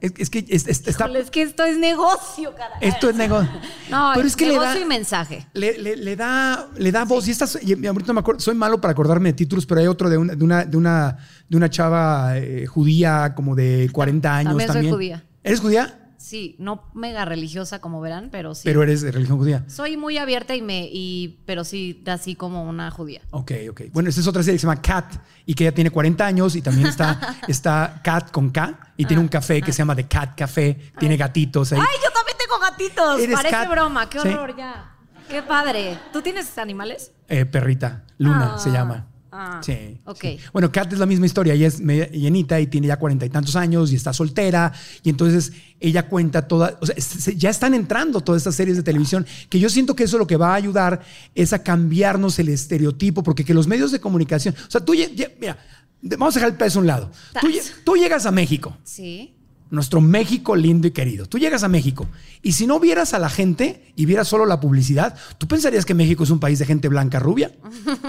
Es, 0.00 0.12
es 0.18 0.30
que 0.30 0.44
es- 0.48 0.66
es- 0.66 0.86
está, 0.88 1.04
Híjole, 1.04 1.20
es 1.20 1.30
que 1.30 1.42
esto 1.42 1.62
es 1.64 1.78
negocio, 1.78 2.54
caray. 2.56 2.76
esto 2.80 3.08
es 3.10 3.14
negocio. 3.16 3.50
No, 3.90 4.10
pero 4.14 4.26
es 4.26 4.34
que 4.34 4.46
le 4.46 4.52
negocio 4.54 4.80
da, 4.80 4.80
y 4.80 4.88
mensaje. 4.88 5.46
le, 5.54 5.78
le- 5.78 5.96
le 5.96 6.16
da, 6.16 6.68
le 6.76 6.90
da 6.90 7.04
voz. 7.04 7.28
Y 7.28 7.30
estas, 7.30 7.56
y 7.62 7.72
ahorita 7.86 8.08
no 8.08 8.14
me 8.14 8.20
acuerdo, 8.20 8.40
soy 8.40 8.54
malo 8.56 8.80
para 8.80 8.92
acordarme 8.92 9.28
de 9.28 9.34
títulos, 9.34 9.64
pero 9.64 9.80
hay 9.80 9.86
otro 9.86 10.10
de 10.10 10.16
una, 10.18 10.34
de 10.34 10.44
una, 10.44 10.64
de 10.64 10.76
una, 10.76 11.16
de 11.48 11.56
una 11.56 11.70
chava 11.70 12.36
eh, 12.38 12.66
judía 12.66 13.32
como 13.36 13.54
de 13.54 13.88
40 13.92 14.34
años 14.36 14.50
También 14.50 14.66
soy 14.68 14.74
también. 14.74 14.94
judía. 14.94 15.24
¿Eres 15.44 15.60
judía? 15.60 15.98
Sí, 16.22 16.54
no 16.60 16.84
mega 16.94 17.24
religiosa 17.24 17.80
como 17.80 18.00
verán, 18.00 18.28
pero 18.30 18.54
sí. 18.54 18.62
Pero 18.64 18.82
eres 18.84 19.02
de 19.02 19.10
religión 19.10 19.38
judía. 19.38 19.64
Soy 19.66 19.96
muy 19.96 20.18
abierta 20.18 20.54
y 20.54 20.62
me, 20.62 20.88
y, 20.90 21.40
pero 21.46 21.64
sí, 21.64 22.00
así 22.06 22.36
como 22.36 22.62
una 22.62 22.92
judía. 22.92 23.22
Ok, 23.32 23.50
ok. 23.70 23.80
Bueno, 23.92 24.08
esta 24.08 24.20
es 24.20 24.26
otra 24.28 24.42
serie 24.44 24.54
que 24.54 24.60
se 24.60 24.66
llama 24.68 24.80
Cat 24.80 25.14
y 25.44 25.54
que 25.54 25.64
ella 25.64 25.74
tiene 25.74 25.90
40 25.90 26.24
años 26.24 26.54
y 26.54 26.62
también 26.62 26.86
está, 26.86 27.36
está 27.48 28.00
Cat 28.04 28.30
con 28.30 28.50
K 28.50 28.92
y 28.96 29.04
tiene 29.04 29.20
un 29.20 29.26
café 29.28 29.60
que 29.60 29.72
se 29.72 29.78
llama 29.78 29.96
The 29.96 30.06
Cat 30.06 30.36
Café. 30.38 30.92
Tiene 30.98 31.16
gatitos 31.16 31.72
ahí. 31.72 31.80
¡Ay, 31.80 31.96
yo 32.04 32.10
también 32.12 32.36
tengo 32.38 32.58
gatitos! 32.60 33.20
¿Eres 33.20 33.34
Parece 33.34 33.56
cat? 33.56 33.68
broma, 33.68 34.08
qué 34.08 34.20
Sí. 34.20 34.28
horror 34.28 34.56
ya. 34.56 34.94
Qué 35.28 35.42
padre. 35.42 35.98
¿Tú 36.12 36.22
tienes 36.22 36.56
animales? 36.58 37.10
Eh, 37.28 37.46
perrita, 37.46 38.04
Luna 38.18 38.52
Ah, 38.54 38.58
se 38.58 38.70
llama. 38.70 39.08
Ah, 39.32 39.60
sí. 39.64 39.98
ok. 40.04 40.18
sí. 40.20 40.38
Bueno, 40.52 40.70
Kat 40.70 40.92
es 40.92 40.98
la 40.98 41.06
misma 41.06 41.26
historia. 41.26 41.54
Ella 41.54 41.66
es 41.66 41.80
media 41.80 42.06
llenita 42.10 42.60
y 42.60 42.66
tiene 42.68 42.86
ya 42.86 42.98
cuarenta 42.98 43.26
y 43.26 43.30
tantos 43.30 43.56
años 43.56 43.90
y 43.92 43.96
está 43.96 44.12
soltera. 44.12 44.72
Y 45.02 45.10
entonces 45.10 45.52
ella 45.80 46.06
cuenta 46.08 46.46
toda. 46.46 46.78
O 46.80 46.86
sea, 46.86 46.94
se- 47.00 47.34
ya 47.36 47.50
están 47.50 47.74
entrando 47.74 48.20
todas 48.20 48.40
estas 48.42 48.54
series 48.54 48.76
de 48.76 48.82
televisión 48.82 49.26
que 49.48 49.58
yo 49.58 49.68
siento 49.68 49.96
que 49.96 50.04
eso 50.04 50.18
lo 50.18 50.26
que 50.26 50.36
va 50.36 50.52
a 50.52 50.54
ayudar 50.54 51.00
es 51.34 51.52
a 51.52 51.62
cambiarnos 51.62 52.38
el 52.38 52.48
estereotipo, 52.50 53.22
porque 53.22 53.44
que 53.44 53.54
los 53.54 53.66
medios 53.66 53.90
de 53.90 54.00
comunicación. 54.00 54.54
O 54.68 54.70
sea, 54.70 54.84
tú. 54.84 54.92
Mira, 55.40 55.58
vamos 56.02 56.36
a 56.36 56.38
dejar 56.40 56.52
el 56.52 56.58
peso 56.58 56.78
a 56.78 56.82
un 56.82 56.86
lado. 56.86 57.10
Tú, 57.40 57.48
tú 57.84 57.96
llegas 57.96 58.26
a 58.26 58.30
México 58.30 58.76
Sí. 58.84 59.34
Nuestro 59.72 60.02
México 60.02 60.54
lindo 60.54 60.86
y 60.86 60.90
querido. 60.90 61.26
Tú 61.26 61.38
llegas 61.38 61.64
a 61.64 61.68
México 61.68 62.06
y 62.42 62.52
si 62.52 62.66
no 62.66 62.78
vieras 62.78 63.14
a 63.14 63.18
la 63.18 63.30
gente 63.30 63.90
y 63.96 64.04
vieras 64.04 64.28
solo 64.28 64.44
la 64.44 64.60
publicidad, 64.60 65.16
¿tú 65.38 65.48
pensarías 65.48 65.86
que 65.86 65.94
México 65.94 66.24
es 66.24 66.30
un 66.30 66.40
país 66.40 66.58
de 66.58 66.66
gente 66.66 66.88
blanca 66.88 67.18
rubia? 67.18 67.52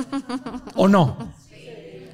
¿O 0.76 0.90
no? 0.90 1.34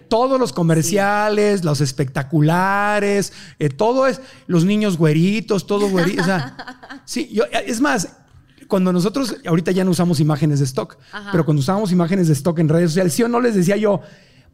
Todos 0.07 0.39
los 0.39 0.53
comerciales, 0.53 1.63
los 1.63 1.81
espectaculares, 1.81 3.33
eh, 3.57 3.69
todo 3.69 4.05
es 4.05 4.21
los 4.45 4.65
niños 4.65 4.97
güeritos, 4.97 5.65
todo 5.65 5.89
güerito. 5.89 6.21
o 6.21 6.25
sea, 6.25 7.01
sí, 7.05 7.27
yo, 7.31 7.45
es 7.45 7.81
más, 7.81 8.17
cuando 8.67 8.93
nosotros 8.93 9.35
ahorita 9.47 9.71
ya 9.71 9.83
no 9.83 9.91
usamos 9.91 10.19
imágenes 10.19 10.59
de 10.59 10.65
stock, 10.65 10.97
pero 11.31 11.43
cuando 11.43 11.61
usábamos 11.61 11.91
imágenes 11.91 12.27
de 12.27 12.33
stock 12.33 12.59
en 12.59 12.69
redes 12.69 12.91
sociales, 12.91 13.13
sí 13.13 13.23
o 13.23 13.27
no 13.27 13.41
les 13.41 13.55
decía 13.55 13.77
yo, 13.77 14.01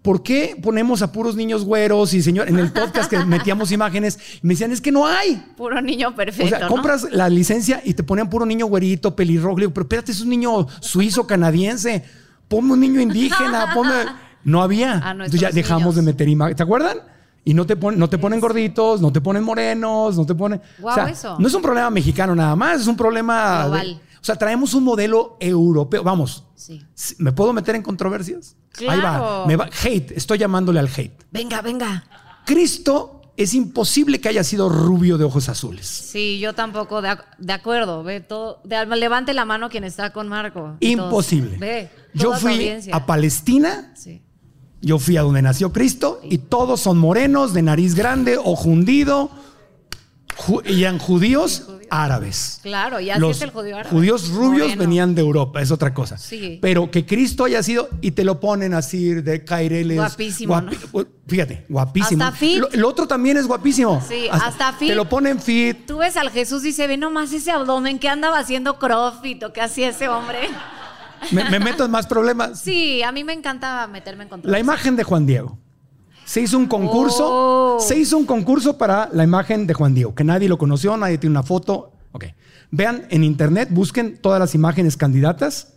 ¿por 0.05 0.21
qué 0.23 0.55
ponemos 0.61 1.01
a 1.01 1.11
puros 1.11 1.35
niños 1.35 1.65
güeros? 1.65 2.13
Y 2.13 2.21
señor, 2.21 2.47
en 2.47 2.57
el 2.59 2.71
podcast 2.71 3.09
que 3.09 3.17
metíamos 3.25 3.71
imágenes, 3.71 4.17
me 4.43 4.53
decían, 4.53 4.71
es 4.71 4.79
que 4.79 4.91
no 4.91 5.05
hay. 5.05 5.43
Puro 5.57 5.81
niño 5.81 6.15
perfecto. 6.15 6.45
O 6.45 6.49
sea, 6.49 6.59
¿no? 6.59 6.67
compras 6.69 7.07
la 7.11 7.27
licencia 7.27 7.81
y 7.83 7.95
te 7.95 8.03
ponían 8.03 8.29
puro 8.29 8.45
niño 8.45 8.67
güerito, 8.67 9.15
pelirrojo. 9.15 9.57
Digo, 9.59 9.73
pero 9.73 9.83
espérate, 9.85 10.11
es 10.11 10.21
un 10.21 10.29
niño 10.29 10.67
suizo, 10.79 11.25
canadiense. 11.27 12.05
Ponme 12.47 12.73
un 12.73 12.79
niño 12.79 13.01
indígena, 13.01 13.71
ponme. 13.73 13.95
No 14.43 14.61
había. 14.61 14.99
A 15.05 15.11
Entonces 15.11 15.41
ya 15.41 15.49
dejamos 15.49 15.81
niños. 15.81 15.95
de 15.95 16.01
meter 16.03 16.29
imágenes. 16.29 16.57
¿Te 16.57 16.63
acuerdan? 16.63 16.99
Y 17.43 17.53
no 17.53 17.65
te, 17.65 17.75
pon- 17.75 17.97
no 17.97 18.07
te 18.07 18.17
ponen 18.19 18.39
gorditos, 18.39 19.01
no 19.01 19.11
te 19.11 19.21
ponen 19.21 19.43
morenos, 19.43 20.15
no 20.17 20.25
te 20.25 20.33
ponen. 20.35 20.61
O 20.81 20.93
sea, 20.93 21.09
eso. 21.09 21.35
No 21.39 21.47
es 21.47 21.53
un 21.53 21.61
problema 21.61 21.89
mexicano 21.89 22.33
nada 22.35 22.55
más, 22.55 22.81
es 22.81 22.87
un 22.87 22.95
problema. 22.97 23.63
de- 23.63 23.69
Global. 23.69 24.01
O 24.25 24.27
sea, 24.27 24.37
traemos 24.37 24.73
un 24.73 24.83
modelo 24.83 25.37
europeo. 25.39 26.01
Vamos. 26.01 26.45
Sí. 26.55 26.81
¿Me 27.19 27.31
puedo 27.31 27.53
meter 27.53 27.75
en 27.75 27.83
controversias? 27.83 28.55
Ahí 28.79 28.87
va. 28.87 28.93
Claro. 28.99 29.43
Me 29.45 29.55
va. 29.55 29.65
Hate. 29.83 30.13
Estoy 30.17 30.39
llamándole 30.39 30.79
al 30.79 30.87
hate. 30.87 31.13
Venga, 31.29 31.61
venga. 31.61 32.05
Cristo 32.43 33.21
es 33.37 33.53
imposible 33.53 34.19
que 34.19 34.27
haya 34.29 34.43
sido 34.43 34.67
rubio 34.67 35.19
de 35.19 35.25
ojos 35.25 35.47
azules. 35.47 35.85
Sí, 35.85 36.39
yo 36.39 36.53
tampoco, 36.53 37.03
de, 37.03 37.15
de 37.37 37.53
acuerdo. 37.53 38.03
Ve 38.03 38.19
todo. 38.19 38.61
de- 38.63 38.83
levante 38.95 39.31
la 39.35 39.45
mano 39.45 39.69
quien 39.69 39.83
está 39.83 40.11
con 40.11 40.27
Marco. 40.27 40.59
Todos. 40.61 40.77
Imposible. 40.79 41.57
Ve. 41.59 41.89
Yo 42.15 42.33
fui 42.33 42.71
a 42.91 43.05
Palestina, 43.05 43.93
Sí. 43.95 44.23
yo 44.81 44.97
fui 44.97 45.17
a 45.17 45.21
donde 45.21 45.43
nació 45.43 45.71
Cristo 45.71 46.19
y 46.23 46.39
todos 46.39 46.79
son 46.81 46.97
morenos, 46.97 47.53
de 47.53 47.61
nariz 47.61 47.93
grande, 47.93 48.39
ojo 48.43 48.69
hundido, 48.69 49.29
ju- 50.37 50.61
y 50.69 50.83
eran 50.83 50.97
judíos 50.99 51.67
árabes. 51.89 52.59
Claro, 52.63 52.99
y 52.99 53.09
así 53.11 53.19
Los 53.21 53.37
es 53.37 53.43
el 53.43 53.51
judío 53.51 53.75
árabe. 53.77 53.89
judíos 53.95 54.29
rubios 54.29 54.67
Moreno. 54.69 54.79
venían 54.81 55.15
de 55.15 55.21
Europa, 55.21 55.61
es 55.61 55.71
otra 55.71 55.93
cosa. 55.93 56.17
Sí. 56.17 56.57
Pero 56.61 56.89
que 56.89 57.05
Cristo 57.05 57.45
haya 57.45 57.61
sido, 57.63 57.89
y 58.01 58.11
te 58.11 58.23
lo 58.23 58.39
ponen 58.39 58.73
así 58.73 59.13
de 59.13 59.45
caireles. 59.45 59.97
Guapísimo, 59.97 60.59
¿no? 60.61 60.71
Fíjate, 61.27 61.65
guapísimo. 61.69 62.23
Hasta 62.23 62.37
fit. 62.37 62.57
Lo- 62.59 62.69
el 62.71 62.83
otro 62.83 63.07
también 63.07 63.37
es 63.37 63.47
guapísimo. 63.47 64.03
Sí, 64.07 64.27
hasta 64.31 64.73
fit. 64.73 64.89
Te 64.89 64.95
lo 64.95 65.07
ponen 65.07 65.39
fit. 65.39 65.85
Tú 65.85 65.97
ves 65.99 66.17
al 66.17 66.29
Jesús 66.31 66.65
y 66.65 66.71
se 66.73 66.87
ve 66.87 66.97
nomás 66.97 67.31
ese 67.33 67.51
abdomen 67.51 67.99
que 67.99 68.09
andaba 68.09 68.39
haciendo 68.39 68.77
crossfit 68.79 69.43
o 69.43 69.53
que 69.53 69.61
hacía 69.61 69.89
ese 69.89 70.07
hombre. 70.09 70.39
Me, 71.31 71.49
me 71.49 71.59
meto 71.59 71.85
en 71.85 71.91
más 71.91 72.05
problemas. 72.07 72.59
Sí, 72.59 73.01
a 73.01 73.11
mí 73.11 73.23
me 73.23 73.33
encanta 73.33 73.87
meterme 73.87 74.23
en 74.23 74.29
control. 74.29 74.51
La 74.51 74.59
imagen 74.59 74.95
de 74.95 75.03
Juan 75.03 75.25
Diego. 75.25 75.57
Se 76.35 76.41
hizo 76.41 76.57
un 76.57 76.65
concurso. 76.65 77.25
Oh. 77.31 77.79
Se 77.79 77.97
hizo 77.97 78.17
un 78.17 78.25
concurso 78.25 78.77
para 78.77 79.09
la 79.13 79.23
imagen 79.23 79.65
de 79.67 79.73
Juan 79.73 79.93
Diego, 79.93 80.13
que 80.13 80.25
nadie 80.25 80.49
lo 80.49 80.57
conoció, 80.57 80.97
nadie 80.97 81.17
tiene 81.17 81.31
una 81.31 81.43
foto. 81.43 81.93
Ok. 82.11 82.25
Vean 82.71 83.05
en 83.09 83.23
internet, 83.23 83.69
busquen 83.71 84.17
todas 84.17 84.37
las 84.41 84.53
imágenes 84.53 84.97
candidatas 84.97 85.75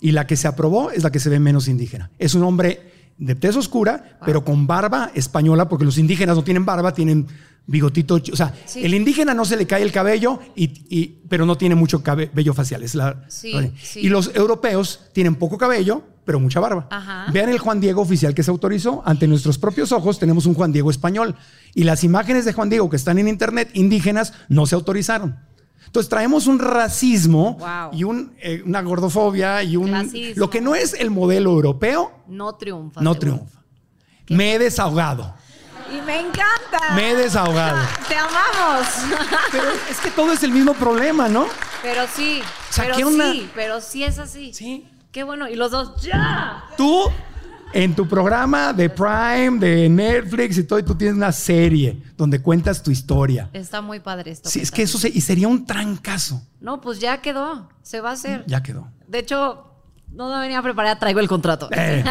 y 0.00 0.12
la 0.12 0.24
que 0.28 0.36
se 0.36 0.46
aprobó 0.46 0.92
es 0.92 1.02
la 1.02 1.10
que 1.10 1.18
se 1.18 1.28
ve 1.28 1.40
menos 1.40 1.66
indígena. 1.66 2.12
Es 2.20 2.34
un 2.36 2.44
hombre 2.44 2.92
de 3.18 3.34
tez 3.34 3.56
oscura, 3.56 4.16
pero 4.24 4.44
con 4.44 4.68
barba 4.68 5.10
española, 5.12 5.68
porque 5.68 5.84
los 5.84 5.98
indígenas 5.98 6.36
no 6.36 6.44
tienen 6.44 6.64
barba, 6.64 6.94
tienen 6.94 7.26
bigotito. 7.66 8.14
O 8.32 8.36
sea, 8.36 8.54
Sí. 8.64 8.84
el 8.84 8.94
indígena 8.94 9.34
no 9.34 9.44
se 9.44 9.56
le 9.56 9.66
cae 9.66 9.82
el 9.82 9.90
cabello, 9.90 10.38
y, 10.54 10.66
y- 10.88 11.18
pero 11.28 11.46
no 11.46 11.56
tiene 11.58 11.74
mucho 11.74 12.04
cabello 12.04 12.54
facial. 12.54 12.84
Es 12.84 12.94
la, 12.94 13.24
Sí, 13.26 13.52
sí. 13.82 14.02
Y 14.02 14.08
los 14.08 14.30
europeos 14.36 15.00
tienen 15.12 15.34
poco 15.34 15.58
cabello, 15.58 16.02
pero 16.26 16.38
mucha 16.40 16.60
barba. 16.60 16.86
Ajá. 16.90 17.26
Vean 17.32 17.48
el 17.48 17.58
Juan 17.58 17.80
Diego 17.80 18.02
oficial 18.02 18.34
que 18.34 18.42
se 18.42 18.50
autorizó. 18.50 19.02
Ante 19.06 19.26
nuestros 19.26 19.56
propios 19.58 19.92
ojos 19.92 20.18
tenemos 20.18 20.44
un 20.44 20.52
Juan 20.54 20.72
Diego 20.72 20.90
español. 20.90 21.36
Y 21.74 21.84
las 21.84 22.04
imágenes 22.04 22.44
de 22.44 22.52
Juan 22.52 22.68
Diego 22.68 22.90
que 22.90 22.96
están 22.96 23.18
en 23.18 23.28
internet 23.28 23.70
indígenas 23.72 24.34
no 24.48 24.66
se 24.66 24.74
autorizaron. 24.74 25.38
Entonces 25.86 26.10
traemos 26.10 26.48
un 26.48 26.58
racismo 26.58 27.54
Wow. 27.58 27.90
y 27.92 28.02
un, 28.04 28.34
eh, 28.42 28.60
una 28.66 28.82
gordofobia 28.82 29.62
y 29.62 29.76
un... 29.76 29.86
Clasismo. 29.88 30.34
Lo 30.36 30.50
que 30.50 30.60
no 30.60 30.74
es 30.74 30.94
el 30.94 31.10
modelo 31.10 31.50
europeo, 31.52 32.12
No 32.26 32.54
triunfa. 32.56 33.00
no 33.00 33.14
triunfa. 33.14 33.60
Me 34.28 34.54
he 34.54 34.58
desahogado. 34.58 35.32
Y 35.96 36.04
me 36.04 36.18
encanta. 36.18 36.94
Me 36.96 37.12
he 37.12 37.14
desahogado. 37.14 37.78
Te 38.08 38.16
amamos. 38.16 38.88
Pero 39.52 39.64
es 39.88 40.00
que 40.00 40.10
todo 40.10 40.32
es 40.32 40.42
el 40.42 40.50
mismo 40.50 40.74
problema, 40.74 41.28
¿no? 41.28 41.46
pero 41.82 42.02
sí, 42.12 42.40
Saqué 42.70 42.90
pero 42.96 43.08
una- 43.08 43.30
sí, 43.32 43.48
pero 43.54 43.80
sí 43.80 44.02
es 44.02 44.18
así. 44.18 44.52
Sí. 44.52 44.88
Qué 45.16 45.24
bueno. 45.24 45.48
Y 45.48 45.54
los 45.56 45.70
dos, 45.70 46.02
¡ya! 46.02 46.62
Tú, 46.76 47.04
en 47.72 47.94
tu 47.96 48.06
programa 48.06 48.74
de 48.74 48.90
Prime, 48.90 49.58
de 49.58 49.88
Netflix 49.88 50.58
y 50.58 50.64
todo, 50.64 50.78
y 50.78 50.82
tú 50.82 50.94
tienes 50.94 51.16
una 51.16 51.32
serie 51.32 52.02
donde 52.18 52.42
cuentas 52.42 52.82
tu 52.82 52.90
historia. 52.90 53.48
Está 53.54 53.80
muy 53.80 53.98
padre 54.00 54.32
esto. 54.32 54.50
Sí, 54.50 54.60
es 54.60 54.70
que 54.70 54.82
eso 54.82 54.98
se- 54.98 55.08
y 55.08 55.22
sería 55.22 55.48
un 55.48 55.64
trancazo. 55.64 56.42
No, 56.60 56.82
pues 56.82 57.00
ya 57.00 57.22
quedó. 57.22 57.66
Se 57.80 58.02
va 58.02 58.10
a 58.10 58.12
hacer. 58.12 58.44
Ya 58.46 58.62
quedó. 58.62 58.88
De 59.08 59.20
hecho, 59.20 59.64
no 60.12 60.28
me 60.34 60.38
venía 60.38 60.58
a 60.58 60.62
preparar, 60.62 60.98
traigo 60.98 61.20
el 61.20 61.28
contrato. 61.28 61.70
Eh, 61.72 62.04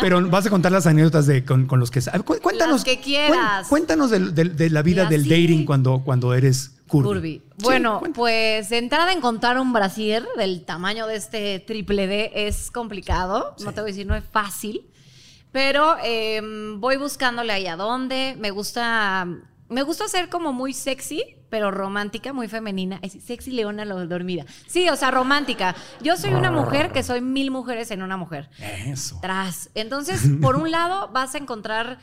pero 0.00 0.24
vas 0.30 0.46
a 0.46 0.50
contar 0.50 0.70
las 0.70 0.86
anécdotas 0.86 1.26
de, 1.26 1.44
con, 1.44 1.66
con 1.66 1.80
los 1.80 1.90
que... 1.90 2.00
Cuéntanos. 2.40 2.74
Las 2.76 2.84
que 2.84 3.00
quieras. 3.00 3.66
Cuéntanos 3.66 4.10
del- 4.10 4.36
de, 4.36 4.70
la 4.70 4.82
vida 4.82 5.06
del 5.06 5.24
dating 5.24 5.64
cuando, 5.66 6.02
cuando 6.04 6.32
eres 6.32 6.76
curvy. 6.90 7.42
Bueno, 7.58 8.02
pues 8.14 8.68
de 8.68 8.78
entrada 8.78 9.12
encontrar 9.12 9.58
un 9.58 9.72
brasier 9.72 10.26
del 10.36 10.64
tamaño 10.64 11.06
de 11.06 11.16
este 11.16 11.60
triple 11.60 12.06
D 12.06 12.32
es 12.34 12.70
complicado. 12.70 13.54
No 13.60 13.72
te 13.72 13.80
voy 13.80 13.90
a 13.90 13.92
decir, 13.92 14.06
no 14.06 14.16
es 14.16 14.24
fácil. 14.24 14.86
Pero 15.52 15.96
eh, 16.04 16.40
voy 16.76 16.96
buscándole 16.96 17.52
ahí 17.52 17.66
a 17.66 17.76
dónde. 17.76 18.36
Me 18.38 18.50
gusta. 18.50 19.26
Me 19.68 19.82
gusta 19.82 20.08
ser 20.08 20.28
como 20.28 20.52
muy 20.52 20.72
sexy, 20.72 21.22
pero 21.48 21.70
romántica, 21.70 22.32
muy 22.32 22.48
femenina. 22.48 22.98
Es 23.02 23.12
sexy 23.22 23.52
leona 23.52 23.84
lo 23.84 24.04
dormida. 24.06 24.44
Sí, 24.66 24.88
o 24.88 24.96
sea, 24.96 25.12
romántica. 25.12 25.76
Yo 26.00 26.16
soy 26.16 26.34
una 26.34 26.50
mujer 26.50 26.90
que 26.90 27.04
soy 27.04 27.20
mil 27.20 27.52
mujeres 27.52 27.92
en 27.92 28.02
una 28.02 28.16
mujer. 28.16 28.50
Eso. 28.58 29.20
Tras. 29.22 29.70
Entonces, 29.74 30.22
por 30.42 30.56
un 30.56 30.72
lado, 30.72 31.08
vas 31.12 31.36
a 31.36 31.38
encontrar 31.38 31.98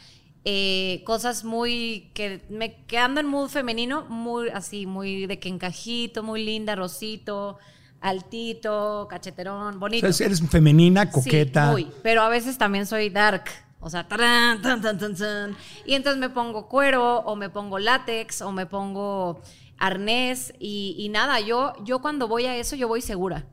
eh, 0.49 1.03
cosas 1.03 1.43
muy 1.43 2.09
que 2.13 2.41
me 2.47 2.85
que 2.85 2.97
ando 2.97 3.19
en 3.19 3.27
mood 3.27 3.49
femenino, 3.49 4.05
muy 4.05 4.47
así, 4.47 4.85
muy 4.85 5.25
de 5.25 5.39
que 5.39 5.49
encajito, 5.49 6.23
muy 6.23 6.45
linda, 6.45 6.73
rosito, 6.73 7.57
altito, 7.99 9.07
cacheterón, 9.09 9.75
O 9.75 9.79
bonito. 9.79 10.13
sea, 10.13 10.27
eres 10.27 10.41
femenina, 10.49 11.11
coqueta. 11.11 11.65
Sí, 11.65 11.71
muy. 11.71 11.91
Pero 12.01 12.21
a 12.21 12.29
veces 12.29 12.57
también 12.57 12.85
soy 12.85 13.09
dark. 13.09 13.43
O 13.81 13.89
sea, 13.89 14.07
tarán, 14.07 14.61
tan, 14.61 14.81
tan, 14.81 14.97
tan, 14.97 15.17
tan. 15.17 15.57
y 15.85 15.95
entonces 15.95 16.17
me 16.17 16.29
pongo 16.29 16.69
cuero 16.69 17.19
o 17.19 17.35
me 17.35 17.49
pongo 17.49 17.77
látex 17.77 18.41
o 18.41 18.53
me 18.53 18.65
pongo 18.65 19.41
arnés 19.77 20.53
y, 20.59 20.95
y 20.97 21.09
nada, 21.09 21.41
yo, 21.41 21.73
yo 21.83 21.99
cuando 21.99 22.29
voy 22.29 22.45
a 22.45 22.55
eso 22.55 22.77
yo 22.77 22.87
voy 22.87 23.01
segura. 23.01 23.45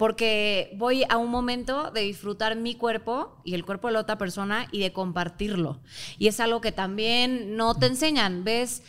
Porque 0.00 0.70
voy 0.78 1.04
a 1.10 1.18
un 1.18 1.28
momento 1.30 1.90
de 1.90 2.00
disfrutar 2.00 2.56
mi 2.56 2.74
cuerpo 2.74 3.36
y 3.44 3.52
el 3.52 3.66
cuerpo 3.66 3.88
de 3.88 3.92
la 3.92 4.00
otra 4.00 4.16
persona 4.16 4.66
y 4.72 4.80
de 4.80 4.94
compartirlo. 4.94 5.82
Y 6.18 6.26
es 6.28 6.40
algo 6.40 6.62
que 6.62 6.72
también 6.72 7.54
no 7.54 7.74
te 7.74 7.84
enseñan. 7.84 8.42
¿Ves? 8.42 8.82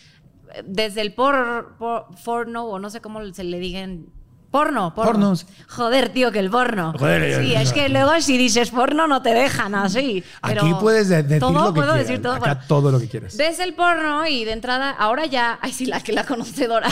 Desde 0.64 1.02
el 1.02 1.14
por, 1.14 1.76
por- 1.78 2.48
o 2.48 2.80
no 2.80 2.90
sé 2.90 3.02
cómo 3.02 3.26
se 3.34 3.44
le 3.44 3.60
digan. 3.60 4.06
Porno, 4.52 4.94
porno. 4.94 5.12
Pornos. 5.14 5.46
Joder, 5.70 6.10
tío, 6.10 6.30
que 6.32 6.40
el 6.40 6.50
porno. 6.50 6.94
Joder, 7.00 7.42
sí, 7.42 7.54
eh, 7.54 7.62
es 7.62 7.72
que 7.72 7.88
luego 7.88 8.12
si 8.20 8.38
dices 8.38 8.70
porno 8.70 9.08
no 9.08 9.22
te 9.22 9.34
dejan 9.34 9.74
así. 9.76 10.24
pero 10.46 10.64
Aquí 10.64 10.74
puedes 10.80 11.08
de- 11.08 11.24
decir 11.24 11.40
todo, 11.40 11.54
lo 11.54 11.74
que 11.74 11.80
puedo 11.80 11.92
quieras. 11.94 12.08
decir 12.08 12.22
todo. 12.22 12.34
Acá 12.34 12.60
todo 12.68 12.92
lo 12.92 13.00
que 13.00 13.08
quieras. 13.08 13.38
Ves 13.38 13.60
el 13.60 13.74
porno 13.76 14.28
y 14.28 14.44
de 14.44 14.52
entrada, 14.52 14.90
ahora 14.92 15.26
ya, 15.26 15.58
ay 15.62 15.72
sí, 15.72 15.86
la 15.86 16.02
que 16.02 16.12
la 16.12 16.26
conocedora, 16.26 16.90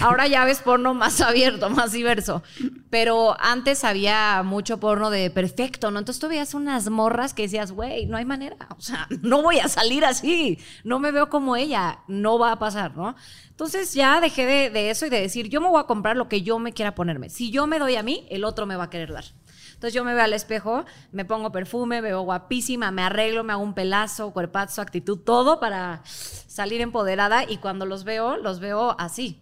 ahora 0.00 0.26
ya 0.26 0.44
ves 0.44 0.58
porno 0.58 0.94
más 0.94 1.20
abierto, 1.20 1.70
más 1.70 1.92
diverso. 1.92 2.42
Pero 2.90 3.36
antes 3.40 3.84
había 3.84 4.42
mucho 4.44 4.78
porno 4.80 5.10
de 5.10 5.30
perfecto, 5.30 5.92
¿no? 5.92 6.00
Entonces 6.00 6.20
tú 6.20 6.28
veías 6.28 6.54
unas 6.54 6.88
morras 6.90 7.34
que 7.34 7.42
decías, 7.42 7.70
güey, 7.70 8.06
no 8.06 8.16
hay 8.16 8.24
manera, 8.24 8.56
o 8.76 8.80
sea, 8.80 9.06
no 9.22 9.42
voy 9.42 9.60
a 9.60 9.68
salir 9.68 10.04
así, 10.04 10.58
no 10.82 10.98
me 10.98 11.12
veo 11.12 11.28
como 11.28 11.54
ella, 11.54 12.00
no 12.08 12.36
va 12.38 12.50
a 12.52 12.58
pasar, 12.58 12.96
¿no? 12.96 13.14
Entonces 13.56 13.94
ya 13.94 14.20
dejé 14.20 14.44
de, 14.44 14.68
de 14.70 14.90
eso 14.90 15.06
y 15.06 15.08
de 15.08 15.18
decir, 15.18 15.48
yo 15.48 15.62
me 15.62 15.68
voy 15.68 15.80
a 15.80 15.84
comprar 15.84 16.14
lo 16.14 16.28
que 16.28 16.42
yo 16.42 16.58
me 16.58 16.74
quiera 16.74 16.94
ponerme. 16.94 17.30
Si 17.30 17.50
yo 17.50 17.66
me 17.66 17.78
doy 17.78 17.96
a 17.96 18.02
mí, 18.02 18.26
el 18.30 18.44
otro 18.44 18.66
me 18.66 18.76
va 18.76 18.84
a 18.84 18.90
querer 18.90 19.10
dar. 19.14 19.24
Entonces 19.72 19.94
yo 19.94 20.04
me 20.04 20.12
veo 20.14 20.24
al 20.24 20.34
espejo, 20.34 20.84
me 21.10 21.24
pongo 21.24 21.50
perfume, 21.52 21.96
me 22.02 22.08
veo 22.08 22.20
guapísima, 22.20 22.90
me 22.90 23.02
arreglo, 23.02 23.44
me 23.44 23.54
hago 23.54 23.62
un 23.62 23.72
pelazo, 23.74 24.30
cuerpazo, 24.32 24.82
actitud, 24.82 25.18
todo 25.20 25.58
para 25.58 26.02
salir 26.04 26.82
empoderada 26.82 27.44
y 27.48 27.56
cuando 27.56 27.86
los 27.86 28.04
veo, 28.04 28.36
los 28.36 28.60
veo 28.60 28.94
así. 28.98 29.40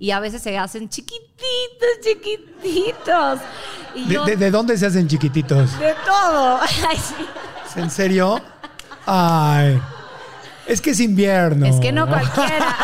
Y 0.00 0.10
a 0.10 0.18
veces 0.18 0.42
se 0.42 0.58
hacen 0.58 0.88
chiquititos, 0.88 1.88
chiquititos. 2.02 3.40
Y 3.94 4.04
¿De, 4.08 4.14
yo, 4.14 4.24
de- 4.24 4.36
de 4.36 4.50
dónde 4.50 4.76
se 4.76 4.86
hacen 4.86 5.06
chiquititos? 5.06 5.78
de 5.78 5.94
todo. 6.04 6.58
¿En 7.76 7.88
serio? 7.90 8.40
Ay. 9.06 9.80
Es 10.66 10.80
que 10.80 10.90
es 10.90 11.00
invierno. 11.00 11.66
Es 11.66 11.76
que 11.80 11.92
no 11.92 12.06
cualquiera. 12.06 12.76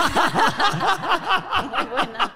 Muy 1.63 1.87
buena. 1.87 2.35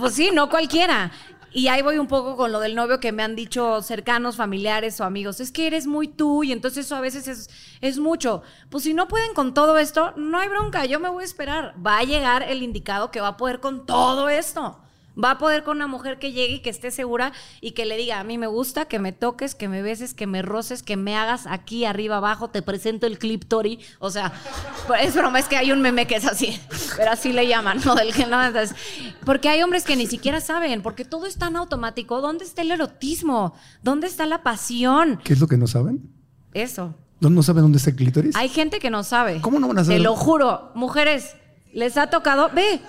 Pues 0.00 0.14
sí, 0.14 0.30
no 0.32 0.48
cualquiera. 0.48 1.12
Y 1.52 1.68
ahí 1.68 1.82
voy 1.82 1.98
un 1.98 2.08
poco 2.08 2.36
con 2.36 2.50
lo 2.50 2.58
del 2.58 2.74
novio 2.74 2.98
que 2.98 3.12
me 3.12 3.22
han 3.22 3.36
dicho 3.36 3.80
cercanos, 3.80 4.34
familiares 4.34 5.00
o 5.00 5.04
amigos. 5.04 5.38
Es 5.38 5.52
que 5.52 5.68
eres 5.68 5.86
muy 5.86 6.08
tú 6.08 6.42
y 6.42 6.50
entonces 6.50 6.86
eso 6.86 6.96
a 6.96 7.00
veces 7.00 7.28
es, 7.28 7.48
es 7.80 7.98
mucho. 7.98 8.42
Pues 8.70 8.82
si 8.82 8.92
no 8.92 9.06
pueden 9.06 9.34
con 9.34 9.54
todo 9.54 9.78
esto, 9.78 10.12
no 10.16 10.40
hay 10.40 10.48
bronca, 10.48 10.84
yo 10.84 10.98
me 10.98 11.08
voy 11.08 11.22
a 11.22 11.26
esperar. 11.26 11.74
Va 11.84 11.98
a 11.98 12.04
llegar 12.04 12.42
el 12.42 12.64
indicado 12.64 13.12
que 13.12 13.20
va 13.20 13.28
a 13.28 13.36
poder 13.36 13.60
con 13.60 13.86
todo 13.86 14.28
esto. 14.28 14.80
Va 15.22 15.32
a 15.32 15.38
poder 15.38 15.62
con 15.62 15.76
una 15.76 15.86
mujer 15.86 16.18
que 16.18 16.32
llegue 16.32 16.54
y 16.54 16.58
que 16.60 16.70
esté 16.70 16.90
segura 16.90 17.32
y 17.60 17.72
que 17.72 17.84
le 17.84 17.96
diga, 17.96 18.18
a 18.18 18.24
mí 18.24 18.36
me 18.36 18.46
gusta 18.46 18.86
que 18.86 18.98
me 18.98 19.12
toques, 19.12 19.54
que 19.54 19.68
me 19.68 19.80
beses, 19.80 20.12
que 20.12 20.26
me 20.26 20.42
roces, 20.42 20.82
que 20.82 20.96
me 20.96 21.16
hagas 21.16 21.46
aquí, 21.46 21.84
arriba, 21.84 22.16
abajo, 22.16 22.48
te 22.48 22.62
presento 22.62 23.06
el 23.06 23.18
clip 23.18 23.44
Tori. 23.44 23.78
O 24.00 24.10
sea, 24.10 24.32
es 25.00 25.14
broma, 25.14 25.38
es 25.38 25.46
que 25.46 25.56
hay 25.56 25.72
un 25.72 25.80
meme 25.80 26.06
que 26.06 26.16
es 26.16 26.26
así, 26.26 26.58
pero 26.96 27.12
así 27.12 27.32
le 27.32 27.46
llaman, 27.46 27.80
¿no? 27.84 27.94
Del 27.94 28.12
que 28.12 28.26
no, 28.26 28.42
entonces, 28.42 28.76
porque 29.24 29.48
hay 29.48 29.62
hombres 29.62 29.84
que 29.84 29.96
ni 29.96 30.06
siquiera 30.06 30.40
saben, 30.40 30.82
porque 30.82 31.04
todo 31.04 31.26
es 31.26 31.36
tan 31.36 31.56
automático. 31.56 32.20
¿Dónde 32.20 32.44
está 32.44 32.62
el 32.62 32.72
erotismo? 32.72 33.54
¿Dónde 33.82 34.06
está 34.06 34.26
la 34.26 34.42
pasión? 34.42 35.20
¿Qué 35.22 35.32
es 35.32 35.40
lo 35.40 35.46
que 35.46 35.56
no 35.56 35.66
saben? 35.66 36.10
Eso. 36.52 36.94
¿No, 37.20 37.30
no 37.30 37.42
saben 37.42 37.62
dónde 37.62 37.78
está 37.78 37.90
el 37.90 37.96
clítoris? 37.96 38.36
Hay 38.36 38.48
gente 38.48 38.80
que 38.80 38.90
no 38.90 39.02
sabe. 39.02 39.40
¿Cómo 39.40 39.58
no 39.58 39.68
van 39.68 39.78
a 39.78 39.84
saber? 39.84 39.98
Te 39.98 40.04
lo 40.04 40.16
juro, 40.16 40.72
mujeres, 40.74 41.36
les 41.72 41.96
ha 41.96 42.08
tocado, 42.08 42.50
ve, 42.54 42.80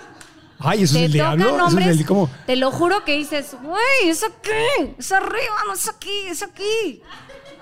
Ay, 0.58 0.82
eso 0.84 0.94
te 0.94 1.00
es 1.00 1.06
el 1.06 1.12
diablo. 1.12 1.44
Eso 1.68 1.78
es 1.78 1.86
el, 1.86 1.98
te 2.46 2.56
lo 2.56 2.70
juro 2.70 3.04
que 3.04 3.16
dices, 3.16 3.56
güey, 3.62 4.08
es 4.08 4.22
aquí, 4.24 4.94
es 4.98 5.12
arriba, 5.12 5.56
no 5.66 5.74
es 5.74 5.88
aquí, 5.88 6.26
es 6.28 6.42
aquí. 6.42 7.02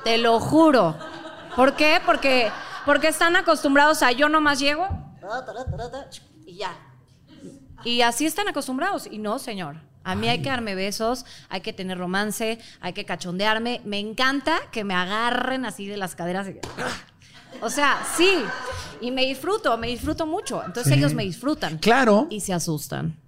Te 0.05 0.19
lo 0.19 0.39
juro. 0.41 0.97
¿Por 1.57 1.75
qué? 1.77 2.01
Porque, 2.05 2.51
porque 2.87 3.09
están 3.09 3.37
acostumbrados 3.37 4.03
a 4.03 4.13
yo 4.13 4.29
nomás 4.29 4.59
llego 4.59 4.87
y 6.47 6.57
ya. 6.57 6.73
Y 7.85 8.03
así 8.03 8.27
están 8.27 8.49
acostumbrados. 8.49 9.07
Y 9.11 9.19
no, 9.19 9.39
señor. 9.39 9.77
A 10.07 10.15
mí 10.15 10.29
hay 10.29 10.43
que 10.43 10.51
darme 10.51 10.75
besos, 10.75 11.25
hay 11.49 11.63
que 11.63 11.73
tener 11.73 11.97
romance, 11.97 12.59
hay 12.83 12.93
que 12.93 13.07
cachondearme. 13.07 13.81
Me 13.87 13.99
encanta 13.99 14.59
que 14.71 14.85
me 14.85 14.95
agarren 14.95 15.65
así 15.65 15.87
de 15.87 15.97
las 15.97 16.15
caderas. 16.15 16.47
y- 16.49 16.61
O 17.61 17.71
sea, 17.71 18.03
sí. 18.17 18.31
Y 19.01 19.11
me 19.11 19.25
disfruto, 19.27 19.77
me 19.79 19.89
disfruto 19.89 20.27
mucho. 20.27 20.63
Entonces 20.65 20.93
Sí. 20.93 20.99
ellos 20.99 21.15
me 21.15 21.25
disfrutan. 21.25 21.79
Claro, 21.79 22.27
Y 22.31 22.41
se 22.41 22.53
asustan. 22.53 23.19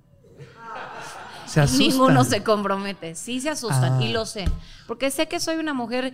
se 1.47 1.61
asustan. 1.61 1.89
Ninguno 1.89 2.25
se 2.25 2.43
compromete. 2.43 3.15
Sí 3.15 3.41
se 3.41 3.51
asustan. 3.51 3.95
Ah. 4.01 4.05
Y 4.05 4.13
lo 4.13 4.27
sé. 4.27 4.47
Porque 4.87 5.11
sé 5.11 5.27
que 5.29 5.41
soy 5.41 5.57
una 5.57 5.75
mujer 5.75 6.13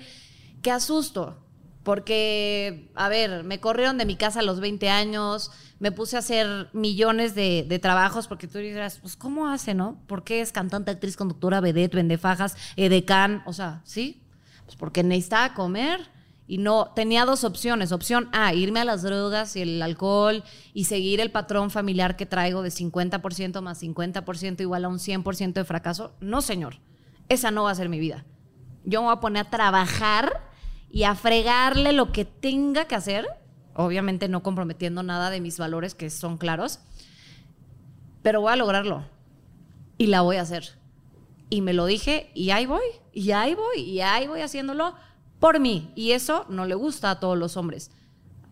que 0.63 0.71
asusto. 0.71 1.39
Porque, 1.83 2.91
a 2.95 3.09
ver, 3.09 3.43
me 3.43 3.59
corrieron 3.59 3.99
de 3.99 4.07
mi 4.07 4.15
casa 4.15 4.39
a 4.39 4.43
los 4.45 4.61
20 4.61 4.89
años, 4.89 5.51
me 5.81 5.91
puse 5.91 6.15
a 6.15 6.21
hacer 6.21 6.69
millones 6.73 7.35
de, 7.35 7.67
de 7.69 7.79
trabajos, 7.81 8.29
porque 8.29 8.47
tú 8.47 8.59
dirás, 8.59 8.99
pues, 9.03 9.17
¿cómo 9.17 9.49
hace, 9.49 9.75
no? 9.75 9.99
¿Por 10.07 10.23
qué 10.23 10.41
es 10.41 10.53
cantante, 10.53 10.93
actriz, 10.93 11.17
conductora, 11.17 11.61
vedette, 11.61 11.97
vende 11.97 12.19
fajas, 12.19 12.57
edecán? 12.77 13.43
O 13.47 13.53
sea, 13.53 13.81
¿sí? 13.85 14.23
Pues 14.65 14.77
porque 14.77 15.03
necesitaba 15.03 15.55
comer 15.55 16.09
Y 16.47 16.59
no, 16.59 16.93
tenía 16.95 17.25
dos 17.25 17.45
opciones. 17.45 17.93
Opción 17.93 18.29
A, 18.33 18.53
irme 18.53 18.81
a 18.81 18.85
las 18.85 19.03
drogas 19.03 19.57
y 19.57 19.63
el 19.63 19.81
alcohol 19.81 20.43
y 20.75 20.85
seguir 20.85 21.21
el 21.21 21.31
patrón 21.31 21.71
familiar 21.71 22.17
que 22.17 22.27
traigo 22.27 22.63
de 22.63 22.71
50% 22.71 23.61
más 23.61 23.83
50% 23.83 24.61
igual 24.61 24.85
a 24.85 24.89
un 24.89 24.99
100% 24.99 25.53
de 25.53 25.65
fracaso. 25.65 26.15
No, 26.21 26.43
señor. 26.43 26.79
Esa 27.29 27.51
no 27.51 27.65
va 27.65 27.71
a 27.71 27.75
ser 27.75 27.89
mi 27.89 27.99
vida. 27.99 28.25
Yo 28.85 29.01
me 29.01 29.07
voy 29.07 29.17
a 29.17 29.21
poner 29.21 29.47
a 29.47 29.51
trabajar 29.51 30.43
y 30.91 31.05
a 31.05 31.15
fregarle 31.15 31.93
lo 31.93 32.13
que 32.13 32.25
tenga 32.25 32.87
que 32.87 32.97
hacer. 32.97 33.27
Obviamente 33.75 34.29
no 34.29 34.43
comprometiendo 34.43 35.03
nada 35.03 35.31
de 35.31 35.41
mis 35.41 35.59
valores 35.59 35.95
que 35.95 36.11
son 36.11 36.37
claros. 36.37 36.81
Pero 38.23 38.41
voy 38.41 38.53
a 38.53 38.57
lograrlo. 38.57 39.05
Y 39.97 40.09
la 40.09 40.21
voy 40.21 40.37
a 40.37 40.43
hacer. 40.43 40.77
Y 41.49 41.61
me 41.61 41.73
lo 41.73 41.87
dije 41.87 42.31
y 42.35 42.51
ahí 42.51 42.67
voy. 42.67 42.83
Y 43.13 43.31
ahí 43.31 43.55
voy. 43.55 43.81
Y 43.81 44.01
ahí 44.01 44.27
voy 44.27 44.41
haciéndolo 44.41 44.95
por 45.43 45.59
mí. 45.59 45.91
Y 45.97 46.13
eso 46.13 46.47
no 46.49 46.67
le 46.67 46.77
gusta 46.77 47.11
a 47.11 47.19
todos 47.19 47.37
los 47.37 47.57
hombres. 47.57 47.91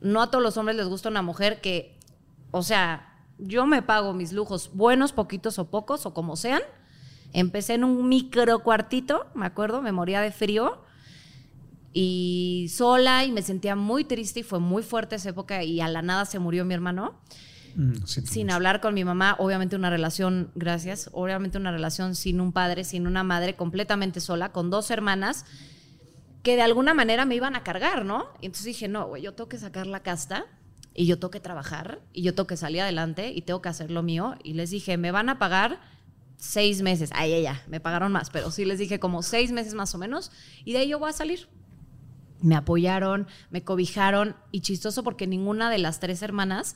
No 0.01 0.21
a 0.21 0.29
todos 0.33 0.43
los 0.43 0.57
hombres 0.57 0.77
les 0.77 0.89
gusta 0.89 1.09
una 1.09 1.23
mujer 1.23 1.61
que, 1.61 1.97
o 2.51 2.65
sea, 2.65 3.17
yo 3.39 3.65
me 3.65 3.81
pago 3.81 4.13
mis 4.13 4.33
lujos, 4.33 4.73
buenos, 4.75 5.13
poquitos 5.13 5.61
o 5.61 5.71
pocos, 5.71 6.05
o 6.05 6.13
como 6.13 6.35
sean. 6.35 6.63
Empecé 7.33 7.75
en 7.75 7.85
un 7.85 8.09
micro 8.09 8.65
cuartito, 8.65 9.27
me 9.37 9.47
acuerdo, 9.47 9.83
me 9.83 9.93
moría 9.93 10.21
de 10.21 10.33
frío 10.33 10.83
y 11.93 12.67
sola 12.75 13.25
y 13.25 13.31
me 13.31 13.43
sentía 13.43 13.77
muy 13.77 14.03
triste 14.03 14.41
y 14.41 14.43
fue 14.43 14.59
muy 14.59 14.83
fuerte 14.83 15.15
esa 15.15 15.29
época 15.29 15.63
y 15.63 15.81
a 15.81 15.87
la 15.87 16.03
nada 16.03 16.25
se 16.25 16.41
murió 16.41 16.65
mi 16.65 16.75
hermano. 16.75 17.21
Mm, 17.77 18.03
Sin 18.05 18.47
mucho. 18.47 18.57
hablar 18.57 18.81
con 18.81 18.95
mi 18.95 19.05
mamá, 19.05 19.37
obviamente 19.39 19.77
una 19.77 19.91
relación, 19.91 20.51
gracias, 20.57 21.09
obviamente 21.13 21.57
una 21.57 21.71
relación 21.71 22.17
sin 22.17 22.41
un 22.41 22.51
padre, 22.51 22.83
sin 22.83 23.07
una 23.07 23.23
madre, 23.23 23.55
completamente 23.55 24.19
sola, 24.19 24.51
con 24.51 24.71
dos 24.71 24.91
hermanas 24.91 25.45
que 26.43 26.57
de 26.57 26.63
alguna 26.63 26.95
manera 26.95 27.25
me 27.25 27.35
iban 27.35 27.55
a 27.55 27.63
cargar, 27.63 28.05
¿no? 28.05 28.29
Entonces 28.41 28.65
dije, 28.65 28.89
no, 28.89 29.07
güey, 29.07 29.23
yo 29.23 29.35
tengo 29.35 29.49
que 29.49 29.59
sacar 29.59 29.87
la 29.87 30.01
casta 30.01 30.47
y 30.95 31.07
yo 31.07 31.19
tengo 31.19 31.31
que 31.31 31.41
trabajar 31.41 32.01
y 32.13 32.23
yo 32.23 32.35
tengo 32.35 32.47
que 32.47 32.57
salir 32.57 32.81
adelante 32.81 33.33
y 33.33 33.43
tengo 33.43 33.61
que 33.63 33.69
hacer 33.69 33.91
lo 33.91 34.03
mío. 34.03 34.37
Y 34.43 34.55
les 34.55 34.71
dije, 34.71 34.97
me 34.97 35.11
van 35.11 35.29
a 35.29 35.39
pagar 35.39 35.81
seis 36.37 36.83
meses. 36.83 37.11
Ay, 37.15 37.31
ya, 37.31 37.39
ya, 37.39 37.63
me 37.69 37.81
pagaron 37.81 38.13
más, 38.13 38.31
pero 38.31 38.51
sí 38.51 38.65
les 38.65 38.79
dije 38.79 38.99
como 38.99 39.23
seis 39.23 39.53
meses 39.53 39.75
más 39.75 39.95
o 39.95 39.99
menos 39.99 40.33
y 40.65 40.73
de 40.73 40.79
ahí 40.79 40.89
yo 40.89 40.99
voy 40.99 41.11
a 41.11 41.13
salir. 41.13 41.49
Me 42.41 42.57
apoyaron, 42.57 43.27
me 43.51 43.63
cobijaron 43.63 44.35
y 44.51 44.63
chistoso 44.63 45.05
porque 45.05 45.27
ninguna 45.27 45.71
de 45.71 45.79
las 45.79 46.01
tres 46.01 46.23
hermanas 46.23 46.75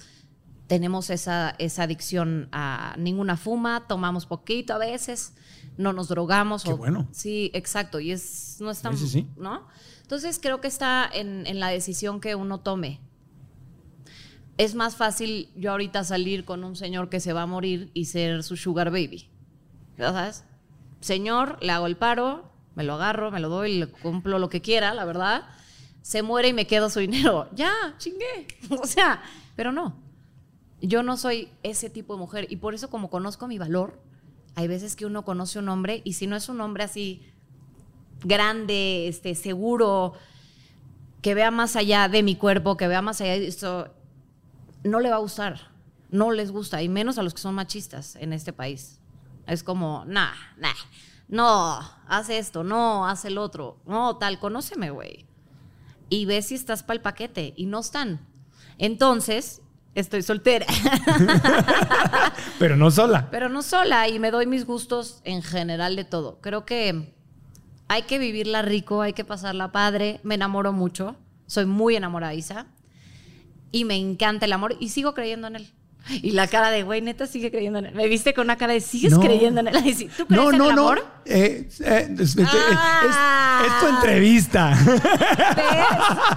tenemos 0.66 1.10
esa, 1.10 1.54
esa 1.58 1.82
adicción 1.84 2.48
a 2.52 2.94
ninguna 2.98 3.36
fuma, 3.36 3.86
tomamos 3.86 4.26
poquito 4.26 4.74
a 4.74 4.78
veces, 4.78 5.34
no 5.76 5.92
nos 5.92 6.08
drogamos. 6.08 6.64
Qué 6.64 6.72
o- 6.72 6.76
bueno. 6.76 7.08
Sí, 7.12 7.50
exacto. 7.54 8.00
Y 8.00 8.10
es, 8.12 8.56
no 8.60 8.70
es 8.70 8.80
tan, 8.82 8.96
Sí, 8.96 9.04
sí, 9.06 9.10
sí. 9.22 9.28
¿no? 9.36 9.66
Entonces 10.02 10.38
creo 10.40 10.60
que 10.60 10.68
está 10.68 11.08
en, 11.12 11.46
en 11.46 11.60
la 11.60 11.68
decisión 11.68 12.20
que 12.20 12.34
uno 12.34 12.60
tome. 12.60 13.00
Es 14.56 14.74
más 14.74 14.94
fácil 14.96 15.50
yo 15.56 15.72
ahorita 15.72 16.04
salir 16.04 16.44
con 16.44 16.62
un 16.62 16.76
señor 16.76 17.08
que 17.08 17.18
se 17.20 17.32
va 17.32 17.42
a 17.42 17.46
morir 17.46 17.90
y 17.92 18.04
ser 18.04 18.42
su 18.44 18.56
sugar 18.56 18.90
baby. 18.90 19.28
¿Ya 19.98 20.12
¿Sabes? 20.12 20.44
Señor, 21.00 21.58
le 21.60 21.72
hago 21.72 21.86
el 21.86 21.96
paro, 21.96 22.50
me 22.76 22.84
lo 22.84 22.94
agarro, 22.94 23.30
me 23.30 23.40
lo 23.40 23.48
doy, 23.48 23.78
le 23.78 23.86
cumplo 23.88 24.38
lo 24.38 24.48
que 24.48 24.60
quiera, 24.60 24.94
la 24.94 25.04
verdad. 25.04 25.42
Se 26.02 26.22
muere 26.22 26.48
y 26.48 26.52
me 26.52 26.66
quedo 26.66 26.88
su 26.90 27.00
dinero. 27.00 27.48
Ya, 27.54 27.72
chingué. 27.98 28.46
O 28.80 28.86
sea, 28.86 29.22
pero 29.56 29.72
no. 29.72 29.96
Yo 30.80 31.02
no 31.02 31.16
soy 31.16 31.48
ese 31.62 31.88
tipo 31.90 32.14
de 32.14 32.20
mujer 32.20 32.46
y 32.50 32.56
por 32.56 32.74
eso 32.74 32.90
como 32.90 33.10
conozco 33.10 33.48
mi 33.48 33.58
valor, 33.58 34.00
hay 34.54 34.68
veces 34.68 34.96
que 34.96 35.06
uno 35.06 35.24
conoce 35.24 35.58
un 35.58 35.68
hombre 35.68 36.02
y 36.04 36.14
si 36.14 36.26
no 36.26 36.36
es 36.36 36.48
un 36.48 36.60
hombre 36.60 36.84
así 36.84 37.22
grande, 38.22 39.08
este, 39.08 39.34
seguro, 39.34 40.14
que 41.22 41.34
vea 41.34 41.50
más 41.50 41.76
allá 41.76 42.08
de 42.08 42.22
mi 42.22 42.36
cuerpo, 42.36 42.76
que 42.76 42.88
vea 42.88 43.02
más 43.02 43.20
allá 43.20 43.32
de 43.32 43.46
esto, 43.46 43.92
no 44.82 45.00
le 45.00 45.10
va 45.10 45.16
a 45.16 45.20
gustar. 45.20 45.72
No 46.10 46.30
les 46.30 46.52
gusta, 46.52 46.80
y 46.80 46.88
menos 46.88 47.18
a 47.18 47.22
los 47.24 47.34
que 47.34 47.40
son 47.40 47.56
machistas 47.56 48.14
en 48.16 48.32
este 48.32 48.52
país. 48.52 49.00
Es 49.48 49.64
como, 49.64 50.04
nah, 50.06 50.32
nah, 50.56 50.74
no, 51.26 51.80
haz 52.06 52.28
esto, 52.30 52.62
no, 52.62 53.08
haz 53.08 53.24
el 53.24 53.36
otro, 53.36 53.78
no, 53.84 54.16
tal, 54.18 54.38
conóceme, 54.38 54.90
güey. 54.90 55.26
Y 56.10 56.26
ve 56.26 56.40
si 56.42 56.54
estás 56.54 56.84
para 56.84 56.96
el 56.98 57.00
paquete, 57.00 57.52
y 57.56 57.66
no 57.66 57.80
están. 57.80 58.24
Entonces, 58.78 59.60
estoy 59.94 60.22
soltera. 60.22 60.66
Pero 62.58 62.76
no 62.76 62.90
sola. 62.90 63.28
Pero 63.30 63.48
no 63.48 63.62
sola 63.62 64.08
y 64.08 64.18
me 64.18 64.30
doy 64.30 64.46
mis 64.46 64.66
gustos 64.66 65.20
en 65.24 65.42
general 65.42 65.96
de 65.96 66.04
todo. 66.04 66.40
Creo 66.40 66.64
que 66.64 67.14
hay 67.88 68.02
que 68.02 68.18
vivirla 68.18 68.62
rico, 68.62 69.02
hay 69.02 69.12
que 69.12 69.24
pasarla 69.24 69.72
padre. 69.72 70.20
Me 70.22 70.34
enamoro 70.34 70.72
mucho, 70.72 71.16
soy 71.46 71.66
muy 71.66 71.96
enamoradiza 71.96 72.66
y 73.70 73.84
me 73.84 73.96
encanta 73.96 74.46
el 74.46 74.52
amor 74.52 74.76
y 74.80 74.90
sigo 74.90 75.14
creyendo 75.14 75.46
en 75.48 75.56
él. 75.56 75.72
Y 76.10 76.32
la 76.32 76.46
cara 76.48 76.70
de 76.70 76.82
güey, 76.82 77.00
neta, 77.00 77.26
sigue 77.26 77.50
creyendo 77.50 77.78
en 77.78 77.86
él. 77.86 77.94
Me 77.94 78.06
viste 78.08 78.34
con 78.34 78.44
una 78.44 78.56
cara 78.56 78.72
de 78.74 78.80
sigues 78.80 79.12
No. 79.12 79.20
creyendo 79.20 79.60
en 79.60 79.68
él. 79.68 79.76
Ay, 79.82 79.94
sí, 79.94 80.10
¿Tú 80.16 80.26
crees 80.26 80.42
No, 80.42 80.50
en 80.52 80.58
no, 80.58 80.68
el 80.70 80.76
no. 80.76 80.82
amor? 80.82 81.06
Eh, 81.24 81.68
eh, 81.80 82.14
es, 82.18 82.36
Ah. 82.38 83.62
es- 83.62 83.66
es 83.72 83.80
tu 83.80 83.86
entrevista. 83.96 84.78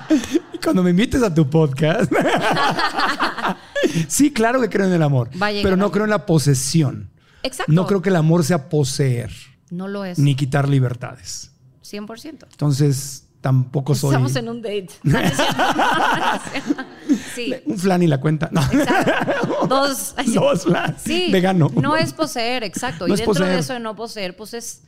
¿Ves? 0.10 0.42
Cuando 0.64 0.84
me 0.84 0.92
invites 0.92 1.22
a 1.22 1.34
tu 1.34 1.50
podcast. 1.50 2.12
sí, 4.08 4.32
claro 4.32 4.62
que 4.62 4.70
creo 4.70 4.86
en 4.88 4.94
el 4.94 5.04
amor. 5.04 5.30
Pero 5.40 5.76
no 5.78 5.92
creo 5.92 6.06
en 6.06 6.12
la 6.12 6.26
posesión. 6.26 7.10
Exacto. 7.44 7.72
No 7.72 7.86
creo 7.88 8.02
que 8.02 8.10
el 8.10 8.16
amor 8.16 8.44
sea 8.44 8.70
poseer 8.70 9.32
No 9.70 9.88
lo 9.88 10.04
es. 10.06 10.18
ni 10.20 10.36
quitar 10.36 10.68
libertades. 10.68 11.52
100%. 11.84 12.48
Entonces, 12.52 13.27
tampoco 13.42 13.96
soy 13.96 14.10
Estamos 14.10 14.36
en 14.36 14.50
un 14.50 14.62
date. 14.62 14.90
Sí. 17.34 17.54
un 17.66 17.78
flan 17.78 18.04
y 18.04 18.08
la 18.08 18.20
cuenta. 18.20 18.50
No. 18.52 18.62
Dos. 19.68 20.16
Dos 20.34 20.64
flans. 20.64 21.02
Sí, 21.02 21.30
Vegano. 21.32 21.72
No 21.76 21.96
es 21.96 22.14
poseer, 22.14 22.64
exacto. 22.64 23.08
No 23.08 23.14
y 23.14 23.18
dentro 23.18 23.34
poseer. 23.34 23.54
de 23.54 23.60
eso 23.60 23.74
de 23.74 23.80
no 23.80 23.96
poseer, 23.96 24.36
pues 24.36 24.54
es. 24.54 24.84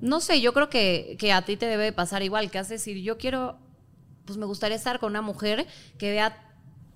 No 0.00 0.20
sé, 0.20 0.40
yo 0.40 0.52
creo 0.52 0.68
que, 0.68 1.16
que 1.20 1.32
a 1.32 1.42
ti 1.42 1.56
te 1.56 1.66
debe 1.66 1.92
pasar 1.92 2.24
igual, 2.24 2.50
que 2.50 2.58
has 2.58 2.68
de 2.68 2.74
decir, 2.74 2.96
yo 2.98 3.18
quiero, 3.18 3.56
pues 4.24 4.36
me 4.36 4.46
gustaría 4.46 4.76
estar 4.76 4.98
con 4.98 5.12
una 5.12 5.22
mujer 5.22 5.68
que 5.96 6.10
vea 6.10 6.36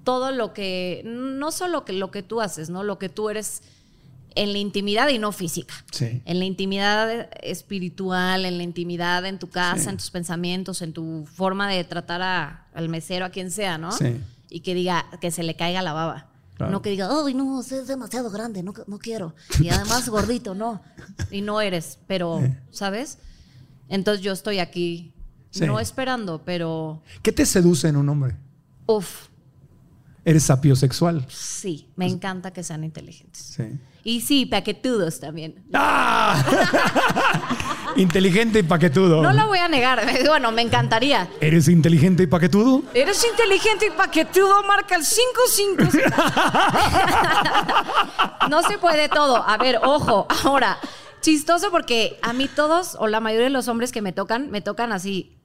todo 0.02 0.32
lo 0.32 0.52
que, 0.52 1.02
no 1.04 1.52
solo 1.52 1.84
que, 1.84 1.92
lo 1.92 2.10
que 2.10 2.24
tú 2.24 2.40
haces, 2.40 2.68
¿no? 2.68 2.82
Lo 2.82 2.98
que 2.98 3.08
tú 3.08 3.30
eres 3.30 3.62
en 4.36 4.52
la 4.52 4.58
intimidad 4.58 5.08
y 5.08 5.18
no 5.18 5.32
física. 5.32 5.74
Sí. 5.90 6.22
En 6.24 6.38
la 6.38 6.44
intimidad 6.44 7.28
espiritual, 7.42 8.44
en 8.44 8.56
la 8.58 8.62
intimidad 8.62 9.24
en 9.26 9.38
tu 9.38 9.48
casa, 9.48 9.84
Sí. 9.84 9.88
en 9.88 9.96
tus 9.96 10.10
pensamientos, 10.10 10.82
en 10.82 10.92
tu 10.92 11.26
forma 11.26 11.68
de 11.68 11.82
tratar 11.84 12.22
a- 12.22 12.66
al 12.74 12.88
mesero, 12.88 13.24
a 13.24 13.30
quien 13.30 13.50
sea, 13.50 13.78
¿no? 13.78 13.92
Sí. 13.92 14.20
Y 14.50 14.60
que 14.60 14.74
diga, 14.74 15.06
que 15.20 15.30
se 15.30 15.42
le 15.42 15.56
caiga 15.56 15.82
la 15.82 15.92
baba. 15.92 16.28
Claro. 16.56 16.72
No 16.72 16.80
que 16.80 16.90
diga, 16.90 17.08
ay, 17.10 17.34
no, 17.34 17.60
es 17.60 17.86
demasiado 17.86 18.30
grande, 18.30 18.62
no, 18.62 18.72
no 18.86 18.98
quiero. 18.98 19.34
Y 19.60 19.68
además 19.68 20.08
gordito, 20.08 20.54
no. 20.54 20.80
Y 21.30 21.40
no 21.42 21.60
eres, 21.60 21.98
pero, 22.06 22.40
¿sabes? 22.70 23.18
Entonces 23.88 24.22
yo 24.24 24.32
estoy 24.32 24.58
aquí, 24.58 25.12
no 25.60 25.80
esperando, 25.80 26.42
pero, 26.44 27.02
¿Qué 27.22 27.32
te 27.32 27.44
seduce 27.46 27.88
en 27.88 27.96
un 27.96 28.08
hombre? 28.08 28.36
uff, 28.86 29.28
Eres 30.26 30.42
sapiosexual. 30.42 31.24
sí, 31.28 31.88
me 31.94 32.04
encanta 32.04 32.52
que 32.52 32.64
sean 32.64 32.82
inteligentes. 32.82 33.54
Sí. 33.56 33.62
Y 34.02 34.20
sí, 34.22 34.44
paquetudos 34.44 35.20
también. 35.20 35.64
¡Ah! 35.72 36.44
inteligente 37.96 38.58
y 38.58 38.64
paquetudo. 38.64 39.22
No 39.22 39.32
lo 39.32 39.46
voy 39.46 39.60
a 39.60 39.68
negar, 39.68 40.04
bueno, 40.26 40.50
me 40.50 40.62
encantaría. 40.62 41.28
¿Eres 41.40 41.68
inteligente 41.68 42.24
y 42.24 42.26
paquetudo? 42.26 42.82
Eres 42.92 43.24
inteligente 43.24 43.86
y 43.86 43.90
paquetudo, 43.90 44.64
marca 44.64 44.96
el 44.96 45.04
55. 45.04 45.84
no 48.50 48.64
se 48.64 48.78
puede 48.78 49.08
todo. 49.08 49.48
A 49.48 49.56
ver, 49.58 49.78
ojo, 49.84 50.26
ahora, 50.44 50.76
chistoso 51.20 51.70
porque 51.70 52.18
a 52.22 52.32
mí 52.32 52.48
todos, 52.48 52.96
o 52.98 53.06
la 53.06 53.20
mayoría 53.20 53.44
de 53.44 53.50
los 53.50 53.68
hombres 53.68 53.92
que 53.92 54.02
me 54.02 54.12
tocan, 54.12 54.50
me 54.50 54.60
tocan 54.60 54.90
así, 54.90 55.36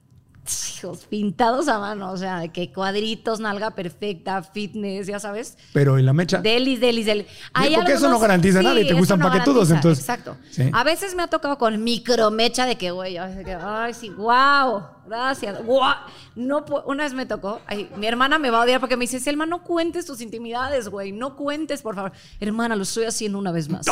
pintados 1.08 1.68
a 1.68 1.78
mano, 1.78 2.12
o 2.12 2.16
sea, 2.16 2.40
de 2.40 2.48
que 2.50 2.72
cuadritos, 2.72 3.40
nalga 3.40 3.70
perfecta, 3.72 4.42
fitness, 4.42 5.06
ya 5.06 5.18
sabes. 5.18 5.56
Pero 5.72 5.98
en 5.98 6.06
la 6.06 6.12
mecha. 6.12 6.38
Delis, 6.38 6.80
delis, 6.80 7.06
delis. 7.06 7.26
Hay 7.52 7.74
porque 7.74 7.92
eso 7.92 8.08
no 8.08 8.18
garantiza 8.18 8.62
nada 8.62 8.80
y 8.80 8.86
te 8.86 8.94
gustan 8.94 9.18
no 9.18 9.26
paquetudos, 9.26 9.68
garantiza, 9.68 9.74
entonces. 9.74 10.04
Exacto. 10.04 10.36
Sí. 10.50 10.70
A 10.72 10.84
veces 10.84 11.14
me 11.14 11.22
ha 11.22 11.28
tocado 11.28 11.58
con 11.58 11.82
micromecha 11.82 12.66
de 12.66 12.76
que, 12.76 12.90
güey, 12.90 13.16
ay, 13.18 13.44
que, 13.44 13.54
ay, 13.54 13.94
sí, 13.94 14.10
wow, 14.10 14.82
gracias. 15.06 15.64
guau. 15.64 15.94
No, 16.34 16.64
una 16.86 17.04
vez 17.04 17.12
me 17.12 17.26
tocó, 17.26 17.60
ay, 17.66 17.90
mi 17.96 18.06
hermana 18.06 18.38
me 18.38 18.50
va 18.50 18.58
a 18.58 18.62
odiar 18.62 18.80
porque 18.80 18.96
me 18.96 19.02
dice, 19.02 19.20
Selma, 19.20 19.44
no 19.44 19.62
cuentes 19.62 20.06
tus 20.06 20.20
intimidades, 20.20 20.88
güey, 20.88 21.12
no 21.12 21.36
cuentes, 21.36 21.82
por 21.82 21.94
favor. 21.94 22.12
Hermana, 22.40 22.74
lo 22.74 22.84
estoy 22.84 23.04
haciendo 23.04 23.38
una 23.38 23.52
vez 23.52 23.68
más. 23.68 23.86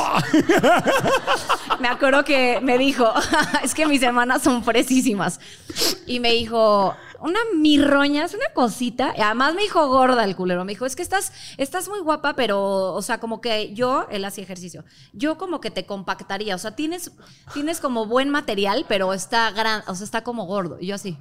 me 1.80 1.88
acuerdo 1.88 2.24
que 2.24 2.60
me 2.62 2.78
dijo, 2.78 3.12
es 3.62 3.74
que 3.74 3.86
mis 3.86 4.02
hermanas 4.02 4.42
son 4.42 4.64
fresísimas. 4.64 5.38
Y 6.06 6.20
me 6.20 6.32
dijo, 6.32 6.79
una 7.20 7.38
mirroña, 7.56 8.24
es 8.24 8.34
una 8.34 8.52
cosita. 8.54 9.14
Y 9.16 9.20
además 9.20 9.54
me 9.54 9.62
dijo 9.62 9.86
gorda 9.88 10.24
el 10.24 10.36
culero. 10.36 10.64
Me 10.64 10.72
dijo, 10.72 10.86
es 10.86 10.96
que 10.96 11.02
estás, 11.02 11.32
estás 11.56 11.88
muy 11.88 12.00
guapa, 12.00 12.34
pero, 12.34 12.94
o 12.94 13.02
sea, 13.02 13.18
como 13.20 13.40
que 13.40 13.74
yo, 13.74 14.06
él 14.10 14.24
hacía 14.24 14.44
ejercicio. 14.44 14.84
Yo 15.12 15.38
como 15.38 15.60
que 15.60 15.70
te 15.70 15.86
compactaría. 15.86 16.54
O 16.54 16.58
sea, 16.58 16.76
tienes, 16.76 17.12
tienes 17.52 17.80
como 17.80 18.06
buen 18.06 18.30
material, 18.30 18.86
pero 18.88 19.12
está 19.12 19.50
gran, 19.50 19.82
o 19.86 19.94
sea, 19.94 20.04
está 20.04 20.22
como 20.22 20.46
gordo. 20.46 20.78
Y 20.80 20.86
yo 20.88 20.94
así. 20.94 21.18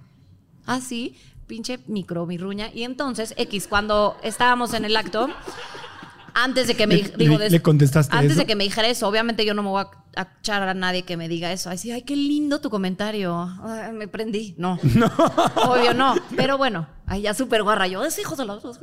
Así, 0.66 1.18
pinche 1.47 1.80
micro, 1.88 2.26
mi 2.26 2.38
ruña. 2.38 2.70
Y 2.74 2.84
entonces, 2.84 3.34
X, 3.38 3.68
cuando 3.68 4.16
estábamos 4.22 4.74
en 4.74 4.86
el 4.86 4.95
acto, 4.95 5.30
antes 6.34 6.68
de 6.68 6.76
que 6.76 6.88
me 6.88 6.96
Le- 6.98 7.14
digo, 7.18 7.38
le- 7.38 7.62
contestaste 7.62 8.16
antes 8.16 8.32
eso? 8.34 8.40
de 8.42 8.46
que 8.46 8.56
me 8.56 8.64
dijera 8.64 8.88
eso, 8.88 9.08
obviamente 9.08 9.46
yo 9.46 9.54
no 9.54 9.64
me 9.64 9.70
voy 9.70 9.84
a, 9.84 10.22
a 10.22 10.28
echar 10.40 10.64
a 10.64 10.74
nadie 10.74 11.04
que 11.04 11.18
me 11.18 11.28
diga 11.28 11.52
eso. 11.52 11.70
Así, 11.70 11.92
ay, 11.92 12.02
qué 12.04 12.16
lindo 12.16 12.60
tu 12.62 12.70
comentario. 12.70 13.50
Ay, 13.64 13.94
me 13.94 14.08
prendí. 14.08 14.56
No. 14.58 14.80
Obvio 15.68 15.94
no. 15.94 16.16
Pero 16.36 16.58
bueno, 16.58 16.88
ay, 17.06 17.22
ya 17.24 17.34
súper 17.34 17.64
guarra. 17.64 17.88
Yo, 17.88 18.04
es 18.04 18.18
hijo 18.20 18.36
de 18.36 18.46
los 18.46 18.62
dos. 18.64 18.80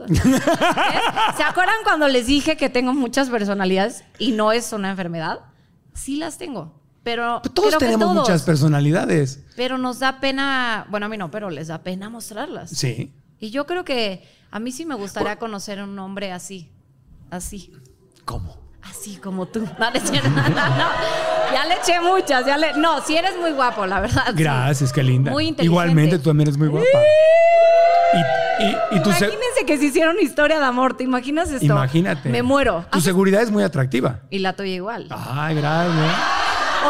¿Se 1.36 1.42
acuerdan 1.42 1.76
cuando 1.84 2.08
les 2.08 2.26
dije 2.26 2.56
que 2.56 2.68
tengo 2.68 2.92
muchas 2.94 3.28
personalidades 3.30 4.04
y 4.18 4.32
no 4.32 4.52
es 4.52 4.72
una 4.72 4.90
enfermedad? 4.90 5.40
Sí 5.94 6.16
las 6.16 6.38
tengo. 6.38 6.80
Pero 7.02 7.40
Pero 7.42 7.54
todos 7.54 7.68
creo 7.68 7.78
que 7.78 7.84
tenemos 7.86 8.06
todos. 8.12 8.16
muchas 8.28 8.42
personalidades. 8.42 9.44
Pero 9.54 9.78
nos 9.78 10.00
da 10.00 10.18
pena, 10.20 10.86
bueno, 10.90 11.06
a 11.06 11.08
mí 11.08 11.16
no, 11.16 11.30
pero 11.30 11.50
les 11.50 11.68
da 11.68 11.82
pena 11.82 12.10
mostrarlas. 12.10 12.70
Sí. 12.70 13.14
Y 13.38 13.50
yo 13.50 13.64
creo 13.66 13.84
que 13.84 14.26
a 14.50 14.58
mí 14.58 14.72
sí 14.72 14.84
me 14.86 14.94
gustaría 14.96 15.38
conocer 15.38 15.80
un 15.82 15.96
hombre 16.00 16.32
así. 16.32 16.70
Así. 17.30 17.72
¿Cómo? 18.24 18.56
Así 18.82 19.16
como 19.16 19.46
tú. 19.46 19.60
No, 19.78 19.90
no. 19.90 20.88
Ya 21.52 21.64
le 21.66 21.74
eché 21.76 22.00
muchas. 22.00 22.44
Ya 22.46 22.56
le... 22.56 22.72
No, 22.74 23.00
sí 23.02 23.16
eres 23.16 23.36
muy 23.38 23.52
guapo, 23.52 23.86
la 23.86 24.00
verdad. 24.00 24.24
sí. 24.28 24.32
Gracias, 24.42 24.92
qué 24.92 25.02
linda. 25.02 25.30
Muy 25.30 25.48
inteligente. 25.48 25.64
Igualmente, 25.72 26.18
tú 26.18 26.24
también 26.30 26.48
eres 26.48 26.58
muy 26.58 26.68
guapa. 26.68 26.86
Y, 28.14 28.64
y, 28.64 28.98
y 28.98 29.02
tu, 29.02 29.12
se- 29.12 29.26
Imagínense 29.26 29.66
que 29.66 29.78
si 29.78 29.86
hiciera 29.86 30.10
una 30.10 30.22
historia 30.22 30.58
de 30.58 30.64
amor. 30.64 30.96
¿Te 30.96 31.04
imaginas 31.04 31.50
esto? 31.50 31.64
imagínate. 31.64 32.28
Me 32.30 32.42
muero. 32.42 32.86
Tu 32.90 33.00
seguridad 33.00 33.42
es 33.42 33.50
muy 33.50 33.62
atractiva. 33.62 34.20
Y 34.30 34.38
la 34.40 34.54
tuya 34.54 34.72
igual. 34.74 35.06
Ay, 35.10 35.54
gracias. 35.56 36.16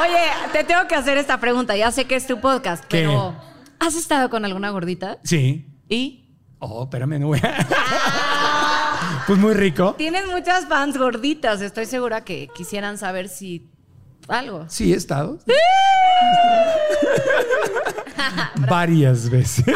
Oye, 0.01 0.27
te 0.53 0.65
tengo 0.65 0.87
que 0.89 0.95
hacer 0.95 1.17
esta 1.19 1.39
pregunta. 1.41 1.77
Ya 1.77 1.91
sé 1.91 2.05
que 2.05 2.17
es 2.17 2.27
tu 2.27 2.41
podcast, 2.41 2.85
¿Qué? 2.85 3.03
pero 3.07 3.35
¿has 3.81 3.95
estado 3.95 4.29
con 4.31 4.45
alguna 4.45 4.71
gordita? 4.71 5.19
Sí. 5.25 5.67
¿Y? 5.89 6.23
Oh, 6.59 6.85
espérame, 6.85 7.19
no 7.21 7.29
voy 7.29 7.39
a... 7.43 7.67
Pues 9.27 9.39
muy 9.39 9.55
rico. 9.55 9.95
Tienes 9.99 10.27
muchas 10.29 10.67
fans 10.67 10.97
gorditas. 10.97 11.61
Estoy 11.61 11.87
segura 11.87 12.23
que 12.25 12.49
quisieran 12.55 12.97
saber 12.99 13.29
si 13.29 13.69
algo. 14.29 14.67
Sí, 14.69 14.93
he 14.93 14.97
estado. 14.97 15.39
Varias 18.69 19.29
veces. 19.31 19.65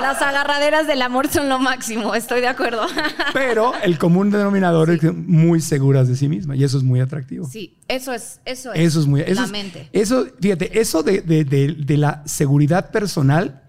Las 0.00 0.20
agarraderas 0.20 0.86
del 0.86 1.00
amor 1.02 1.28
son 1.28 1.48
lo 1.48 1.58
máximo. 1.58 2.14
Estoy 2.14 2.40
de 2.42 2.48
acuerdo. 2.48 2.86
Pero 3.32 3.72
el 3.82 3.98
común 3.98 4.30
denominador 4.30 4.90
es 4.90 5.00
que 5.00 5.10
muy 5.12 5.60
seguras 5.60 6.08
de 6.08 6.16
sí 6.16 6.28
misma 6.28 6.56
y 6.56 6.64
eso 6.64 6.76
es 6.76 6.82
muy 6.82 7.00
atractivo. 7.00 7.46
Sí, 7.46 7.78
eso 7.88 8.12
es, 8.12 8.40
eso 8.44 8.72
es. 8.74 8.80
Eso 8.80 9.00
es 9.00 9.06
muy. 9.06 9.22
Eso 9.22 9.40
la 9.40 9.44
es- 9.46 9.52
mente. 9.52 9.88
Eso, 9.92 10.26
fíjate, 10.40 10.78
eso 10.78 11.02
de, 11.02 11.22
de- 11.22 11.44
de- 11.44 11.74
de 11.78 11.96
la 11.96 12.22
seguridad 12.26 12.90
personal 12.90 13.62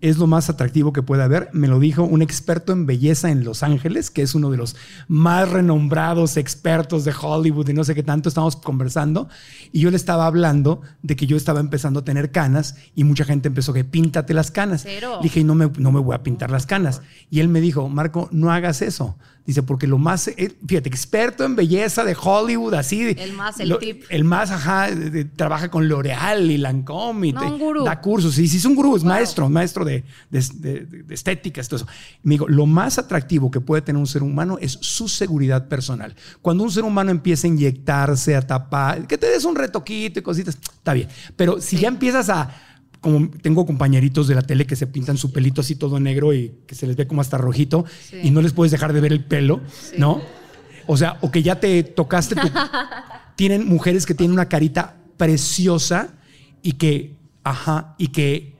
es 0.00 0.16
lo 0.18 0.26
más 0.26 0.48
atractivo 0.48 0.92
que 0.92 1.02
puede 1.02 1.22
haber. 1.22 1.50
Me 1.52 1.68
lo 1.68 1.78
dijo 1.78 2.04
un 2.04 2.22
experto 2.22 2.72
en 2.72 2.86
belleza 2.86 3.30
en 3.30 3.44
Los 3.44 3.62
Ángeles, 3.62 4.10
que 4.10 4.22
es 4.22 4.34
uno 4.34 4.50
de 4.50 4.56
los 4.56 4.76
más 5.08 5.48
renombrados 5.48 6.36
expertos 6.36 7.04
de 7.04 7.12
Hollywood 7.18 7.68
y 7.68 7.74
no 7.74 7.84
sé 7.84 7.94
qué 7.94 8.02
tanto. 8.02 8.28
Estamos 8.28 8.56
conversando 8.56 9.28
y 9.72 9.80
yo 9.80 9.90
le 9.90 9.96
estaba 9.96 10.26
hablando 10.26 10.80
de 11.02 11.16
que 11.16 11.26
yo 11.26 11.36
estaba 11.36 11.60
empezando 11.60 12.00
a 12.00 12.04
tener 12.04 12.30
canas 12.30 12.76
y 12.94 13.04
mucha 13.04 13.24
gente 13.24 13.48
empezó 13.48 13.72
que 13.72 13.84
píntate 13.84 14.34
las 14.34 14.50
canas. 14.50 14.82
Cero. 14.84 15.18
Le 15.18 15.24
dije, 15.24 15.44
no 15.44 15.54
me, 15.54 15.70
no 15.78 15.92
me 15.92 16.00
voy 16.00 16.14
a 16.14 16.22
pintar 16.22 16.50
las 16.50 16.66
canas. 16.66 17.02
Y 17.30 17.40
él 17.40 17.48
me 17.48 17.60
dijo, 17.60 17.88
Marco, 17.88 18.28
no 18.32 18.50
hagas 18.50 18.82
eso. 18.82 19.16
Dice, 19.46 19.62
porque 19.62 19.86
lo 19.86 19.98
más, 19.98 20.28
eh, 20.28 20.54
fíjate, 20.66 20.88
experto 20.88 21.44
en 21.44 21.56
belleza 21.56 22.04
de 22.04 22.16
Hollywood, 22.20 22.74
así. 22.74 23.14
El 23.18 23.32
más, 23.32 23.58
el 23.58 23.70
lo- 23.70 23.78
tip. 23.78 24.04
El 24.08 24.22
más, 24.24 24.50
ajá, 24.50 24.90
de- 24.90 25.10
de- 25.10 25.24
trabaja 25.24 25.70
con 25.70 25.88
L'Oreal 25.88 26.50
y 26.50 26.58
Lancome. 26.58 27.28
Y 27.28 27.32
No, 27.32 27.40
te- 27.40 27.46
un 27.46 27.58
gurú. 27.58 27.84
Da 27.84 28.00
cursos. 28.00 28.34
Sí, 28.34 28.46
sí, 28.46 28.58
es 28.58 28.64
un 28.64 28.74
gurú, 28.76 28.94
es 28.96 29.02
maestro, 29.02 29.48
maestro 29.48 29.84
de, 29.84 30.04
de, 30.30 30.40
de- 30.86 31.14
estéticas, 31.14 31.68
todo 31.68 31.78
eso. 31.78 31.86
Me 32.22 32.34
dijo, 32.34 32.46
lo 32.48 32.66
más 32.66 32.98
atractivo 32.98 33.50
que 33.50 33.60
puede 33.60 33.82
tener 33.82 33.98
un 33.98 34.06
ser 34.06 34.22
humano 34.22 34.56
es 34.60 34.78
su 34.82 35.08
seguridad 35.08 35.66
personal. 35.68 36.14
Cuando 36.42 36.62
un 36.62 36.70
ser 36.70 36.84
humano 36.84 37.10
empieza 37.10 37.46
a 37.46 37.50
inyectarse, 37.50 38.36
a 38.36 38.42
tapar, 38.46 39.06
que 39.06 39.18
te 39.18 39.26
des 39.26 39.44
un 39.44 39.56
retoquito 39.56 40.20
y 40.20 40.22
cositas, 40.22 40.54
está 40.56 40.92
bien. 40.92 41.08
Pero 41.36 41.60
si 41.60 41.76
ya 41.78 41.88
empiezas 41.88 42.28
a 42.28 42.50
como 43.00 43.30
tengo 43.42 43.64
compañeritos 43.66 44.28
de 44.28 44.34
la 44.34 44.42
tele 44.42 44.66
que 44.66 44.76
se 44.76 44.86
pintan 44.86 45.16
su 45.16 45.32
pelito 45.32 45.60
así 45.62 45.74
todo 45.74 45.98
negro 46.00 46.32
y 46.34 46.52
que 46.66 46.74
se 46.74 46.86
les 46.86 46.96
ve 46.96 47.06
como 47.06 47.20
hasta 47.22 47.38
rojito 47.38 47.84
Sí. 48.10 48.20
y 48.24 48.30
no 48.30 48.42
les 48.42 48.52
puedes 48.52 48.70
dejar 48.72 48.92
de 48.92 49.00
ver 49.00 49.12
el 49.12 49.24
pelo, 49.24 49.60
¿no? 49.96 50.20
O 50.86 50.96
sea, 50.96 51.16
o 51.20 51.30
que 51.30 51.42
ya 51.42 51.58
te 51.60 51.82
tocaste 51.82 52.34
tu- 52.34 52.42
tienen 53.36 53.66
mujeres 53.66 54.04
que 54.06 54.14
tienen 54.14 54.32
una 54.32 54.48
carita 54.48 54.96
preciosa 55.16 56.08
y 56.62 56.72
que, 56.72 57.14
ajá, 57.44 57.94
y 57.96 58.08
que 58.08 58.54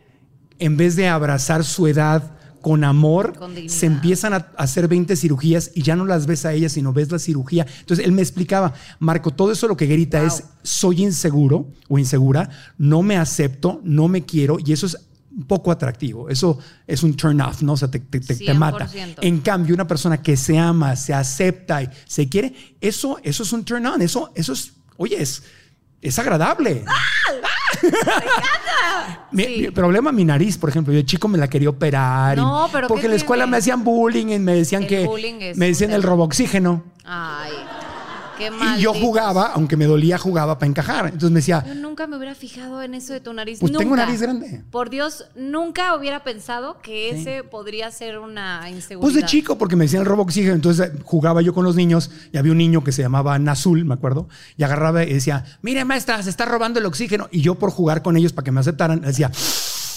en 0.59 0.77
vez 0.77 0.97
de 0.97 1.09
abrazar 1.09 1.65
su 1.65 1.87
edad 1.87 2.33
con 2.61 2.85
amor, 2.85 3.39
Con 3.39 3.69
se 3.69 3.87
empiezan 3.87 4.35
a 4.35 4.49
hacer 4.57 4.87
20 4.89 5.17
cirugías 5.17 5.71
y 5.75 5.83
ya 5.83 5.97
no 5.97 6.05
las 6.05 6.27
ves 6.27 6.45
a 6.45 6.53
ellas, 6.53 6.73
sino 6.73 6.93
ves 6.93 7.11
la 7.11 7.19
cirugía. 7.19 7.67
Entonces 7.81 8.05
él 8.07 8.13
me 8.13 8.23
explicaba, 8.23 8.73
Marco, 8.99 9.31
todo 9.31 9.53
eso 9.53 9.67
lo 9.69 9.77
que 9.77 9.87
grita 9.87 10.19
Wow. 10.19 10.27
es, 10.29 10.45
soy 10.63 11.03
inseguro 11.03 11.73
o 11.89 11.99
insegura, 11.99 12.49
no 12.79 13.03
me 13.03 13.17
acepto, 13.17 13.81
no 13.85 14.09
me 14.09 14.25
quiero 14.25 14.59
y 14.65 14.73
eso 14.73 14.87
es 14.87 14.97
un 15.33 15.45
poco 15.47 15.71
atractivo. 15.71 16.29
Eso 16.29 16.59
es 16.87 17.03
un 17.05 17.15
turn 17.15 17.41
off, 17.41 17.63
¿no? 17.63 17.75
O 17.75 17.77
sea, 17.77 17.89
te, 17.89 18.01
te- 18.01 18.19
te- 18.21 18.53
mata. 18.55 18.89
100%. 18.89 19.15
En 19.23 19.39
cambio, 19.41 19.75
una 19.75 19.87
persona 19.87 20.21
que 20.21 20.37
se 20.37 20.59
ama, 20.59 20.97
se 20.97 21.15
acepta 21.15 21.83
y 21.85 21.89
se 22.07 22.29
quiere, 22.29 22.53
eso, 22.81 23.19
eso 23.23 23.43
es 23.45 23.53
un 23.53 23.65
turn 23.65 23.87
on. 23.87 24.03
Eso, 24.03 24.33
eso 24.35 24.53
es, 24.53 24.73
oye, 24.97 25.23
es, 25.23 25.45
es 26.03 26.19
agradable. 26.19 26.85
Mi, 29.33 29.45
Sí. 29.45 29.57
mi 29.63 29.71
problema, 29.71 30.11
mi 30.13 30.25
nariz, 30.25 30.59
por 30.59 30.71
ejemplo, 30.71 30.93
yo 30.93 31.03
chico 31.03 31.29
me 31.29 31.39
la 31.39 31.49
quería 31.49 31.69
operar. 31.71 32.37
y- 32.37 32.41
No, 32.41 32.69
pero 32.73 32.89
porque 32.89 33.03
¿qué 33.03 33.07
en 33.07 33.11
la 33.13 33.17
escuela 33.17 33.45
tiene? 33.45 33.51
me 33.53 33.57
hacían 33.59 33.85
bullying 33.85 34.27
y 34.29 34.39
me 34.39 34.55
decían 34.55 34.83
El 34.83 34.89
que 34.89 35.07
bullying 35.07 35.35
es 35.41 35.57
me 35.57 35.67
decían 35.67 35.93
el 35.93 36.03
roboxígeno. 36.03 36.83
Ay, 37.05 37.53
qué 38.41 38.51
mal. 38.51 38.79
Y 38.79 38.83
yo 38.83 38.93
jugaba, 38.93 39.53
aunque 39.55 39.77
me 39.77 39.85
dolía, 39.85 40.19
jugaba 40.19 40.59
para 40.59 40.69
encajar. 40.69 41.05
Entonces 41.07 41.31
me 41.31 41.37
decía, 41.41 41.65
Yo 41.67 41.75
nunca 41.77 42.07
me 42.09 42.17
hubiera 42.17 42.35
fijado 42.35 42.83
en 42.83 42.95
eso 42.95 43.13
de 43.13 43.21
tu 43.21 43.33
nariz. 43.33 43.61
Pues 43.61 43.71
tengo 43.71 43.85
Nunca. 43.91 44.05
nariz 44.07 44.21
grande. 44.21 44.65
Por 44.71 44.91
Dios, 44.91 45.27
nunca 45.37 45.95
hubiera 45.95 46.25
pensado 46.25 46.81
que 46.83 47.11
Sí. 47.15 47.21
ese 47.21 47.45
podría 47.45 47.91
ser 47.91 48.19
una 48.19 48.69
inseguridad. 48.71 49.01
Pues 49.13 49.15
de 49.15 49.25
chico, 49.29 49.57
porque 49.59 49.77
me 49.77 49.85
decían 49.85 50.01
el 50.03 50.07
roboxígeno. 50.09 50.55
Entonces 50.55 50.89
eh, 50.89 50.99
jugaba 51.05 51.43
yo 51.43 51.55
con 51.55 51.65
los 51.65 51.77
niños 51.77 52.11
y 52.33 52.39
había 52.39 52.53
un 52.53 52.59
niño 52.59 52.83
que 52.83 52.93
se 52.93 53.03
llamaba 53.03 53.39
Nazul, 53.39 53.85
me 53.85 53.95
acuerdo, 53.95 54.29
y 54.57 54.65
agarraba 54.65 55.05
y 55.05 55.13
decía, 55.13 55.45
mire 55.63 55.85
maestra, 55.85 56.23
se 56.23 56.31
está 56.31 56.47
robando 56.47 56.81
el 56.81 56.87
oxígeno. 56.87 57.29
Y 57.31 57.43
yo 57.43 57.57
por 57.57 57.71
jugar 57.71 58.03
con 58.03 58.17
ellos 58.17 58.33
para 58.33 58.45
que 58.45 58.53
me 58.53 58.61
aceptaran, 58.61 59.01
decía, 59.03 59.31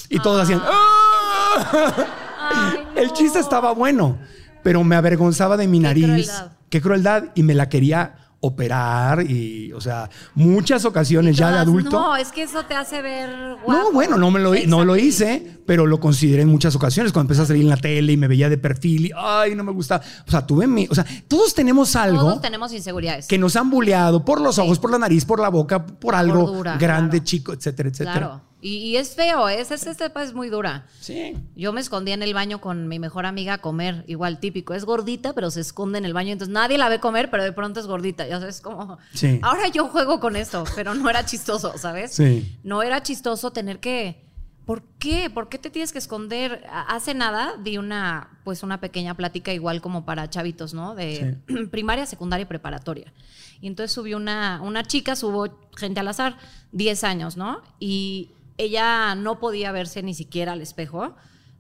y 0.09 0.19
todos 0.19 0.43
hacían, 0.43 0.61
¡Ah! 0.63 1.93
Ay, 2.39 2.79
no. 2.95 3.01
El 3.01 3.13
chiste 3.13 3.39
estaba 3.39 3.73
bueno, 3.73 4.17
pero 4.63 4.83
me 4.83 4.95
avergonzaba 4.95 5.57
de 5.57 5.67
mi 5.67 5.77
Qué 5.79 5.83
nariz. 5.83 6.05
crueldad. 6.05 6.51
Qué 6.69 6.81
crueldad. 6.81 7.23
Y 7.35 7.43
me 7.43 7.53
la 7.53 7.69
quería 7.69 8.15
operar 8.45 9.29
y, 9.29 9.71
o 9.71 9.79
sea, 9.79 10.09
muchas 10.35 10.83
ocasiones 10.83 11.37
ya 11.37 11.49
de 11.49 11.59
adulto. 11.59 11.97
No, 11.97 12.15
es 12.17 12.29
que 12.29 12.43
eso 12.43 12.65
te 12.65 12.75
hace 12.75 13.01
ver 13.01 13.55
guapo. 13.63 13.71
No, 13.71 13.91
bueno, 13.93 14.17
no, 14.17 14.31
me 14.31 14.41
lo, 14.41 14.53
no 14.67 14.83
lo 14.83 14.97
hice, 14.97 15.61
pero 15.65 15.85
lo 15.85 16.01
consideré 16.01 16.41
en 16.41 16.49
muchas 16.49 16.75
ocasiones 16.75 17.13
cuando 17.13 17.27
empecé 17.27 17.43
a 17.43 17.45
salir 17.45 17.63
en 17.63 17.69
la 17.69 17.77
tele 17.77 18.11
y 18.11 18.17
me 18.17 18.27
veía 18.27 18.49
de 18.49 18.57
perfil 18.57 19.05
y, 19.05 19.11
ay, 19.15 19.55
no 19.55 19.63
me 19.63 19.71
gusta. 19.71 20.01
O 20.27 20.31
sea, 20.31 20.45
tuve 20.45 20.67
mi, 20.67 20.87
o 20.89 20.93
sea, 20.93 21.05
todos 21.29 21.53
tenemos 21.53 21.95
algo 21.95 22.19
Todos 22.19 22.41
tenemos 22.41 22.73
inseguridades. 22.73 23.27
que 23.27 23.37
nos 23.37 23.55
han 23.55 23.69
bulleado 23.69 24.25
por 24.25 24.41
los 24.41 24.59
ojos, 24.59 24.77
por 24.77 24.91
la 24.91 24.99
nariz, 24.99 25.23
por 25.23 25.39
la 25.39 25.47
boca, 25.47 25.85
por 25.85 26.13
algo 26.13 26.61
grande, 26.61 27.19
claro. 27.19 27.23
chico, 27.23 27.53
etcétera, 27.53 27.89
etcétera. 27.89 28.17
Claro. 28.17 28.52
Y, 28.65 28.77
y 28.77 28.95
es 28.95 29.13
feo, 29.13 29.49
es, 29.49 29.71
es, 29.71 29.85
esta 29.85 30.05
etapa 30.05 30.23
es 30.23 30.33
muy 30.33 30.47
dura. 30.47 30.85
Sí. 31.01 31.35
Yo 31.53 31.73
me 31.73 31.81
escondía 31.81 32.13
en 32.13 32.23
el 32.23 32.33
baño 32.33 32.61
con 32.61 32.87
mi 32.87 32.97
mejor 32.97 33.25
amiga 33.25 33.55
a 33.55 33.57
comer, 33.57 34.05
igual 34.07 34.39
típico. 34.39 34.73
Es 34.73 34.85
gordita, 34.85 35.33
pero 35.33 35.51
se 35.51 35.59
esconde 35.59 35.97
en 35.97 36.05
el 36.05 36.13
baño, 36.13 36.31
entonces 36.31 36.53
nadie 36.53 36.77
la 36.77 36.87
ve 36.87 37.01
comer, 37.01 37.29
pero 37.29 37.43
de 37.43 37.51
pronto 37.51 37.81
es 37.81 37.87
gordita. 37.87 38.25
Ya 38.25 38.39
sabes, 38.39 38.61
como. 38.61 38.99
Sí. 39.13 39.37
Ahora 39.41 39.67
yo 39.67 39.89
juego 39.89 40.21
con 40.21 40.37
esto, 40.37 40.63
pero 40.77 40.93
no 40.93 41.09
era 41.09 41.25
chistoso, 41.25 41.77
¿sabes? 41.77 42.13
Sí. 42.13 42.57
No 42.63 42.81
era 42.83 43.03
chistoso 43.03 43.51
tener 43.51 43.81
que. 43.81 44.23
¿Por 44.65 44.81
qué? 44.97 45.29
¿Por 45.29 45.49
qué 45.49 45.57
te 45.57 45.69
tienes 45.69 45.91
que 45.91 45.97
esconder? 45.97 46.63
Hace 46.87 47.13
nada 47.13 47.55
di 47.61 47.77
una, 47.77 48.39
pues 48.45 48.63
una 48.63 48.79
pequeña 48.79 49.17
plática 49.17 49.51
igual 49.51 49.81
como 49.81 50.05
para 50.05 50.29
chavitos, 50.29 50.73
¿no? 50.73 50.95
De 50.95 51.35
primaria, 51.69 52.05
secundaria 52.05 52.43
y 52.43 52.47
preparatoria. 52.47 53.11
Y 53.59 53.67
entonces 53.67 53.91
subió 53.91 54.15
una, 54.15 54.61
una 54.63 54.83
chica, 54.83 55.17
subo 55.17 55.49
gente 55.75 55.99
al 55.99 56.07
azar, 56.07 56.37
10 56.71 57.03
años, 57.03 57.35
¿no? 57.35 57.61
Y 57.81 58.31
ella 58.57 59.15
no 59.15 59.39
podía 59.39 59.71
verse 59.71 60.03
ni 60.03 60.13
siquiera 60.13 60.53
al 60.53 60.61
espejo 60.61 61.15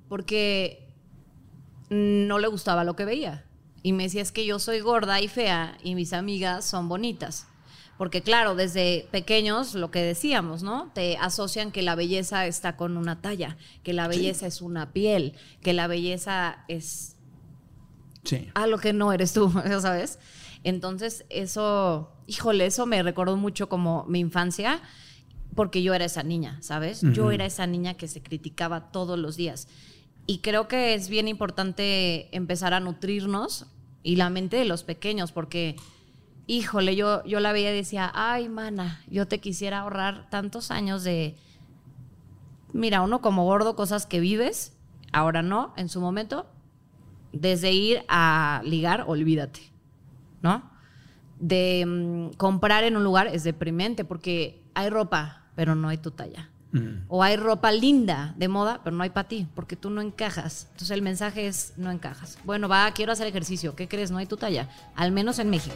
porque 0.09 0.87
no 1.89 2.39
le 2.39 2.47
gustaba 2.47 2.83
lo 2.83 2.95
que 2.95 3.05
veía. 3.05 3.45
Y 3.81 3.91
me 3.93 4.03
decía, 4.03 4.21
es 4.21 4.31
que 4.31 4.45
yo 4.45 4.59
soy 4.59 4.79
gorda 4.79 5.19
y 5.21 5.27
fea 5.27 5.77
y 5.83 5.95
mis 5.95 6.13
amigas 6.13 6.65
son 6.65 6.87
bonitas. 6.87 7.47
Porque 7.97 8.21
claro, 8.21 8.55
desde 8.55 9.07
pequeños 9.11 9.75
lo 9.75 9.91
que 9.91 10.01
decíamos, 10.01 10.63
¿no? 10.63 10.91
Te 10.93 11.17
asocian 11.17 11.71
que 11.71 11.81
la 11.83 11.95
belleza 11.95 12.47
está 12.47 12.75
con 12.75 12.97
una 12.97 13.21
talla, 13.21 13.57
que 13.83 13.93
la 13.93 14.07
belleza 14.07 14.47
es 14.47 14.61
una 14.61 14.91
piel, 14.93 15.33
que 15.61 15.73
la 15.73 15.87
belleza 15.87 16.63
es 16.67 17.15
Sí. 18.23 18.49
a 18.55 18.67
lo 18.67 18.77
que 18.77 18.93
no 18.93 19.11
eres 19.11 19.33
tú, 19.33 19.51
¿sabes? 19.81 20.17
Entonces, 20.63 21.25
eso, 21.29 22.09
híjole, 22.25 22.65
eso 22.65 22.85
me 22.85 23.03
recordó 23.03 23.35
mucho 23.35 23.67
como 23.67 24.05
mi 24.05 24.19
infancia. 24.19 24.81
Porque 25.55 25.83
yo 25.83 25.93
era 25.93 26.05
esa 26.05 26.23
niña, 26.23 26.57
¿sabes? 26.61 27.01
Yo 27.13 27.31
era 27.31 27.45
esa 27.45 27.67
niña 27.67 27.93
que 27.95 28.07
se 28.07 28.21
criticaba 28.21 28.91
todos 28.91 29.19
los 29.19 29.35
días. 29.35 29.67
Y 30.25 30.39
creo 30.39 30.67
que 30.67 30.93
es 30.93 31.09
bien 31.09 31.27
importante 31.27 32.35
empezar 32.35 32.73
a 32.73 32.79
nutrirnos 32.79 33.67
y 34.03 34.15
la 34.15 34.29
mente 34.29 34.57
de 34.57 34.65
los 34.65 34.83
pequeños, 34.83 35.31
porque, 35.31 35.75
híjole, 36.47 36.95
yo, 36.95 37.23
yo 37.25 37.39
la 37.39 37.51
veía 37.51 37.71
y 37.71 37.75
decía, 37.75 38.11
ay, 38.13 38.49
mana, 38.49 39.01
yo 39.09 39.27
te 39.27 39.39
quisiera 39.39 39.79
ahorrar 39.79 40.29
tantos 40.29 40.71
años 40.71 41.03
de, 41.03 41.35
mira, 42.71 43.01
uno 43.01 43.21
como 43.21 43.45
gordo, 43.45 43.75
cosas 43.75 44.05
que 44.05 44.19
vives, 44.19 44.77
ahora 45.11 45.41
no, 45.41 45.73
en 45.77 45.89
su 45.89 46.01
momento, 46.01 46.47
desde 47.31 47.71
ir 47.71 48.03
a 48.07 48.61
ligar, 48.65 49.05
olvídate, 49.07 49.61
¿no? 50.41 50.69
De 51.39 51.85
mm, 51.85 52.37
comprar 52.37 52.83
en 52.83 52.95
un 52.95 53.03
lugar 53.03 53.27
es 53.27 53.43
deprimente 53.43 54.05
porque 54.05 54.63
hay 54.73 54.89
ropa, 54.89 55.42
pero 55.55 55.75
no 55.75 55.89
hay 55.89 55.97
tu 55.97 56.11
talla. 56.11 56.49
O 57.07 57.21
hay 57.21 57.35
ropa 57.35 57.71
linda 57.71 58.33
de 58.35 58.47
moda, 58.47 58.81
pero 58.83 58.95
no 58.95 59.03
hay 59.03 59.11
para 59.11 59.27
ti, 59.27 59.47
porque 59.53 59.75
tú 59.75 59.91
no 59.91 60.01
encajas. 60.01 60.65
Entonces 60.71 60.89
el 60.89 61.03
mensaje 61.03 61.45
es, 61.45 61.73
no 61.77 61.91
encajas. 61.91 62.39
Bueno, 62.45 62.67
va, 62.67 62.89
quiero 62.93 63.11
hacer 63.11 63.27
ejercicio. 63.27 63.75
¿Qué 63.75 63.87
crees? 63.87 64.09
No 64.09 64.17
hay 64.17 64.25
tu 64.25 64.37
talla. 64.37 64.67
Al 64.95 65.11
menos 65.11 65.37
en 65.37 65.51
México. 65.51 65.75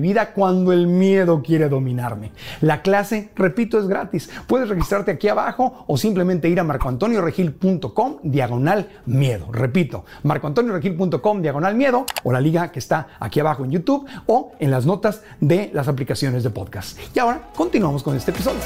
vida 0.00 0.32
cuando 0.32 0.72
el 0.72 0.86
miedo 0.86 1.42
quiere 1.42 1.68
dominarme. 1.68 2.32
La 2.60 2.82
clase, 2.82 3.30
repito, 3.34 3.78
es 3.78 3.86
gratis. 3.86 4.30
Puedes 4.46 4.68
registrarte 4.68 5.10
aquí 5.10 5.28
abajo 5.28 5.84
o 5.86 5.96
simplemente 5.96 6.48
ir 6.48 6.60
a 6.60 6.64
marcoantonioregil.com 6.64 8.18
diagonal 8.22 8.88
miedo. 9.06 9.50
Repito, 9.52 10.04
marcoantonioregil.com 10.22 11.42
diagonal 11.42 11.74
miedo 11.74 12.06
o 12.22 12.32
la 12.32 12.40
liga 12.40 12.70
que 12.72 12.78
está 12.78 13.08
aquí 13.20 13.40
abajo 13.40 13.64
en 13.64 13.70
YouTube 13.70 14.06
o 14.26 14.52
en 14.58 14.70
las 14.70 14.86
notas 14.86 15.22
de 15.40 15.70
las 15.72 15.88
aplicaciones 15.88 16.42
de 16.42 16.50
podcast. 16.50 16.98
Y 17.14 17.18
ahora 17.18 17.50
continuamos 17.54 18.02
con 18.02 18.16
este 18.16 18.30
episodio. 18.30 18.60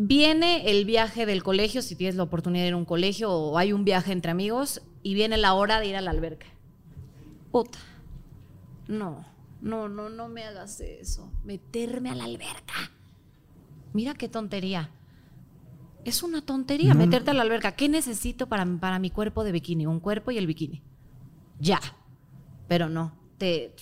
Viene 0.00 0.70
el 0.70 0.84
viaje 0.84 1.26
del 1.26 1.42
colegio, 1.42 1.82
si 1.82 1.96
tienes 1.96 2.14
la 2.14 2.22
oportunidad 2.22 2.62
de 2.62 2.68
ir 2.68 2.74
a 2.74 2.76
un 2.76 2.84
colegio 2.84 3.32
o 3.32 3.58
hay 3.58 3.72
un 3.72 3.84
viaje 3.84 4.12
entre 4.12 4.30
amigos, 4.30 4.80
y 5.02 5.14
viene 5.14 5.36
la 5.36 5.54
hora 5.54 5.80
de 5.80 5.86
ir 5.86 5.96
a 5.96 6.00
la 6.00 6.12
alberca. 6.12 6.46
Puta 7.50 7.78
no, 8.88 9.24
no, 9.60 9.88
no, 9.88 10.08
no 10.08 10.28
me 10.28 10.44
hagas 10.44 10.80
eso. 10.80 11.30
Meterme 11.44 12.10
a 12.10 12.14
la 12.14 12.24
alberca. 12.24 12.90
Mira 13.92 14.14
qué 14.14 14.28
tontería. 14.28 14.90
Es 16.04 16.22
una 16.22 16.40
tontería 16.40 16.94
meterte 16.94 17.30
a 17.30 17.34
la 17.34 17.42
alberca. 17.42 17.72
¿Qué 17.72 17.88
necesito 17.88 18.48
para, 18.48 18.64
para 18.80 18.98
mi 18.98 19.10
cuerpo 19.10 19.44
de 19.44 19.52
bikini? 19.52 19.86
Un 19.86 20.00
cuerpo 20.00 20.30
y 20.30 20.38
el 20.38 20.46
bikini. 20.46 20.82
Ya. 21.58 21.80
Pero 22.66 22.88
no. 22.88 23.12
Te, 23.36 23.74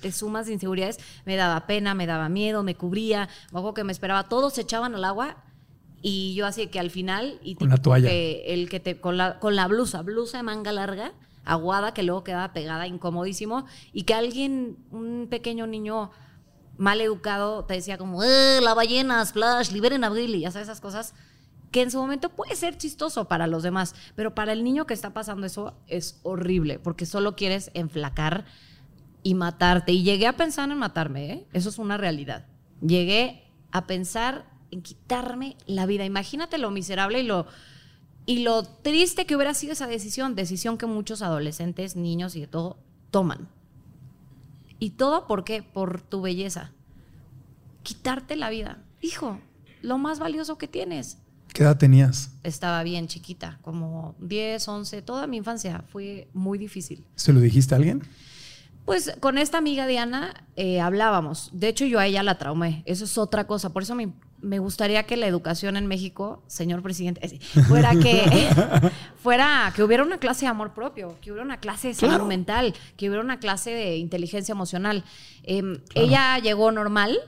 te 0.00 0.12
sumas 0.12 0.46
de 0.46 0.52
inseguridades. 0.52 0.98
Me 1.24 1.36
daba 1.36 1.66
pena, 1.66 1.94
me 1.94 2.06
daba 2.06 2.28
miedo, 2.28 2.62
me 2.62 2.74
cubría. 2.74 3.28
Algo 3.52 3.72
que 3.72 3.84
me 3.84 3.92
esperaba. 3.92 4.28
Todos 4.28 4.54
se 4.54 4.62
echaban 4.62 4.94
al 4.94 5.04
agua 5.04 5.44
y 6.02 6.34
yo 6.34 6.46
así 6.46 6.66
que 6.66 6.78
al 6.78 6.90
final. 6.90 7.38
Y 7.42 7.54
con 7.54 7.70
la 7.70 7.78
toalla. 7.78 8.10
el 8.12 8.68
que 8.68 8.80
te, 8.80 9.00
con, 9.00 9.16
la, 9.16 9.38
con 9.38 9.56
la 9.56 9.66
blusa, 9.66 10.02
blusa 10.02 10.38
de 10.38 10.42
manga 10.42 10.72
larga 10.72 11.14
aguada 11.46 11.94
que 11.94 12.02
luego 12.02 12.24
quedaba 12.24 12.52
pegada, 12.52 12.86
incomodísimo, 12.86 13.64
y 13.92 14.02
que 14.02 14.14
alguien, 14.14 14.76
un 14.90 15.28
pequeño 15.30 15.66
niño 15.66 16.10
mal 16.76 17.00
educado, 17.00 17.64
te 17.64 17.74
decía 17.74 17.96
como, 17.96 18.22
eh, 18.22 18.60
la 18.60 18.74
ballena, 18.74 19.24
splash, 19.24 19.70
liberen 19.70 20.04
a 20.04 20.10
Billy, 20.10 20.40
ya 20.40 20.50
sabes 20.50 20.68
esas 20.68 20.80
cosas, 20.80 21.14
que 21.70 21.82
en 21.82 21.90
su 21.90 21.98
momento 21.98 22.30
puede 22.30 22.56
ser 22.56 22.76
chistoso 22.76 23.26
para 23.26 23.46
los 23.46 23.62
demás, 23.62 23.94
pero 24.14 24.34
para 24.34 24.52
el 24.52 24.64
niño 24.64 24.86
que 24.86 24.94
está 24.94 25.14
pasando 25.14 25.46
eso 25.46 25.74
es 25.86 26.20
horrible, 26.22 26.78
porque 26.78 27.06
solo 27.06 27.36
quieres 27.36 27.70
enflacar 27.74 28.44
y 29.22 29.34
matarte. 29.34 29.92
Y 29.92 30.02
llegué 30.02 30.26
a 30.26 30.36
pensar 30.36 30.70
en 30.70 30.78
matarme, 30.78 31.32
¿eh? 31.32 31.46
eso 31.52 31.68
es 31.68 31.78
una 31.78 31.96
realidad. 31.96 32.46
Llegué 32.80 33.50
a 33.72 33.86
pensar 33.86 34.46
en 34.70 34.82
quitarme 34.82 35.56
la 35.66 35.86
vida. 35.86 36.04
Imagínate 36.04 36.58
lo 36.58 36.70
miserable 36.70 37.20
y 37.20 37.24
lo 37.24 37.46
y 38.26 38.40
lo 38.40 38.64
triste 38.64 39.24
que 39.24 39.36
hubiera 39.36 39.54
sido 39.54 39.72
esa 39.72 39.86
decisión, 39.86 40.34
decisión 40.34 40.76
que 40.78 40.86
muchos 40.86 41.22
adolescentes, 41.22 41.94
niños 41.94 42.34
y 42.34 42.40
de 42.40 42.46
todo 42.48 42.76
toman. 43.12 43.48
¿Y 44.80 44.90
todo 44.90 45.26
por 45.26 45.44
qué? 45.44 45.62
Por 45.62 46.02
tu 46.02 46.20
belleza. 46.20 46.72
Quitarte 47.84 48.34
la 48.34 48.50
vida. 48.50 48.82
Hijo, 49.00 49.38
lo 49.80 49.96
más 49.96 50.18
valioso 50.18 50.58
que 50.58 50.66
tienes. 50.66 51.18
¿Qué 51.52 51.62
edad 51.62 51.78
tenías? 51.78 52.32
Estaba 52.42 52.82
bien 52.82 53.06
chiquita, 53.06 53.58
como 53.62 54.16
10, 54.18 54.68
11, 54.68 55.02
toda 55.02 55.26
mi 55.26 55.38
infancia. 55.38 55.84
Fue 55.88 56.28
muy 56.34 56.58
difícil. 56.58 57.06
¿Se 57.14 57.32
lo 57.32 57.40
dijiste 57.40 57.74
a 57.74 57.78
alguien? 57.78 58.02
Pues 58.84 59.12
con 59.20 59.38
esta 59.38 59.58
amiga 59.58 59.86
Diana 59.86 60.44
eh, 60.56 60.80
hablábamos. 60.80 61.50
De 61.52 61.68
hecho, 61.68 61.84
yo 61.86 61.98
a 61.98 62.06
ella 62.06 62.22
la 62.22 62.38
traumé. 62.38 62.82
Eso 62.86 63.04
es 63.04 63.16
otra 63.18 63.46
cosa. 63.46 63.72
Por 63.72 63.84
eso 63.84 63.94
me 63.94 64.12
me 64.46 64.60
gustaría 64.60 65.02
que 65.02 65.16
la 65.16 65.26
educación 65.26 65.76
en 65.76 65.86
México, 65.86 66.42
señor 66.46 66.80
presidente, 66.80 67.40
fuera 67.66 67.90
que 67.90 68.22
fuera 69.22 69.72
que 69.74 69.82
hubiera 69.82 70.04
una 70.04 70.18
clase 70.18 70.46
de 70.46 70.50
amor 70.50 70.72
propio, 70.72 71.16
que 71.20 71.32
hubiera 71.32 71.44
una 71.44 71.58
clase 71.58 71.88
de 71.88 71.94
salud 71.94 72.26
mental, 72.26 72.72
que 72.96 73.08
hubiera 73.08 73.22
una 73.22 73.40
clase 73.40 73.70
de 73.70 73.96
inteligencia 73.96 74.52
emocional. 74.52 75.04
Em, 75.42 75.80
ella 75.94 76.38
llegó 76.38 76.70
normal. 76.70 77.18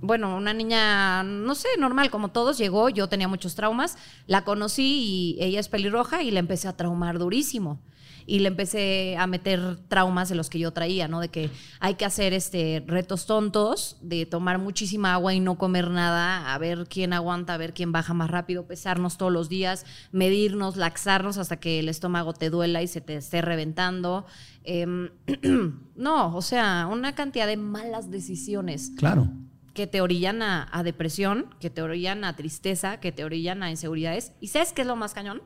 Bueno, 0.00 0.36
una 0.36 0.52
niña, 0.52 1.22
no 1.22 1.54
sé, 1.54 1.68
normal, 1.78 2.10
como 2.10 2.28
todos, 2.28 2.58
llegó, 2.58 2.88
yo 2.90 3.08
tenía 3.08 3.26
muchos 3.26 3.54
traumas, 3.54 3.96
la 4.26 4.44
conocí 4.44 5.36
y 5.38 5.42
ella 5.42 5.60
es 5.60 5.68
pelirroja 5.68 6.22
y 6.22 6.30
le 6.30 6.40
empecé 6.40 6.68
a 6.68 6.76
traumar 6.76 7.18
durísimo 7.18 7.80
y 8.26 8.40
le 8.40 8.48
empecé 8.48 9.16
a 9.16 9.26
meter 9.26 9.78
traumas 9.88 10.28
de 10.28 10.34
los 10.34 10.50
que 10.50 10.58
yo 10.58 10.72
traía, 10.72 11.08
¿no? 11.08 11.20
De 11.20 11.28
que 11.28 11.50
hay 11.80 11.94
que 11.94 12.04
hacer 12.04 12.32
este 12.32 12.84
retos 12.86 13.26
tontos, 13.26 13.98
de 14.00 14.26
tomar 14.26 14.58
muchísima 14.58 15.14
agua 15.14 15.34
y 15.34 15.40
no 15.40 15.58
comer 15.58 15.90
nada, 15.90 16.52
a 16.52 16.58
ver 16.58 16.86
quién 16.88 17.12
aguanta, 17.12 17.54
a 17.54 17.56
ver 17.56 17.74
quién 17.74 17.92
baja 17.92 18.14
más 18.14 18.30
rápido, 18.30 18.66
pesarnos 18.66 19.16
todos 19.18 19.32
los 19.32 19.48
días, 19.48 19.86
medirnos, 20.12 20.76
laxarnos 20.76 21.38
hasta 21.38 21.56
que 21.56 21.80
el 21.80 21.88
estómago 21.88 22.32
te 22.32 22.50
duela 22.50 22.82
y 22.82 22.88
se 22.88 23.00
te 23.00 23.16
esté 23.16 23.42
reventando. 23.42 24.26
Em, 24.64 25.10
no, 25.96 26.34
o 26.34 26.42
sea, 26.42 26.88
una 26.90 27.14
cantidad 27.14 27.46
de 27.46 27.56
malas 27.56 28.10
decisiones. 28.10 28.92
Claro 28.96 29.28
que 29.74 29.88
te 29.88 30.00
orillan 30.00 30.40
a, 30.40 30.82
depresión, 30.84 31.46
que 31.58 31.68
te 31.68 31.82
orillan 31.82 32.24
a 32.24 32.36
tristeza, 32.36 33.00
que 33.00 33.10
te 33.10 33.24
orillan 33.24 33.62
a 33.64 33.70
inseguridades. 33.70 34.32
¿Y 34.40 34.48
sabes 34.48 34.72
qué 34.72 34.82
es 34.82 34.86
lo 34.86 34.96
más 34.96 35.12
cañón? 35.14 35.42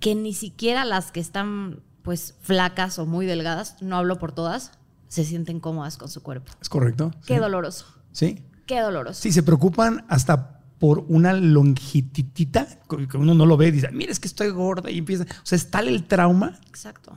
Que 0.00 0.14
ni 0.14 0.32
siquiera 0.32 0.86
las 0.86 1.12
que 1.12 1.20
están 1.20 1.82
pues 2.02 2.34
flacas 2.40 2.98
o 2.98 3.06
muy 3.06 3.26
delgadas, 3.26 3.76
no 3.80 3.96
hablo 3.96 4.18
por 4.18 4.32
todas, 4.32 4.72
se 5.08 5.24
sienten 5.24 5.60
cómodas 5.60 5.96
con 5.96 6.08
su 6.08 6.22
cuerpo. 6.22 6.52
Es 6.60 6.68
correcto. 6.68 7.12
Qué 7.26 7.38
doloroso. 7.38 7.86
Sí. 8.12 8.44
Qué 8.66 8.80
doloroso. 8.80 9.20
Sí, 9.20 9.32
se 9.32 9.42
preocupan 9.42 10.04
hasta 10.08 10.60
por 10.78 11.04
una 11.08 11.34
longititita 11.34 12.66
que 12.88 13.16
uno 13.18 13.34
no 13.34 13.44
lo 13.44 13.56
ve 13.56 13.68
y 13.68 13.70
dice, 13.72 13.90
mira, 13.92 14.10
es 14.10 14.18
que 14.18 14.28
estoy 14.28 14.48
gorda 14.50 14.90
y 14.90 14.98
empieza. 14.98 15.24
O 15.24 15.44
sea, 15.46 15.56
es 15.56 15.70
tal 15.70 15.88
el 15.88 16.06
trauma. 16.06 16.58
Exacto. 16.68 17.12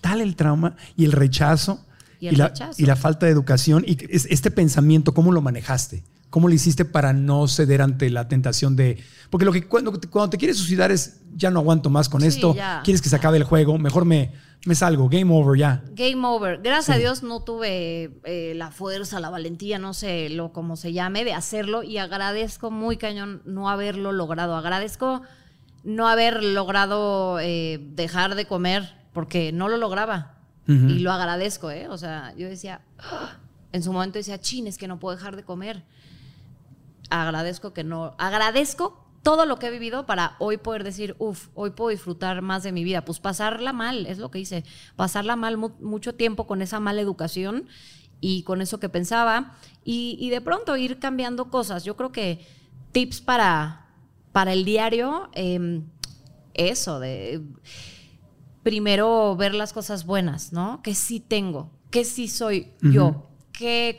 Tal 0.00 0.20
el 0.20 0.36
trauma 0.36 0.76
y 0.96 1.04
el 1.04 1.12
rechazo. 1.12 1.84
Y, 2.20 2.36
la, 2.36 2.52
y 2.76 2.84
la 2.84 2.96
falta 2.96 3.24
de 3.24 3.32
educación 3.32 3.82
y 3.86 3.96
este 4.10 4.50
pensamiento, 4.50 5.14
¿cómo 5.14 5.32
lo 5.32 5.40
manejaste? 5.40 6.04
¿Cómo 6.30 6.48
le 6.48 6.54
hiciste 6.54 6.84
para 6.84 7.12
no 7.12 7.46
ceder 7.48 7.82
ante 7.82 8.08
la 8.08 8.28
tentación 8.28 8.76
de... 8.76 9.02
Porque 9.30 9.44
lo 9.44 9.52
que 9.52 9.66
cuando, 9.66 9.92
cuando 10.10 10.30
te 10.30 10.38
quieres 10.38 10.56
suicidar 10.58 10.90
es, 10.92 11.20
ya 11.34 11.50
no 11.50 11.58
aguanto 11.60 11.90
más 11.90 12.08
con 12.08 12.20
Sí, 12.20 12.28
esto, 12.28 12.54
ya. 12.54 12.80
quieres 12.84 13.02
que 13.02 13.08
se 13.08 13.16
acabe 13.16 13.36
el 13.36 13.42
juego, 13.44 13.76
mejor 13.78 14.04
me, 14.04 14.32
me 14.64 14.74
salgo, 14.76 15.08
game 15.08 15.32
over 15.34 15.58
ya. 15.58 15.82
Game 15.92 16.24
over. 16.26 16.60
Gracias 16.62 16.86
Sí. 16.86 16.92
a 16.92 16.98
Dios 16.98 17.22
no 17.24 17.42
tuve 17.42 18.20
eh, 18.24 18.52
la 18.54 18.70
fuerza, 18.70 19.18
la 19.18 19.28
valentía, 19.30 19.78
no 19.80 19.92
sé 19.92 20.28
lo 20.30 20.52
como 20.52 20.76
se 20.76 20.92
llame, 20.92 21.24
de 21.24 21.32
hacerlo 21.32 21.82
y 21.82 21.98
agradezco 21.98 22.70
muy 22.70 22.96
cañón 22.96 23.42
no 23.44 23.68
haberlo 23.68 24.12
logrado. 24.12 24.54
Agradezco 24.56 25.22
no 25.82 26.06
haber 26.08 26.42
logrado 26.44 27.40
eh, 27.40 27.80
dejar 27.94 28.34
de 28.36 28.46
comer 28.46 28.94
porque 29.12 29.50
no 29.52 29.68
lo 29.68 29.76
lograba. 29.78 30.36
Y 30.68 31.00
lo 31.00 31.10
agradezco, 31.10 31.72
¿eh? 31.72 31.88
O 31.88 31.98
sea, 31.98 32.32
yo 32.36 32.48
decía, 32.48 32.82
"Ah", 33.00 33.38
en 33.72 33.82
su 33.82 33.92
momento 33.92 34.18
decía, 34.20 34.40
chin, 34.40 34.68
es 34.68 34.78
que 34.78 34.86
no 34.86 35.00
puedo 35.00 35.16
dejar 35.16 35.34
de 35.34 35.42
comer. 35.42 35.82
Agradezco 37.10 37.72
que 37.72 37.84
no, 37.84 38.14
agradezco 38.18 39.06
todo 39.22 39.44
lo 39.44 39.58
que 39.58 39.66
he 39.66 39.70
vivido 39.70 40.06
para 40.06 40.36
hoy 40.38 40.56
poder 40.56 40.82
decir, 40.84 41.14
uff, 41.18 41.48
hoy 41.54 41.70
puedo 41.70 41.90
disfrutar 41.90 42.40
más 42.40 42.62
de 42.62 42.72
mi 42.72 42.84
vida. 42.84 43.04
Pues 43.04 43.20
pasarla 43.20 43.72
mal, 43.74 44.06
es 44.06 44.16
lo 44.18 44.30
que 44.30 44.38
hice, 44.38 44.64
pasarla 44.96 45.36
mal 45.36 45.58
mu- 45.58 45.76
mucho 45.80 46.14
tiempo 46.14 46.46
con 46.46 46.62
esa 46.62 46.80
mala 46.80 47.00
educación 47.02 47.66
y 48.20 48.42
con 48.44 48.62
eso 48.62 48.80
que 48.80 48.88
pensaba 48.88 49.56
y, 49.84 50.30
de 50.30 50.40
pronto 50.40 50.76
ir 50.76 50.98
cambiando 50.98 51.50
cosas. 51.50 51.84
Yo 51.84 51.96
creo 51.96 52.12
que 52.12 52.46
tips 52.92 53.20
para, 53.20 53.88
para 54.32 54.52
el 54.54 54.64
diario, 54.64 55.30
eh, 55.34 55.82
eso, 56.54 56.98
de 57.00 57.42
primero 58.62 59.36
ver 59.36 59.54
las 59.54 59.72
cosas 59.72 60.04
buenas, 60.04 60.52
¿no? 60.52 60.82
Que 60.82 60.94
sí 60.94 61.20
tengo, 61.20 61.70
que 61.90 62.04
sí 62.04 62.28
soy 62.28 62.72
yo, 62.82 63.29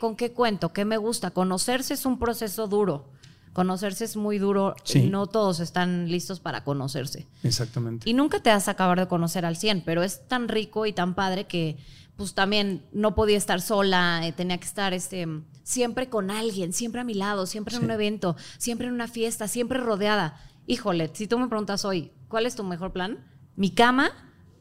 con 0.00 0.16
qué 0.16 0.32
cuento, 0.32 0.72
qué 0.72 0.84
me 0.84 0.96
gusta. 0.96 1.30
Conocerse 1.30 1.94
es 1.94 2.06
un 2.06 2.18
proceso 2.18 2.66
duro. 2.68 3.08
Conocerse 3.52 4.04
es 4.04 4.16
muy 4.16 4.38
duro. 4.38 4.74
Sí. 4.84 5.08
No 5.10 5.26
todos 5.26 5.60
están 5.60 6.10
listos 6.10 6.40
para 6.40 6.64
conocerse. 6.64 7.26
Exactamente. 7.42 8.08
Y 8.08 8.14
nunca 8.14 8.40
te 8.42 8.50
vas 8.50 8.68
a 8.68 8.72
acabar 8.72 8.98
de 8.98 9.08
conocer 9.08 9.44
al 9.44 9.56
100, 9.56 9.82
pero 9.84 10.02
es 10.02 10.26
tan 10.26 10.48
rico 10.48 10.86
y 10.86 10.92
tan 10.92 11.14
padre 11.14 11.46
que 11.46 11.76
pues 12.16 12.34
también 12.34 12.84
no 12.92 13.14
podía 13.14 13.38
estar 13.38 13.60
sola, 13.60 14.26
eh, 14.26 14.32
tenía 14.32 14.58
que 14.58 14.66
estar 14.66 14.92
este, 14.92 15.26
siempre 15.62 16.08
con 16.10 16.30
alguien, 16.30 16.72
siempre 16.72 17.00
a 17.00 17.04
mi 17.04 17.14
lado, 17.14 17.46
siempre 17.46 17.74
en 17.74 17.80
Sí. 17.80 17.84
un 17.86 17.90
evento, 17.90 18.36
siempre 18.58 18.86
en 18.86 18.92
una 18.94 19.08
fiesta, 19.08 19.48
siempre 19.48 19.78
rodeada. 19.78 20.38
Híjole, 20.66 21.10
si 21.14 21.26
tú 21.26 21.38
me 21.38 21.48
preguntas 21.48 21.84
hoy, 21.84 22.12
¿cuál 22.28 22.46
es 22.46 22.54
tu 22.54 22.64
mejor 22.64 22.92
plan? 22.92 23.18
Mi 23.56 23.70
cama, 23.70 24.10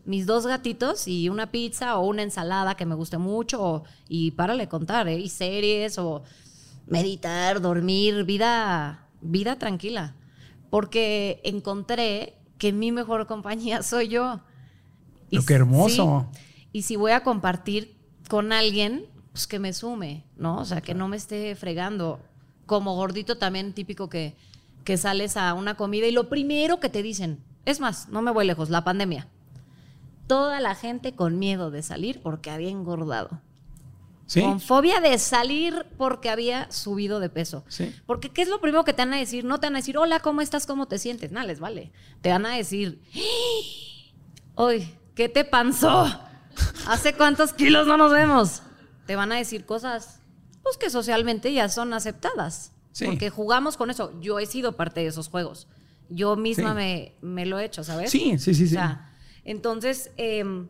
mis 0.05 0.25
dos 0.25 0.45
gatitos 0.47 1.07
y 1.07 1.29
una 1.29 1.51
pizza 1.51 1.97
o 1.97 2.05
una 2.07 2.23
ensalada 2.23 2.75
que 2.75 2.85
me 2.85 2.95
guste 2.95 3.17
mucho 3.17 3.63
o- 3.63 3.83
y 4.09 4.31
párale 4.31 4.67
contar, 4.67 5.07
¿eh? 5.07 5.19
Y 5.19 5.29
series 5.29 5.97
o 5.97 6.23
meditar, 6.87 7.61
dormir, 7.61 8.23
vida, 8.25 9.07
vida 9.21 9.57
tranquila. 9.57 10.15
Porque 10.69 11.41
encontré 11.43 12.35
que 12.57 12.71
mi 12.73 12.91
mejor 12.91 13.27
compañía 13.27 13.83
soy 13.83 14.07
yo. 14.07 14.39
Lo 15.29 15.43
que 15.45 15.53
hermoso. 15.53 16.27
sí, 16.33 16.39
y 16.73 16.81
si 16.83 16.95
voy 16.95 17.11
a 17.11 17.23
compartir 17.23 17.95
con 18.29 18.51
alguien, 18.53 19.05
pues 19.31 19.47
que 19.47 19.59
me 19.59 19.73
sume, 19.73 20.23
¿no? 20.37 20.57
O 20.59 20.65
sea, 20.65 20.81
que 20.81 20.93
no 20.93 21.07
me 21.07 21.17
esté 21.17 21.55
fregando. 21.55 22.19
Como 22.65 22.95
gordito 22.95 23.37
también 23.37 23.73
típico 23.73 24.09
que, 24.09 24.35
que 24.85 24.97
sales 24.97 25.35
a 25.37 25.53
una 25.53 25.75
comida 25.75 26.07
y 26.07 26.11
lo 26.11 26.29
primero 26.29 26.79
que 26.79 26.87
te 26.89 27.03
dicen, 27.03 27.39
es 27.65 27.79
más, 27.81 28.07
no 28.09 28.21
me 28.21 28.31
voy 28.31 28.45
lejos, 28.47 28.69
la 28.69 28.83
pandemia. 28.85 29.27
Toda 30.31 30.61
la 30.61 30.75
gente 30.75 31.13
con 31.13 31.39
miedo 31.39 31.71
de 31.71 31.83
salir 31.83 32.21
porque 32.21 32.51
había 32.51 32.69
engordado. 32.69 33.41
¿Sí? 34.27 34.39
Con 34.39 34.61
fobia 34.61 35.01
de 35.01 35.19
salir 35.19 35.85
porque 35.97 36.29
había 36.29 36.71
subido 36.71 37.19
de 37.19 37.27
peso. 37.27 37.65
Sí. 37.67 37.93
Porque 38.05 38.29
¿qué 38.29 38.41
es 38.43 38.47
lo 38.47 38.61
primero 38.61 38.85
que 38.85 38.93
te 38.93 39.01
van 39.01 39.13
a 39.13 39.17
decir? 39.17 39.43
No 39.43 39.59
te 39.59 39.65
van 39.67 39.75
a 39.75 39.79
decir, 39.79 39.97
hola, 39.97 40.21
¿cómo 40.21 40.39
estás? 40.39 40.65
¿Cómo 40.65 40.87
te 40.87 40.99
sientes? 40.99 41.33
Nada, 41.33 41.45
les 41.47 41.59
vale. 41.59 41.91
Te 42.21 42.29
van 42.29 42.45
a 42.45 42.55
decir, 42.55 43.01
¡Uy! 44.55 44.95
¿Qué 45.15 45.27
te 45.27 45.43
panzó? 45.43 46.07
¿Hace 46.87 47.13
cuántos 47.13 47.51
kilos 47.51 47.85
no 47.85 47.97
nos 47.97 48.13
vemos? 48.13 48.61
Te 49.05 49.17
van 49.17 49.33
a 49.33 49.35
decir 49.35 49.65
cosas, 49.65 50.21
pues 50.63 50.77
que 50.77 50.89
socialmente 50.89 51.51
ya 51.51 51.67
son 51.67 51.93
aceptadas. 51.93 52.71
Sí. 52.93 53.03
Porque 53.05 53.29
jugamos 53.29 53.75
con 53.75 53.89
eso. 53.89 54.17
Yo 54.21 54.39
he 54.39 54.45
sido 54.45 54.77
parte 54.77 55.01
de 55.01 55.07
esos 55.07 55.27
juegos. 55.27 55.67
Yo 56.09 56.37
misma 56.37 56.73
me, 56.73 57.15
me 57.21 57.45
lo 57.45 57.59
he 57.59 57.65
hecho, 57.65 57.83
¿sabes? 57.83 58.11
Sí, 58.11 58.39
sí, 58.39 58.53
sí, 58.53 58.63
O 58.63 58.67
sí. 58.67 58.73
sea, 58.75 59.10
entonces, 59.45 60.11
em, 60.17 60.67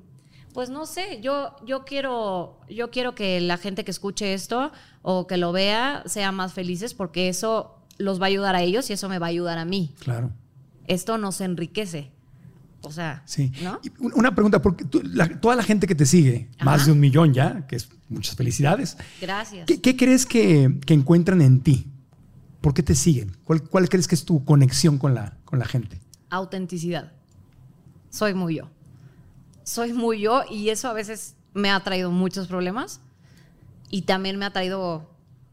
pues 0.53 0.69
no 0.69 0.85
sé, 0.85 1.19
yo, 1.21 1.55
yo, 1.65 1.85
quiero, 1.85 2.59
yo 2.69 2.91
quiero 2.91 3.15
que 3.15 3.39
la 3.41 3.57
gente 3.57 3.83
que 3.85 3.91
escuche 3.91 4.33
esto 4.33 4.71
o 5.01 5.27
que 5.27 5.37
lo 5.37 5.51
vea 5.51 6.03
sea 6.05 6.31
más 6.31 6.53
felices 6.53 6.93
porque 6.93 7.29
eso 7.29 7.77
los 7.97 8.19
va 8.19 8.25
a 8.25 8.27
ayudar 8.27 8.55
a 8.55 8.61
ellos 8.61 8.89
y 8.89 8.93
eso 8.93 9.07
me 9.09 9.19
va 9.19 9.27
a 9.27 9.29
ayudar 9.29 9.57
a 9.57 9.65
mí. 9.65 9.93
Claro. 9.99 10.31
Esto 10.87 11.17
nos 11.17 11.39
enriquece. 11.41 12.11
O 12.83 12.91
sea, 12.91 13.21
Sí. 13.25 13.51
¿no? 13.61 13.79
Una 14.15 14.33
pregunta, 14.33 14.59
porque 14.61 14.83
tú- 14.85 15.01
la- 15.05 15.39
toda 15.39 15.55
la 15.55 15.61
gente 15.63 15.85
que 15.85 15.93
te 15.93 16.05
sigue, 16.07 16.49
más 16.63 16.87
de 16.87 16.91
un 16.91 16.99
millón 16.99 17.31
ya, 17.33 17.67
que 17.67 17.75
es 17.75 17.87
muchas 18.09 18.35
felicidades. 18.35 18.97
Gracias. 19.21 19.67
¿Qué, 19.67 19.79
qué 19.79 19.95
crees 19.95 20.25
que, 20.25 20.79
que 20.85 20.93
encuentran 20.95 21.41
en 21.41 21.61
ti? 21.61 21.87
¿Por 22.59 22.73
qué 22.73 22.81
te 22.83 22.95
siguen? 22.95 23.37
¿Cuál, 23.43 23.61
cuál 23.63 23.87
crees 23.87 24.07
que 24.07 24.15
es 24.15 24.25
tu 24.25 24.43
conexión 24.43 24.97
con 24.97 25.13
la, 25.13 25.37
con 25.45 25.59
la 25.59 25.65
gente? 25.65 26.01
Autenticidad. 26.31 27.11
Soy 28.11 28.35
muy 28.35 28.57
yo. 28.57 28.69
Soy 29.63 29.93
muy 29.93 30.19
yo 30.19 30.43
y 30.49 30.69
eso 30.69 30.87
a 30.87 30.93
veces 30.93 31.35
me 31.53 31.71
ha 31.71 31.79
traído 31.79 32.11
muchos 32.11 32.47
problemas 32.47 33.01
y 33.89 34.03
también 34.03 34.37
me 34.37 34.45
ha 34.45 34.53
traído 34.53 35.09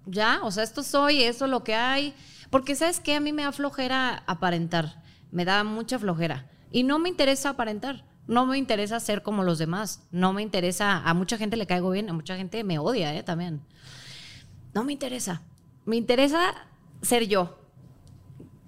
ya, 0.07 0.41
o 0.43 0.51
sea, 0.51 0.65
esto 0.65 0.83
soy, 0.83 1.23
esto 1.23 1.47
es 1.47 1.51
lo 1.51 1.65
que 1.65 1.75
hay. 1.75 2.15
Porque 2.51 2.75
sabes 2.75 3.01
que 3.01 3.15
a 3.15 3.21
mí 3.21 3.33
me 3.33 3.43
da 3.45 3.53
flojera 3.53 4.23
aparentar, 4.27 5.03
me 5.31 5.45
da 5.45 5.65
mucha 5.65 5.99
flojera 5.99 6.51
y 6.71 6.83
no 6.83 6.99
me 6.99 7.09
interesa 7.09 7.51
aparentar. 7.51 8.05
No 8.27 8.45
me 8.45 8.59
interesa 8.59 9.01
ser 9.01 9.23
como 9.23 9.43
los 9.43 9.59
demás. 9.59 10.03
No 10.11 10.35
me 10.35 10.43
interesa. 10.43 10.99
A 10.99 11.15
mucha 11.15 11.39
gente 11.39 11.57
le 11.57 11.67
caigo 11.67 11.91
bien, 11.91 12.11
a 12.11 12.13
mucha 12.13 12.37
gente 12.37 12.63
me 12.63 12.79
odia, 12.79 13.15
¿eh? 13.15 13.23
También. 13.23 13.63
No 14.75 14.85
me 14.85 14.93
interesa. 14.93 15.41
Me 15.87 15.97
interesa 15.97 16.55
ser 17.01 17.27
yo. 17.27 17.59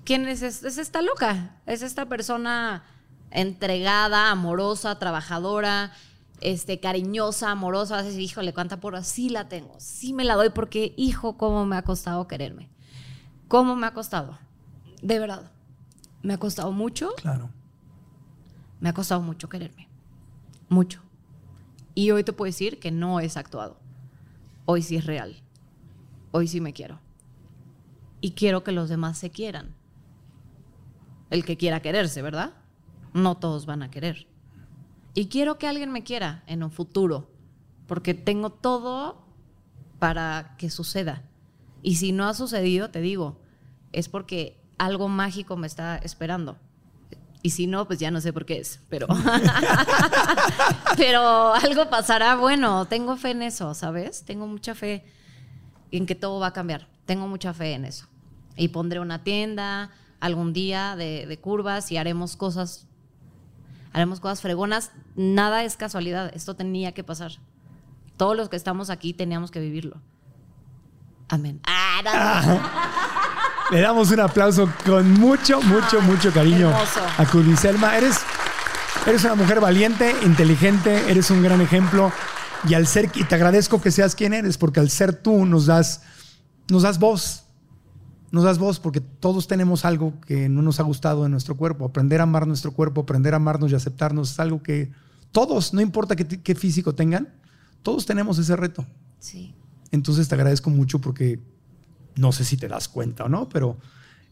¿Quién 0.04 0.26
es? 0.28 0.40
Es, 0.40 0.64
es 0.64 0.78
esta 0.78 1.02
loca. 1.02 1.60
Es 1.66 1.82
esta 1.82 2.06
persona 2.06 2.84
entregada, 3.30 4.30
amorosa, 4.30 4.98
trabajadora, 4.98 5.92
este, 6.40 6.80
cariñosa, 6.80 7.50
amorosa. 7.50 7.98
A 7.98 8.02
decir, 8.02 8.20
híjole, 8.20 8.52
cuánta 8.52 8.80
porra. 8.80 9.02
Sí 9.04 9.30
la 9.30 9.48
tengo. 9.48 9.74
Sí 9.78 10.12
me 10.12 10.24
la 10.24 10.34
doy 10.34 10.50
porque, 10.50 10.94
hijo, 10.96 11.36
cómo 11.36 11.66
me 11.66 11.76
ha 11.76 11.82
costado 11.82 12.26
quererme. 12.26 12.70
¿Cómo 13.48 13.76
me 13.76 13.86
ha 13.86 13.92
costado? 13.92 14.38
De 15.02 15.18
verdad. 15.18 15.50
Me 16.22 16.34
ha 16.34 16.38
costado 16.38 16.72
mucho. 16.72 17.14
Claro. 17.16 17.50
Me 18.80 18.88
ha 18.88 18.92
costado 18.92 19.20
mucho 19.20 19.48
quererme. 19.48 19.88
Mucho. 20.68 21.02
Y 21.94 22.10
hoy 22.12 22.24
te 22.24 22.32
puedo 22.32 22.48
decir 22.48 22.78
que 22.78 22.90
no 22.90 23.20
es 23.20 23.36
actuado. 23.36 23.78
Hoy 24.66 24.82
sí 24.82 24.96
es 24.96 25.06
real. 25.06 25.36
Hoy 26.30 26.46
sí 26.46 26.60
me 26.60 26.72
quiero. 26.72 27.00
Y 28.20 28.32
quiero 28.32 28.62
que 28.62 28.72
los 28.72 28.88
demás 28.88 29.18
se 29.18 29.30
quieran. 29.30 29.74
El 31.30 31.44
que 31.44 31.56
quiera 31.56 31.80
quererse, 31.80 32.22
¿verdad? 32.22 32.52
No 33.12 33.36
todos 33.36 33.66
van 33.66 33.82
a 33.82 33.90
querer. 33.90 34.26
Y 35.14 35.26
quiero 35.26 35.58
que 35.58 35.66
alguien 35.66 35.90
me 35.90 36.04
quiera 36.04 36.44
en 36.46 36.62
un 36.62 36.70
futuro. 36.70 37.30
Porque 37.86 38.14
tengo 38.14 38.50
todo 38.50 39.24
para 39.98 40.54
que 40.58 40.70
suceda. 40.70 41.22
Y 41.82 41.96
si 41.96 42.12
no 42.12 42.28
ha 42.28 42.34
sucedido, 42.34 42.90
te 42.90 43.00
digo, 43.00 43.40
es 43.92 44.08
porque 44.08 44.60
algo 44.78 45.08
mágico 45.08 45.56
me 45.56 45.66
está 45.66 45.96
esperando. 45.98 46.56
Y 47.42 47.50
si 47.50 47.66
no, 47.66 47.86
pues 47.86 47.98
ya 47.98 48.10
no 48.10 48.20
sé 48.20 48.32
por 48.32 48.44
qué 48.44 48.58
es, 48.58 48.80
pero 48.90 49.06
pero 50.96 51.54
algo 51.54 51.88
pasará. 51.88 52.36
Bueno, 52.36 52.86
tengo 52.86 53.16
fe 53.16 53.30
en 53.30 53.42
eso, 53.42 53.72
¿sabes? 53.74 54.24
Tengo 54.24 54.46
mucha 54.46 54.74
fe 54.74 55.04
en 55.90 56.06
que 56.06 56.14
todo 56.14 56.38
va 56.38 56.48
a 56.48 56.52
cambiar. 56.52 56.86
Tengo 57.06 57.26
mucha 57.28 57.54
fe 57.54 57.72
en 57.72 57.86
eso. 57.86 58.06
Y 58.56 58.68
pondré 58.68 59.00
una 59.00 59.24
tienda 59.24 59.90
algún 60.20 60.52
día 60.52 60.96
de, 60.96 61.26
de 61.26 61.38
curvas 61.38 61.90
y 61.90 61.96
haremos 61.96 62.36
cosas, 62.36 62.86
haremos 63.92 64.20
cosas 64.20 64.40
fregonas. 64.40 64.92
Nada 65.16 65.64
es 65.64 65.76
casualidad. 65.76 66.30
Esto 66.34 66.54
tenía 66.54 66.92
que 66.92 67.04
pasar. 67.04 67.32
Todos 68.16 68.36
los 68.36 68.48
que 68.48 68.56
estamos 68.56 68.90
aquí 68.90 69.14
teníamos 69.14 69.50
que 69.50 69.60
vivirlo. 69.60 70.00
Amén. 71.28 71.60
Ah, 71.66 72.42
no. 72.46 72.60
Le 73.76 73.80
damos 73.80 74.10
un 74.10 74.18
aplauso 74.18 74.68
con 74.84 75.12
mucho, 75.12 75.62
mucho, 75.62 76.00
mucho 76.00 76.32
cariño 76.32 76.70
hermoso. 76.70 77.00
a 77.18 77.24
Cudiselma. 77.24 77.96
Eres, 77.96 78.18
eres 79.06 79.24
una 79.24 79.36
mujer 79.36 79.60
valiente, 79.60 80.14
inteligente, 80.24 81.08
eres 81.08 81.30
un 81.30 81.42
gran 81.42 81.60
ejemplo. 81.60 82.12
Y 82.68 82.74
al 82.74 82.86
ser, 82.88 83.10
y 83.14 83.24
te 83.24 83.34
agradezco 83.36 83.80
que 83.80 83.92
seas 83.92 84.16
quien 84.16 84.34
eres, 84.34 84.58
porque 84.58 84.80
al 84.80 84.90
ser 84.90 85.14
tú 85.14 85.46
nos 85.46 85.66
das, 85.66 86.02
nos 86.68 86.82
das 86.82 86.98
voz. 86.98 87.44
Nos 88.32 88.44
das 88.44 88.58
voz 88.58 88.78
porque 88.78 89.00
todos 89.00 89.46
tenemos 89.48 89.84
algo 89.84 90.20
que 90.20 90.48
no 90.48 90.62
nos 90.62 90.78
ha 90.78 90.84
gustado 90.84 91.24
en 91.26 91.32
nuestro 91.32 91.56
cuerpo. 91.56 91.84
Aprender 91.84 92.20
a 92.20 92.24
amar 92.24 92.46
nuestro 92.46 92.72
cuerpo, 92.72 93.00
aprender 93.00 93.32
a 93.34 93.36
amarnos 93.38 93.72
y 93.72 93.74
aceptarnos 93.74 94.30
es 94.32 94.40
algo 94.40 94.62
que 94.62 94.92
todos, 95.32 95.74
no 95.74 95.80
importa 95.80 96.14
qué, 96.16 96.24
qué 96.26 96.54
físico 96.54 96.94
tengan, 96.94 97.28
todos 97.82 98.06
tenemos 98.06 98.38
ese 98.38 98.54
reto. 98.56 98.86
Sí. 99.18 99.54
Entonces 99.90 100.28
te 100.28 100.34
agradezco 100.36 100.70
mucho 100.70 101.00
porque 101.00 101.40
No 102.16 102.32
sé 102.32 102.44
si 102.44 102.56
te 102.56 102.66
das 102.68 102.88
cuenta 102.88 103.24
o 103.24 103.28
no, 103.28 103.48
pero 103.48 103.78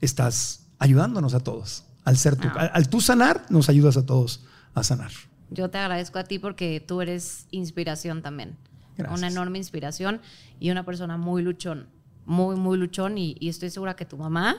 estás 0.00 0.66
ayudándonos 0.78 1.34
a 1.34 1.40
todos. 1.40 1.84
Al 2.04 2.16
ser 2.16 2.36
tú, 2.36 2.48
Ah. 2.48 2.62
al, 2.62 2.70
al 2.74 2.88
tú 2.88 3.00
sanar, 3.00 3.46
nos 3.50 3.68
ayudas 3.68 3.96
a 3.96 4.04
todos 4.04 4.44
a 4.74 4.82
sanar. 4.82 5.10
Yo 5.50 5.70
te 5.70 5.78
agradezco 5.78 6.18
a 6.18 6.24
ti 6.24 6.38
porque 6.38 6.80
tú 6.86 7.00
eres 7.00 7.46
inspiración 7.50 8.20
también. 8.22 8.56
Gracias. 8.96 9.16
Una 9.18 9.28
enorme 9.28 9.58
inspiración 9.58 10.20
y 10.60 10.70
una 10.70 10.84
persona 10.84 11.16
muy 11.16 11.42
luchón, 11.42 11.86
muy, 12.28 12.54
muy 12.56 12.78
luchón. 12.78 13.18
Y, 13.18 13.36
y 13.40 13.48
estoy 13.48 13.70
segura 13.70 13.96
que 13.96 14.04
tu 14.04 14.16
mamá, 14.16 14.56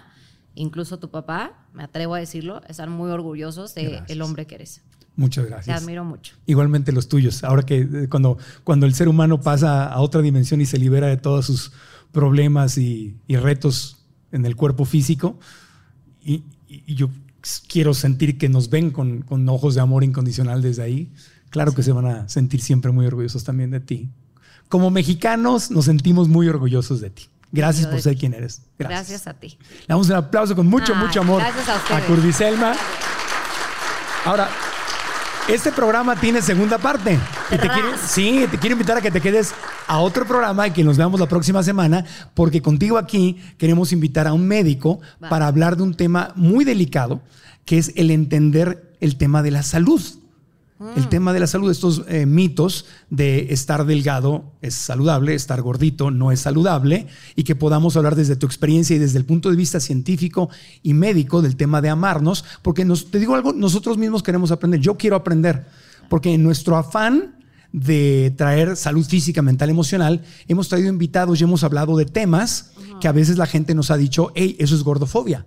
incluso 0.56 1.00
tu 1.00 1.10
papá, 1.10 1.66
me 1.74 1.84
atrevo 1.84 2.16
a 2.16 2.20
decirlo, 2.20 2.62
están 2.68 2.92
muy 2.92 3.10
orgullosos 3.12 3.74
del 3.76 3.90
Gracias. 3.92 4.10
el 4.10 4.22
hombre 4.22 4.46
que 4.46 4.56
eres. 4.56 4.82
Muchas 5.16 5.46
Te 5.46 5.50
gracias. 5.52 5.82
admiro 5.84 6.04
mucho. 6.06 6.36
Igualmente 6.46 6.92
los 6.92 7.08
tuyos. 7.10 7.44
Ahora 7.44 7.64
que 7.64 7.80
eh, 7.80 8.08
cuando, 8.10 8.38
cuando 8.64 8.86
el 8.86 8.94
ser 8.94 9.08
humano 9.10 9.40
pasa 9.42 9.86
a 9.86 10.00
otra 10.02 10.22
dimensión 10.22 10.62
y 10.62 10.66
se 10.66 10.78
libera 10.78 11.08
de 11.08 11.18
todos 11.18 11.46
sus 11.46 11.72
problemas 12.12 12.78
y, 12.78 13.16
y 13.28 13.36
retos 13.38 13.98
en 14.32 14.46
el 14.46 14.56
cuerpo 14.56 14.86
físico, 14.86 15.38
y, 16.24 16.44
y- 16.68 16.96
yo 16.96 17.10
quiero 17.68 17.94
sentir 17.94 18.38
que 18.38 18.50
nos 18.50 18.70
ven 18.70 18.92
con, 18.92 19.22
con 19.22 19.48
ojos 19.50 19.76
de 19.76 19.82
amor 19.82 20.04
incondicional 20.04 20.62
desde 20.62 20.84
ahí, 20.84 21.12
claro 21.50 21.74
que 21.74 21.84
se 21.84 21.92
van 21.92 22.06
a 22.06 22.30
sentir 22.30 22.62
siempre 22.62 22.92
muy 22.92 23.06
orgullosos 23.06 23.44
también 23.44 23.72
de 23.72 23.80
ti. 23.80 24.10
Como 24.70 24.90
mexicanos 24.92 25.72
nos 25.72 25.86
sentimos 25.86 26.28
muy 26.28 26.48
orgullosos 26.48 27.00
de 27.02 27.10
ti. 27.10 27.24
Gracias 27.52 27.88
por 27.88 28.02
ser 28.02 28.16
quien 28.18 28.34
eres. 28.34 28.62
Gracias. 28.78 29.10
Gracias 29.10 29.28
a 29.28 29.34
ti. 29.34 29.58
Le 29.60 29.86
damos 29.88 30.10
un 30.10 30.16
aplauso 30.16 30.56
con 30.56 30.68
mucho, 30.68 30.94
Ay, 30.96 31.06
mucho 31.06 31.22
amor 31.22 31.42
gracias 31.42 31.70
a 31.70 31.76
ustedes. 31.78 32.04
Curdy 32.06 32.34
Selma. 32.34 32.74
Ahora, 34.26 34.50
este 35.48 35.72
programa 35.72 36.16
tiene 36.16 36.42
segunda 36.42 36.78
parte. 36.78 37.18
Y 37.50 37.58
te 37.58 37.68
quiero, 37.70 37.90
sí, 38.06 38.46
te 38.52 38.60
quiero 38.60 38.74
invitar 38.74 38.98
a 38.98 39.02
que 39.02 39.10
te 39.10 39.20
quedes 39.20 39.54
a 39.88 39.98
otro 40.00 40.26
programa 40.28 40.68
y 40.68 40.72
que 40.72 40.84
nos 40.84 40.98
veamos 40.98 41.20
la 41.20 41.28
próxima 41.28 41.64
semana, 41.64 42.06
porque 42.36 42.62
contigo 42.62 43.00
aquí 43.00 43.42
queremos 43.58 43.92
invitar 43.92 44.28
a 44.28 44.34
un 44.34 44.48
médico 44.48 45.00
Va. 45.24 45.30
para 45.30 45.48
hablar 45.48 45.76
de 45.76 45.84
un 45.84 45.96
tema 45.96 46.32
muy 46.36 46.66
delicado, 46.66 47.22
que 47.66 47.80
es 47.80 47.92
el 47.96 48.12
entender 48.12 48.96
el 49.00 49.18
tema 49.18 49.42
de 49.42 49.50
la 49.52 49.64
salud. 49.64 50.02
El 50.96 51.10
tema 51.10 51.34
de 51.34 51.42
la 51.42 51.48
salud, 51.48 51.70
estos 51.70 52.04
eh, 52.08 52.26
mitos 52.26 52.86
de 53.10 53.52
estar 53.52 53.86
delgado 53.86 54.54
es 54.62 54.76
saludable, 54.76 55.36
estar 55.36 55.62
gordito 55.62 56.10
no 56.10 56.32
es 56.32 56.40
saludable, 56.40 57.08
y 57.36 57.44
que 57.44 57.54
podamos 57.54 57.98
hablar 57.98 58.16
desde 58.16 58.38
tu 58.38 58.46
experiencia 58.46 58.96
y 58.96 59.00
desde 59.00 59.18
el 59.18 59.26
punto 59.26 59.50
de 59.50 59.58
vista 59.58 59.82
científico 59.82 60.50
y 60.82 60.94
médico 60.94 61.42
del 61.42 61.58
tema 61.58 61.82
de 61.82 61.90
amarnos, 61.90 62.46
porque 62.62 62.86
nos, 62.86 63.12
te 63.12 63.20
digo 63.20 63.36
algo, 63.36 63.52
nosotros 63.52 63.98
mismos 63.98 64.24
queremos 64.24 64.52
aprender, 64.52 64.80
yo 64.80 64.96
quiero 64.96 65.18
aprender, 65.18 65.66
porque 66.08 66.34
en 66.34 66.44
nuestro 66.44 66.78
afán 66.78 67.36
de 67.74 68.34
traer 68.38 68.78
salud 68.78 69.06
física, 69.06 69.42
mental, 69.42 69.70
emocional, 69.70 70.24
hemos 70.48 70.70
traído 70.70 70.88
invitados 70.88 71.42
y 71.42 71.44
hemos 71.44 71.66
hablado 71.66 71.98
de 71.98 72.06
temas 72.06 72.72
que 73.02 73.10
a 73.10 73.12
veces 73.12 73.38
la 73.38 73.48
gente 73.48 73.76
nos 73.76 73.92
ha 73.92 73.98
dicho, 73.98 74.32
hey, 74.34 74.56
eso 74.60 74.76
es 74.76 74.84
gordofobia. 74.84 75.46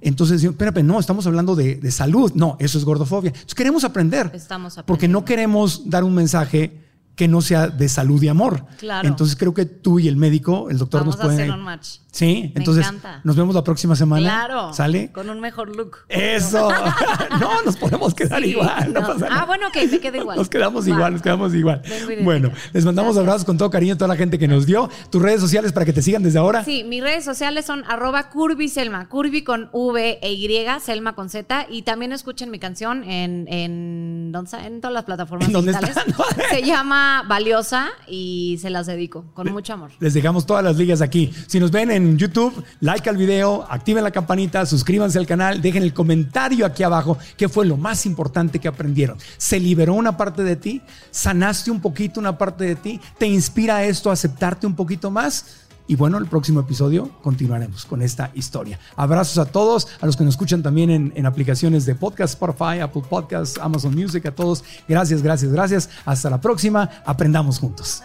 Entonces, 0.00 0.42
espérate, 0.42 0.82
no, 0.82 0.98
estamos 0.98 1.26
hablando 1.26 1.54
de, 1.54 1.76
de 1.76 1.90
salud. 1.90 2.32
No, 2.34 2.56
eso 2.58 2.78
es 2.78 2.84
gordofobia. 2.84 3.28
Entonces, 3.28 3.54
queremos 3.54 3.84
aprender. 3.84 4.30
Estamos 4.34 4.78
Porque 4.86 5.08
no 5.08 5.24
queremos 5.24 5.88
dar 5.90 6.04
un 6.04 6.14
mensaje 6.14 6.80
que 7.16 7.28
no 7.28 7.42
sea 7.42 7.68
de 7.68 7.88
salud 7.88 8.22
y 8.22 8.28
amor. 8.28 8.64
Claro. 8.78 9.06
Entonces, 9.06 9.36
creo 9.36 9.52
que 9.52 9.66
tú 9.66 9.98
y 9.98 10.08
el 10.08 10.16
médico, 10.16 10.70
el 10.70 10.78
doctor 10.78 11.02
Vamos 11.02 11.16
nos 11.16 11.20
a 11.24 11.26
pueden. 11.28 11.40
hacer 11.42 11.52
un 11.58 11.64
match. 11.64 11.88
Sí, 12.12 12.50
Me 12.54 12.60
entonces 12.60 12.84
encanta. 12.86 13.20
nos 13.24 13.36
vemos 13.36 13.54
la 13.54 13.62
próxima 13.62 13.94
semana. 13.94 14.22
Claro. 14.22 14.72
¿Sale? 14.72 15.12
Con 15.12 15.30
un 15.30 15.40
mejor 15.40 15.74
look. 15.76 15.98
Eso. 16.08 16.68
no, 17.40 17.62
nos 17.64 17.76
podemos 17.76 18.14
quedar 18.14 18.42
Sí, 18.42 18.50
igual. 18.50 18.92
No 18.92 19.00
no. 19.00 19.06
pasa 19.06 19.26
Ah, 19.26 19.34
nada. 19.34 19.44
bueno, 19.46 19.68
ok, 19.68 19.76
me 19.90 20.00
quedo 20.00 20.16
igual. 20.16 20.36
Nos 20.36 20.48
quedamos 20.48 20.86
Va. 20.86 20.90
igual, 20.90 21.12
nos 21.12 21.22
quedamos 21.22 21.54
igual. 21.54 21.82
Bueno, 22.24 22.50
les 22.72 22.84
mandamos 22.84 23.14
Gracias. 23.14 23.28
abrazos 23.28 23.44
con 23.44 23.58
todo 23.58 23.70
cariño 23.70 23.94
a 23.94 23.96
toda 23.98 24.08
la 24.08 24.16
gente 24.16 24.38
que 24.38 24.48
nos 24.48 24.66
dio. 24.66 24.90
Tus 25.10 25.22
redes 25.22 25.40
sociales 25.40 25.72
para 25.72 25.86
que 25.86 25.92
te 25.92 26.02
sigan 26.02 26.22
desde 26.22 26.38
ahora. 26.38 26.64
Sí, 26.64 26.82
mis 26.84 27.02
redes 27.02 27.24
sociales 27.24 27.64
son 27.64 27.84
arroba 27.88 28.28
Curvy 28.30 28.68
Selma, 28.68 29.08
Curvy 29.08 29.44
con 29.44 29.68
V 29.72 30.18
e 30.20 30.32
Y, 30.32 30.48
Selma 30.80 31.14
con 31.14 31.28
Z. 31.30 31.66
Y 31.70 31.82
también 31.82 32.12
escuchen 32.12 32.50
mi 32.50 32.58
canción 32.58 33.04
en, 33.04 33.46
en, 33.48 34.32
todas 34.32 34.92
las 34.92 35.04
plataformas 35.04 35.46
¿En 35.46 35.52
dónde 35.52 35.72
digitales. 35.72 35.96
está? 36.08 36.48
Se 36.50 36.62
llama 36.62 37.24
Valiosa 37.28 37.88
y 38.08 38.58
se 38.60 38.70
las 38.70 38.86
dedico 38.86 39.26
con 39.34 39.50
mucho 39.52 39.74
amor. 39.74 39.90
Les 40.00 40.14
dejamos 40.14 40.44
todas 40.46 40.64
las 40.64 40.76
ligas 40.76 41.00
aquí. 41.00 41.32
Si 41.46 41.60
nos 41.60 41.70
ven 41.70 41.90
en 41.90 41.99
YouTube, 42.18 42.64
like 42.80 43.08
al 43.08 43.16
video, 43.16 43.66
activen 43.68 44.04
la 44.04 44.10
campanita, 44.10 44.64
suscríbanse 44.66 45.18
al 45.18 45.26
canal, 45.26 45.60
dejen 45.60 45.82
el 45.82 45.94
comentario 45.94 46.66
aquí 46.66 46.82
abajo. 46.82 47.18
¿Qué 47.36 47.48
fue 47.48 47.66
lo 47.66 47.76
más 47.76 48.06
importante 48.06 48.58
que 48.58 48.68
aprendieron? 48.68 49.18
¿Se 49.36 49.58
liberó 49.58 49.94
una 49.94 50.16
parte 50.16 50.42
de 50.42 50.56
ti? 50.56 50.82
¿Sanaste 51.10 51.70
un 51.70 51.80
poquito 51.80 52.20
una 52.20 52.36
parte 52.38 52.64
de 52.64 52.76
ti? 52.76 53.00
¿Te 53.18 53.26
inspira 53.26 53.84
esto 53.84 54.10
a 54.10 54.14
aceptarte 54.14 54.66
un 54.66 54.74
poquito 54.74 55.10
más? 55.10 55.66
Y 55.86 55.96
bueno, 55.96 56.18
el 56.18 56.26
próximo 56.26 56.60
episodio 56.60 57.10
continuaremos 57.20 57.84
con 57.84 58.00
esta 58.00 58.30
historia. 58.34 58.78
Abrazos 58.94 59.38
a 59.38 59.46
todos, 59.46 59.88
a 60.00 60.06
los 60.06 60.16
que 60.16 60.22
nos 60.22 60.34
escuchan 60.34 60.62
también 60.62 60.88
en, 60.88 61.12
en 61.16 61.26
aplicaciones 61.26 61.84
de 61.84 61.96
podcast, 61.96 62.34
Spotify, 62.34 62.78
Apple 62.78 63.02
Podcasts, 63.10 63.58
Amazon 63.58 63.96
Music, 63.96 64.24
a 64.26 64.30
todos. 64.30 64.62
Gracias, 64.86 65.20
gracias, 65.20 65.50
gracias. 65.50 65.90
Hasta 66.04 66.30
la 66.30 66.40
próxima. 66.40 66.88
Aprendamos 67.04 67.58
juntos. 67.58 68.04